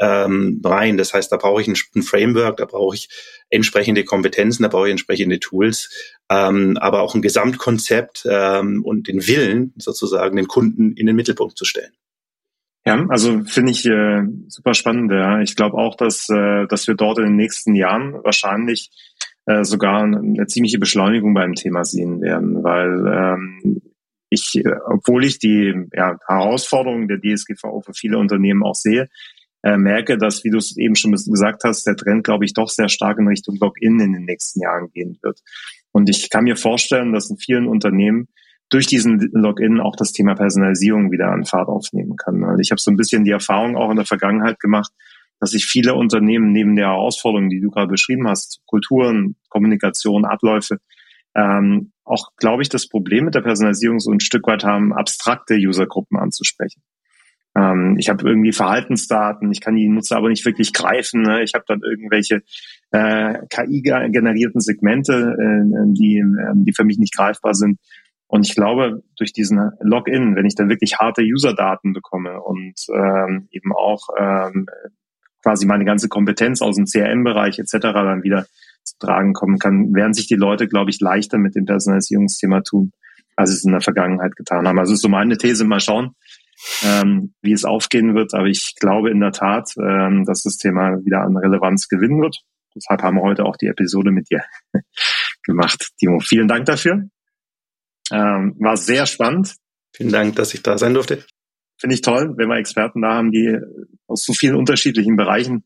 ähm, 0.00 0.60
rein. 0.64 0.96
Das 0.96 1.14
heißt, 1.14 1.30
da 1.30 1.36
brauche 1.36 1.60
ich 1.60 1.68
ein, 1.68 1.76
ein 1.94 2.02
Framework, 2.02 2.56
da 2.56 2.64
brauche 2.64 2.96
ich 2.96 3.08
entsprechende 3.50 4.04
Kompetenzen, 4.04 4.62
da 4.62 4.68
brauche 4.68 4.88
ich 4.88 4.92
entsprechende 4.92 5.38
Tools, 5.38 5.90
ähm, 6.30 6.78
aber 6.78 7.02
auch 7.02 7.14
ein 7.14 7.22
Gesamtkonzept 7.22 8.26
ähm, 8.28 8.84
und 8.84 9.08
den 9.08 9.26
Willen 9.26 9.74
sozusagen, 9.76 10.36
den 10.36 10.48
Kunden 10.48 10.92
in 10.94 11.06
den 11.06 11.16
Mittelpunkt 11.16 11.56
zu 11.56 11.64
stellen. 11.64 11.92
Ja, 12.86 13.04
also 13.08 13.44
finde 13.44 13.72
ich 13.72 13.84
äh, 13.86 14.22
super 14.48 14.74
spannend. 14.74 15.12
Ja. 15.12 15.40
Ich 15.40 15.54
glaube 15.54 15.76
auch, 15.76 15.96
dass, 15.96 16.28
äh, 16.30 16.66
dass 16.66 16.86
wir 16.86 16.94
dort 16.94 17.18
in 17.18 17.26
den 17.26 17.36
nächsten 17.36 17.74
Jahren 17.74 18.14
wahrscheinlich 18.24 18.90
äh, 19.46 19.64
sogar 19.64 20.02
eine 20.02 20.46
ziemliche 20.46 20.78
Beschleunigung 20.78 21.34
beim 21.34 21.54
Thema 21.54 21.84
sehen 21.84 22.20
werden, 22.20 22.62
weil 22.64 23.06
ähm, 23.06 23.82
ich, 24.30 24.54
äh, 24.64 24.76
obwohl 24.86 25.24
ich 25.24 25.38
die 25.38 25.74
ja, 25.92 26.16
Herausforderungen 26.26 27.08
der 27.08 27.20
DSGVO 27.20 27.82
für 27.82 27.92
viele 27.92 28.18
Unternehmen 28.18 28.62
auch 28.62 28.74
sehe, 28.74 29.08
äh, 29.62 29.76
merke, 29.76 30.16
dass, 30.16 30.44
wie 30.44 30.50
du 30.50 30.56
es 30.56 30.76
eben 30.78 30.94
schon 30.94 31.12
gesagt 31.12 31.64
hast, 31.64 31.86
der 31.86 31.96
Trend, 31.96 32.24
glaube 32.24 32.46
ich, 32.46 32.54
doch 32.54 32.70
sehr 32.70 32.88
stark 32.88 33.18
in 33.18 33.28
Richtung 33.28 33.58
Login 33.60 34.00
in 34.00 34.14
den 34.14 34.24
nächsten 34.24 34.62
Jahren 34.62 34.90
gehen 34.92 35.18
wird. 35.22 35.40
Und 35.92 36.08
ich 36.08 36.30
kann 36.30 36.44
mir 36.44 36.56
vorstellen, 36.56 37.12
dass 37.12 37.28
in 37.28 37.36
vielen 37.36 37.66
Unternehmen 37.66 38.28
durch 38.70 38.86
diesen 38.86 39.18
Login 39.32 39.80
auch 39.80 39.96
das 39.96 40.12
Thema 40.12 40.34
Personalisierung 40.34 41.10
wieder 41.10 41.30
an 41.32 41.44
Fahrt 41.44 41.68
aufnehmen 41.68 42.16
kann. 42.16 42.44
Also 42.44 42.60
ich 42.60 42.70
habe 42.70 42.80
so 42.80 42.90
ein 42.90 42.96
bisschen 42.96 43.24
die 43.24 43.32
Erfahrung 43.32 43.76
auch 43.76 43.90
in 43.90 43.96
der 43.96 44.06
Vergangenheit 44.06 44.60
gemacht, 44.60 44.92
dass 45.40 45.50
sich 45.50 45.66
viele 45.66 45.94
Unternehmen 45.94 46.52
neben 46.52 46.76
der 46.76 46.88
Herausforderung, 46.88 47.48
die 47.48 47.60
du 47.60 47.70
gerade 47.70 47.88
beschrieben 47.88 48.28
hast, 48.28 48.60
Kulturen, 48.66 49.36
Kommunikation, 49.48 50.24
Abläufe, 50.24 50.78
ähm, 51.34 51.92
auch, 52.04 52.30
glaube 52.36 52.62
ich, 52.62 52.68
das 52.68 52.88
Problem 52.88 53.24
mit 53.24 53.34
der 53.34 53.42
Personalisierung 53.42 54.00
so 54.00 54.10
ein 54.10 54.20
Stück 54.20 54.46
weit 54.46 54.64
haben, 54.64 54.92
abstrakte 54.92 55.54
Usergruppen 55.54 56.18
anzusprechen. 56.18 56.82
Ähm, 57.56 57.96
ich 57.98 58.08
habe 58.08 58.28
irgendwie 58.28 58.52
Verhaltensdaten, 58.52 59.50
ich 59.50 59.60
kann 59.60 59.76
die 59.76 59.88
Nutzer 59.88 60.16
aber 60.16 60.28
nicht 60.28 60.44
wirklich 60.44 60.72
greifen. 60.72 61.22
Ne? 61.22 61.42
Ich 61.42 61.54
habe 61.54 61.64
dann 61.66 61.80
irgendwelche 61.82 62.42
äh, 62.90 63.38
KI-generierten 63.48 64.60
Segmente, 64.60 65.36
äh, 65.38 65.92
die, 65.92 66.18
äh, 66.18 66.52
die 66.54 66.72
für 66.72 66.84
mich 66.84 66.98
nicht 66.98 67.16
greifbar 67.16 67.54
sind. 67.54 67.78
Und 68.30 68.46
ich 68.46 68.54
glaube, 68.54 69.02
durch 69.16 69.32
diesen 69.32 69.72
Login, 69.80 70.36
wenn 70.36 70.46
ich 70.46 70.54
dann 70.54 70.68
wirklich 70.68 70.98
harte 70.98 71.22
User-Daten 71.22 71.92
bekomme 71.92 72.40
und 72.40 72.74
ähm, 72.94 73.48
eben 73.50 73.72
auch 73.74 74.06
ähm, 74.16 74.66
quasi 75.42 75.66
meine 75.66 75.84
ganze 75.84 76.08
Kompetenz 76.08 76.62
aus 76.62 76.76
dem 76.76 76.84
CRM-Bereich 76.84 77.58
etc. 77.58 77.78
dann 77.80 78.22
wieder 78.22 78.46
zu 78.84 78.96
tragen 79.00 79.32
kommen 79.32 79.58
kann, 79.58 79.92
werden 79.94 80.14
sich 80.14 80.28
die 80.28 80.36
Leute, 80.36 80.68
glaube 80.68 80.90
ich, 80.90 81.00
leichter 81.00 81.38
mit 81.38 81.56
dem 81.56 81.64
Personalisierungsthema 81.64 82.60
tun, 82.60 82.92
als 83.34 83.50
es 83.50 83.64
in 83.64 83.72
der 83.72 83.80
Vergangenheit 83.80 84.36
getan 84.36 84.66
haben. 84.68 84.78
Also 84.78 84.94
ist 84.94 85.02
so 85.02 85.08
meine 85.08 85.36
These, 85.36 85.64
mal 85.64 85.80
schauen, 85.80 86.14
ähm, 86.84 87.34
wie 87.42 87.52
es 87.52 87.64
aufgehen 87.64 88.14
wird. 88.14 88.32
Aber 88.34 88.46
ich 88.46 88.76
glaube 88.78 89.10
in 89.10 89.18
der 89.18 89.32
Tat, 89.32 89.72
ähm, 89.76 90.24
dass 90.24 90.44
das 90.44 90.56
Thema 90.56 91.04
wieder 91.04 91.22
an 91.22 91.36
Relevanz 91.36 91.88
gewinnen 91.88 92.22
wird. 92.22 92.36
Deshalb 92.76 93.02
haben 93.02 93.16
wir 93.16 93.22
heute 93.22 93.44
auch 93.44 93.56
die 93.56 93.66
Episode 93.66 94.12
mit 94.12 94.30
dir 94.30 94.44
gemacht. 95.42 95.90
Timo, 95.98 96.20
vielen 96.20 96.46
Dank 96.46 96.66
dafür. 96.66 97.10
Ähm, 98.10 98.56
war 98.58 98.76
sehr 98.76 99.06
spannend. 99.06 99.54
Vielen 99.94 100.12
Dank, 100.12 100.36
dass 100.36 100.54
ich 100.54 100.62
da 100.62 100.78
sein 100.78 100.94
durfte. 100.94 101.24
Finde 101.78 101.94
ich 101.94 102.02
toll, 102.02 102.34
wenn 102.36 102.48
wir 102.48 102.56
Experten 102.56 103.02
da 103.02 103.14
haben, 103.14 103.32
die 103.32 103.56
aus 104.06 104.24
so 104.24 104.32
vielen 104.32 104.56
unterschiedlichen 104.56 105.16
Bereichen 105.16 105.64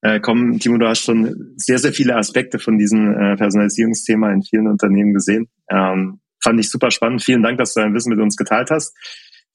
äh, 0.00 0.20
kommen. 0.20 0.58
Timo, 0.58 0.78
du 0.78 0.86
hast 0.86 1.00
schon 1.00 1.54
sehr, 1.56 1.78
sehr 1.78 1.92
viele 1.92 2.16
Aspekte 2.16 2.58
von 2.58 2.78
diesem 2.78 3.12
äh, 3.12 3.36
Personalisierungsthema 3.36 4.32
in 4.32 4.42
vielen 4.42 4.68
Unternehmen 4.68 5.12
gesehen. 5.12 5.48
Ähm, 5.70 6.20
fand 6.42 6.60
ich 6.60 6.70
super 6.70 6.90
spannend. 6.90 7.24
Vielen 7.24 7.42
Dank, 7.42 7.58
dass 7.58 7.74
du 7.74 7.80
dein 7.80 7.94
Wissen 7.94 8.10
mit 8.10 8.20
uns 8.20 8.36
geteilt 8.36 8.70
hast. 8.70 8.94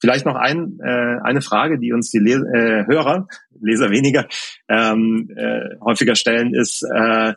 Vielleicht 0.00 0.26
noch 0.26 0.34
ein, 0.34 0.78
äh, 0.84 1.16
eine 1.22 1.40
Frage, 1.42 1.78
die 1.78 1.92
uns 1.92 2.10
die 2.10 2.18
Les 2.18 2.42
äh, 2.42 2.84
Hörer, 2.86 3.28
Leser 3.60 3.90
weniger, 3.90 4.26
ähm, 4.68 5.30
äh, 5.36 5.76
häufiger 5.80 6.16
stellen, 6.16 6.54
ist, 6.54 6.82
äh, 6.82 7.34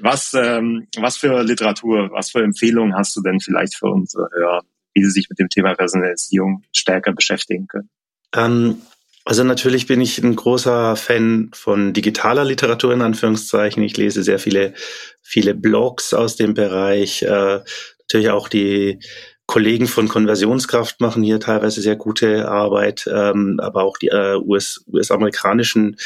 was, 0.00 0.34
ähm, 0.34 0.86
was 0.96 1.16
für 1.16 1.42
Literatur, 1.42 2.10
was 2.12 2.30
für 2.30 2.42
Empfehlungen 2.42 2.94
hast 2.94 3.16
du 3.16 3.22
denn 3.22 3.40
vielleicht 3.40 3.74
für 3.76 3.86
unsere 3.86 4.28
Hörer, 4.32 4.62
wie 4.94 5.04
sie 5.04 5.10
sich 5.10 5.28
mit 5.28 5.38
dem 5.38 5.48
Thema 5.48 5.74
Personalisierung 5.74 6.62
stärker 6.74 7.12
beschäftigen 7.12 7.66
können? 7.66 7.90
Ähm, 8.34 8.82
also 9.24 9.44
natürlich 9.44 9.86
bin 9.86 10.00
ich 10.00 10.18
ein 10.22 10.36
großer 10.36 10.96
Fan 10.96 11.50
von 11.52 11.92
digitaler 11.92 12.44
Literatur 12.44 12.94
in 12.94 13.02
Anführungszeichen. 13.02 13.82
Ich 13.82 13.96
lese 13.96 14.22
sehr 14.22 14.38
viele, 14.38 14.72
viele 15.20 15.54
Blogs 15.54 16.14
aus 16.14 16.36
dem 16.36 16.54
Bereich. 16.54 17.22
Äh, 17.22 17.60
natürlich 18.00 18.30
auch 18.30 18.48
die 18.48 19.00
Kollegen 19.46 19.86
von 19.86 20.08
Konversionskraft 20.08 21.00
machen 21.00 21.22
hier 21.22 21.40
teilweise 21.40 21.80
sehr 21.80 21.96
gute 21.96 22.48
Arbeit, 22.48 23.08
ähm, 23.10 23.58
aber 23.62 23.82
auch 23.82 23.96
die 23.96 24.08
äh, 24.08 24.36
US, 24.36 24.84
US-amerikanischen 24.92 25.96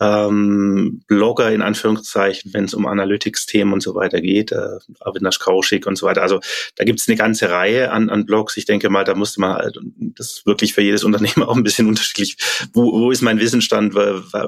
ähm, 0.00 1.02
Blogger 1.06 1.52
in 1.52 1.60
Anführungszeichen, 1.60 2.54
wenn 2.54 2.64
es 2.64 2.74
um 2.74 2.86
Analytics-Themen 2.86 3.72
und 3.72 3.82
so 3.82 3.94
weiter 3.94 4.20
geht, 4.20 4.50
äh, 4.50 4.78
Avinash 5.00 5.38
Kaushik 5.38 5.86
und 5.86 5.96
so 5.96 6.06
weiter. 6.06 6.22
Also 6.22 6.40
da 6.76 6.84
gibt 6.84 7.00
es 7.00 7.08
eine 7.08 7.18
ganze 7.18 7.50
Reihe 7.50 7.92
an, 7.92 8.08
an 8.08 8.24
Blogs. 8.24 8.56
Ich 8.56 8.64
denke 8.64 8.88
mal, 8.88 9.04
da 9.04 9.14
musste 9.14 9.40
man 9.40 9.56
halt, 9.56 9.78
das 9.96 10.30
ist 10.30 10.46
wirklich 10.46 10.72
für 10.72 10.82
jedes 10.82 11.04
Unternehmen 11.04 11.42
auch 11.46 11.56
ein 11.56 11.62
bisschen 11.62 11.86
unterschiedlich. 11.86 12.38
Wo, 12.72 12.92
wo 12.92 13.10
ist 13.10 13.20
mein 13.20 13.40
Wissensstand? 13.40 13.94
Wo, 13.94 14.00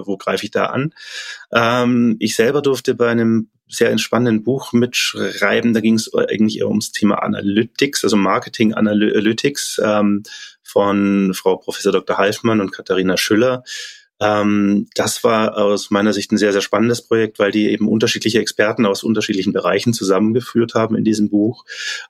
wo 0.07 0.17
greife 0.17 0.45
ich 0.45 0.51
da 0.51 0.67
an? 0.67 0.95
Ähm, 1.53 2.17
ich 2.19 2.35
selber 2.35 2.63
durfte 2.63 2.95
bei 2.95 3.11
einem 3.11 3.49
sehr 3.69 3.91
entspannenden 3.91 4.45
Buch 4.45 4.73
mitschreiben. 4.73 5.73
Da 5.75 5.81
ging 5.81 5.95
es 5.95 6.13
eigentlich 6.15 6.59
eher 6.59 6.69
ums 6.69 6.93
Thema 6.93 7.23
Analytics, 7.23 8.05
also 8.05 8.17
Marketing 8.17 8.75
Analytics 8.75 9.81
ähm, 9.83 10.23
von 10.63 11.33
Frau 11.35 11.57
Professor 11.57 11.93
Dr. 11.93 12.19
Halfmann 12.19 12.61
und 12.61 12.73
Katharina 12.73 13.17
Schüller. 13.17 13.65
Ähm, 14.23 14.87
das 14.95 15.25
war 15.25 15.57
aus 15.59 15.91
meiner 15.91 16.13
Sicht 16.13 16.31
ein 16.31 16.37
sehr, 16.37 16.53
sehr 16.53 16.61
spannendes 16.61 17.03
Projekt, 17.03 17.41
weil 17.41 17.51
die 17.51 17.71
eben 17.71 17.89
unterschiedliche 17.89 18.39
Experten 18.39 18.87
aus 18.87 19.03
unterschiedlichen 19.03 19.53
Bereichen 19.53 19.93
zusammengeführt 19.93 20.75
haben 20.75 20.97
in 20.97 21.03
diesem 21.03 21.29
Buch 21.29 21.65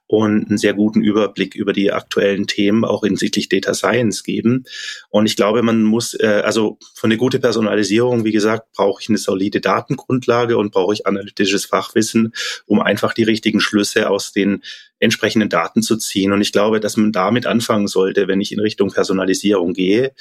und 0.06 0.48
einen 0.48 0.58
sehr 0.58 0.74
guten 0.74 1.00
Überblick 1.00 1.54
über 1.54 1.72
die 1.72 1.90
aktuellen 1.90 2.46
Themen 2.46 2.84
auch 2.84 3.02
hinsichtlich 3.02 3.48
Data 3.48 3.72
Science 3.72 4.24
geben. 4.24 4.64
Und 5.08 5.24
ich 5.24 5.36
glaube, 5.36 5.62
man 5.62 5.84
muss, 5.84 6.12
äh, 6.12 6.42
also 6.44 6.76
für 6.94 7.06
eine 7.06 7.16
gute 7.16 7.38
Personalisierung, 7.38 8.24
wie 8.24 8.32
gesagt, 8.32 8.72
brauche 8.72 9.00
ich 9.00 9.08
eine 9.08 9.18
solide 9.18 9.62
Datengrundlage 9.62 10.58
und 10.58 10.70
brauche 10.70 10.92
ich 10.92 11.06
analytisches 11.06 11.64
Fachwissen, 11.64 12.34
um 12.66 12.80
einfach 12.80 13.14
die 13.14 13.24
richtigen 13.24 13.60
Schlüsse 13.60 14.10
aus 14.10 14.32
den 14.32 14.62
entsprechenden 14.98 15.48
Daten 15.48 15.82
zu 15.82 15.96
ziehen. 15.96 16.32
Und 16.32 16.42
ich 16.42 16.52
glaube, 16.52 16.78
dass 16.78 16.98
man 16.98 17.10
damit 17.10 17.46
anfangen 17.46 17.88
sollte, 17.88 18.28
wenn 18.28 18.40
ich 18.40 18.52
in 18.52 18.60
Richtung 18.60 18.90
Personalisierung 18.90 19.72
gehe 19.72 20.12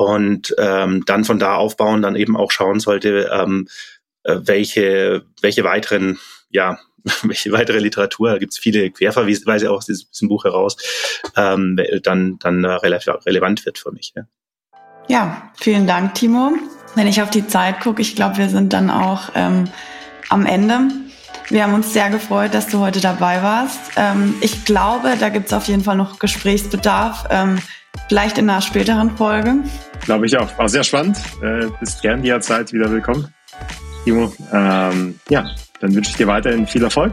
und 0.00 0.54
ähm, 0.56 1.04
dann 1.04 1.26
von 1.26 1.38
da 1.38 1.56
aufbauen, 1.56 2.00
dann 2.00 2.16
eben 2.16 2.34
auch 2.34 2.50
schauen 2.50 2.80
sollte, 2.80 3.30
ähm, 3.30 3.68
äh, 4.22 4.36
welche, 4.40 5.26
welche 5.42 5.62
weiteren, 5.62 6.18
ja, 6.48 6.78
welche 7.22 7.52
weitere 7.52 7.80
Literatur, 7.80 8.30
da 8.30 8.38
gibt 8.38 8.54
es 8.54 8.58
viele 8.58 8.90
Querverweise 8.90 9.70
auch 9.70 9.76
aus 9.76 9.84
diesem 9.84 10.28
Buch 10.30 10.44
heraus, 10.44 10.78
ähm, 11.36 11.78
dann, 12.02 12.38
dann 12.38 12.64
relevant 12.64 13.66
wird 13.66 13.78
für 13.78 13.92
mich. 13.92 14.14
Ja. 14.16 14.22
ja, 15.08 15.52
vielen 15.60 15.86
Dank, 15.86 16.14
Timo. 16.14 16.52
Wenn 16.94 17.06
ich 17.06 17.20
auf 17.20 17.28
die 17.28 17.46
Zeit 17.46 17.80
gucke, 17.80 18.00
ich 18.00 18.16
glaube, 18.16 18.38
wir 18.38 18.48
sind 18.48 18.72
dann 18.72 18.88
auch 18.88 19.28
ähm, 19.34 19.64
am 20.30 20.46
Ende. 20.46 20.88
Wir 21.50 21.64
haben 21.64 21.74
uns 21.74 21.92
sehr 21.92 22.08
gefreut, 22.08 22.54
dass 22.54 22.68
du 22.68 22.78
heute 22.78 23.02
dabei 23.02 23.42
warst. 23.42 23.80
Ähm, 23.96 24.34
ich 24.40 24.64
glaube, 24.64 25.16
da 25.20 25.28
gibt 25.28 25.48
es 25.48 25.52
auf 25.52 25.64
jeden 25.64 25.84
Fall 25.84 25.96
noch 25.96 26.18
Gesprächsbedarf. 26.18 27.26
Ähm, 27.28 27.58
Vielleicht 28.08 28.38
in 28.38 28.50
einer 28.50 28.60
späteren 28.60 29.16
Folge. 29.16 29.56
Glaube 30.04 30.26
ich 30.26 30.36
auch. 30.36 30.58
War 30.58 30.68
sehr 30.68 30.84
spannend. 30.84 31.18
Äh, 31.42 31.66
bist 31.78 32.02
gern 32.02 32.24
jederzeit 32.24 32.72
wieder 32.72 32.90
willkommen. 32.90 33.32
Timo, 34.04 34.32
ähm, 34.52 35.20
ja, 35.28 35.50
dann 35.80 35.94
wünsche 35.94 36.10
ich 36.10 36.16
dir 36.16 36.26
weiterhin 36.26 36.66
viel 36.66 36.82
Erfolg 36.82 37.12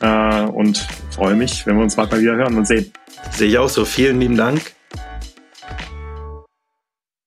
äh, 0.00 0.42
und 0.42 0.86
freue 1.10 1.34
mich, 1.34 1.66
wenn 1.66 1.76
wir 1.76 1.82
uns 1.82 1.96
bald 1.96 2.10
mal 2.10 2.20
wieder 2.20 2.36
hören 2.36 2.56
und 2.56 2.66
sehen. 2.66 2.92
Sehe 3.32 3.48
ich 3.48 3.58
auch 3.58 3.68
so. 3.68 3.84
Vielen 3.84 4.20
lieben 4.20 4.36
Dank. 4.36 4.72